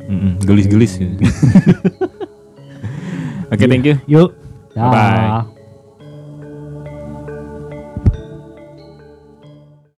Mm-mm, 0.09 0.40
Gelis-gelis. 0.40 0.96
gitu. 0.96 1.20
Oke, 3.53 3.64
thank 3.68 3.84
you. 3.84 4.01
yuk 4.09 4.32
Bye-bye. 4.72 5.44
Dah. 5.44 5.58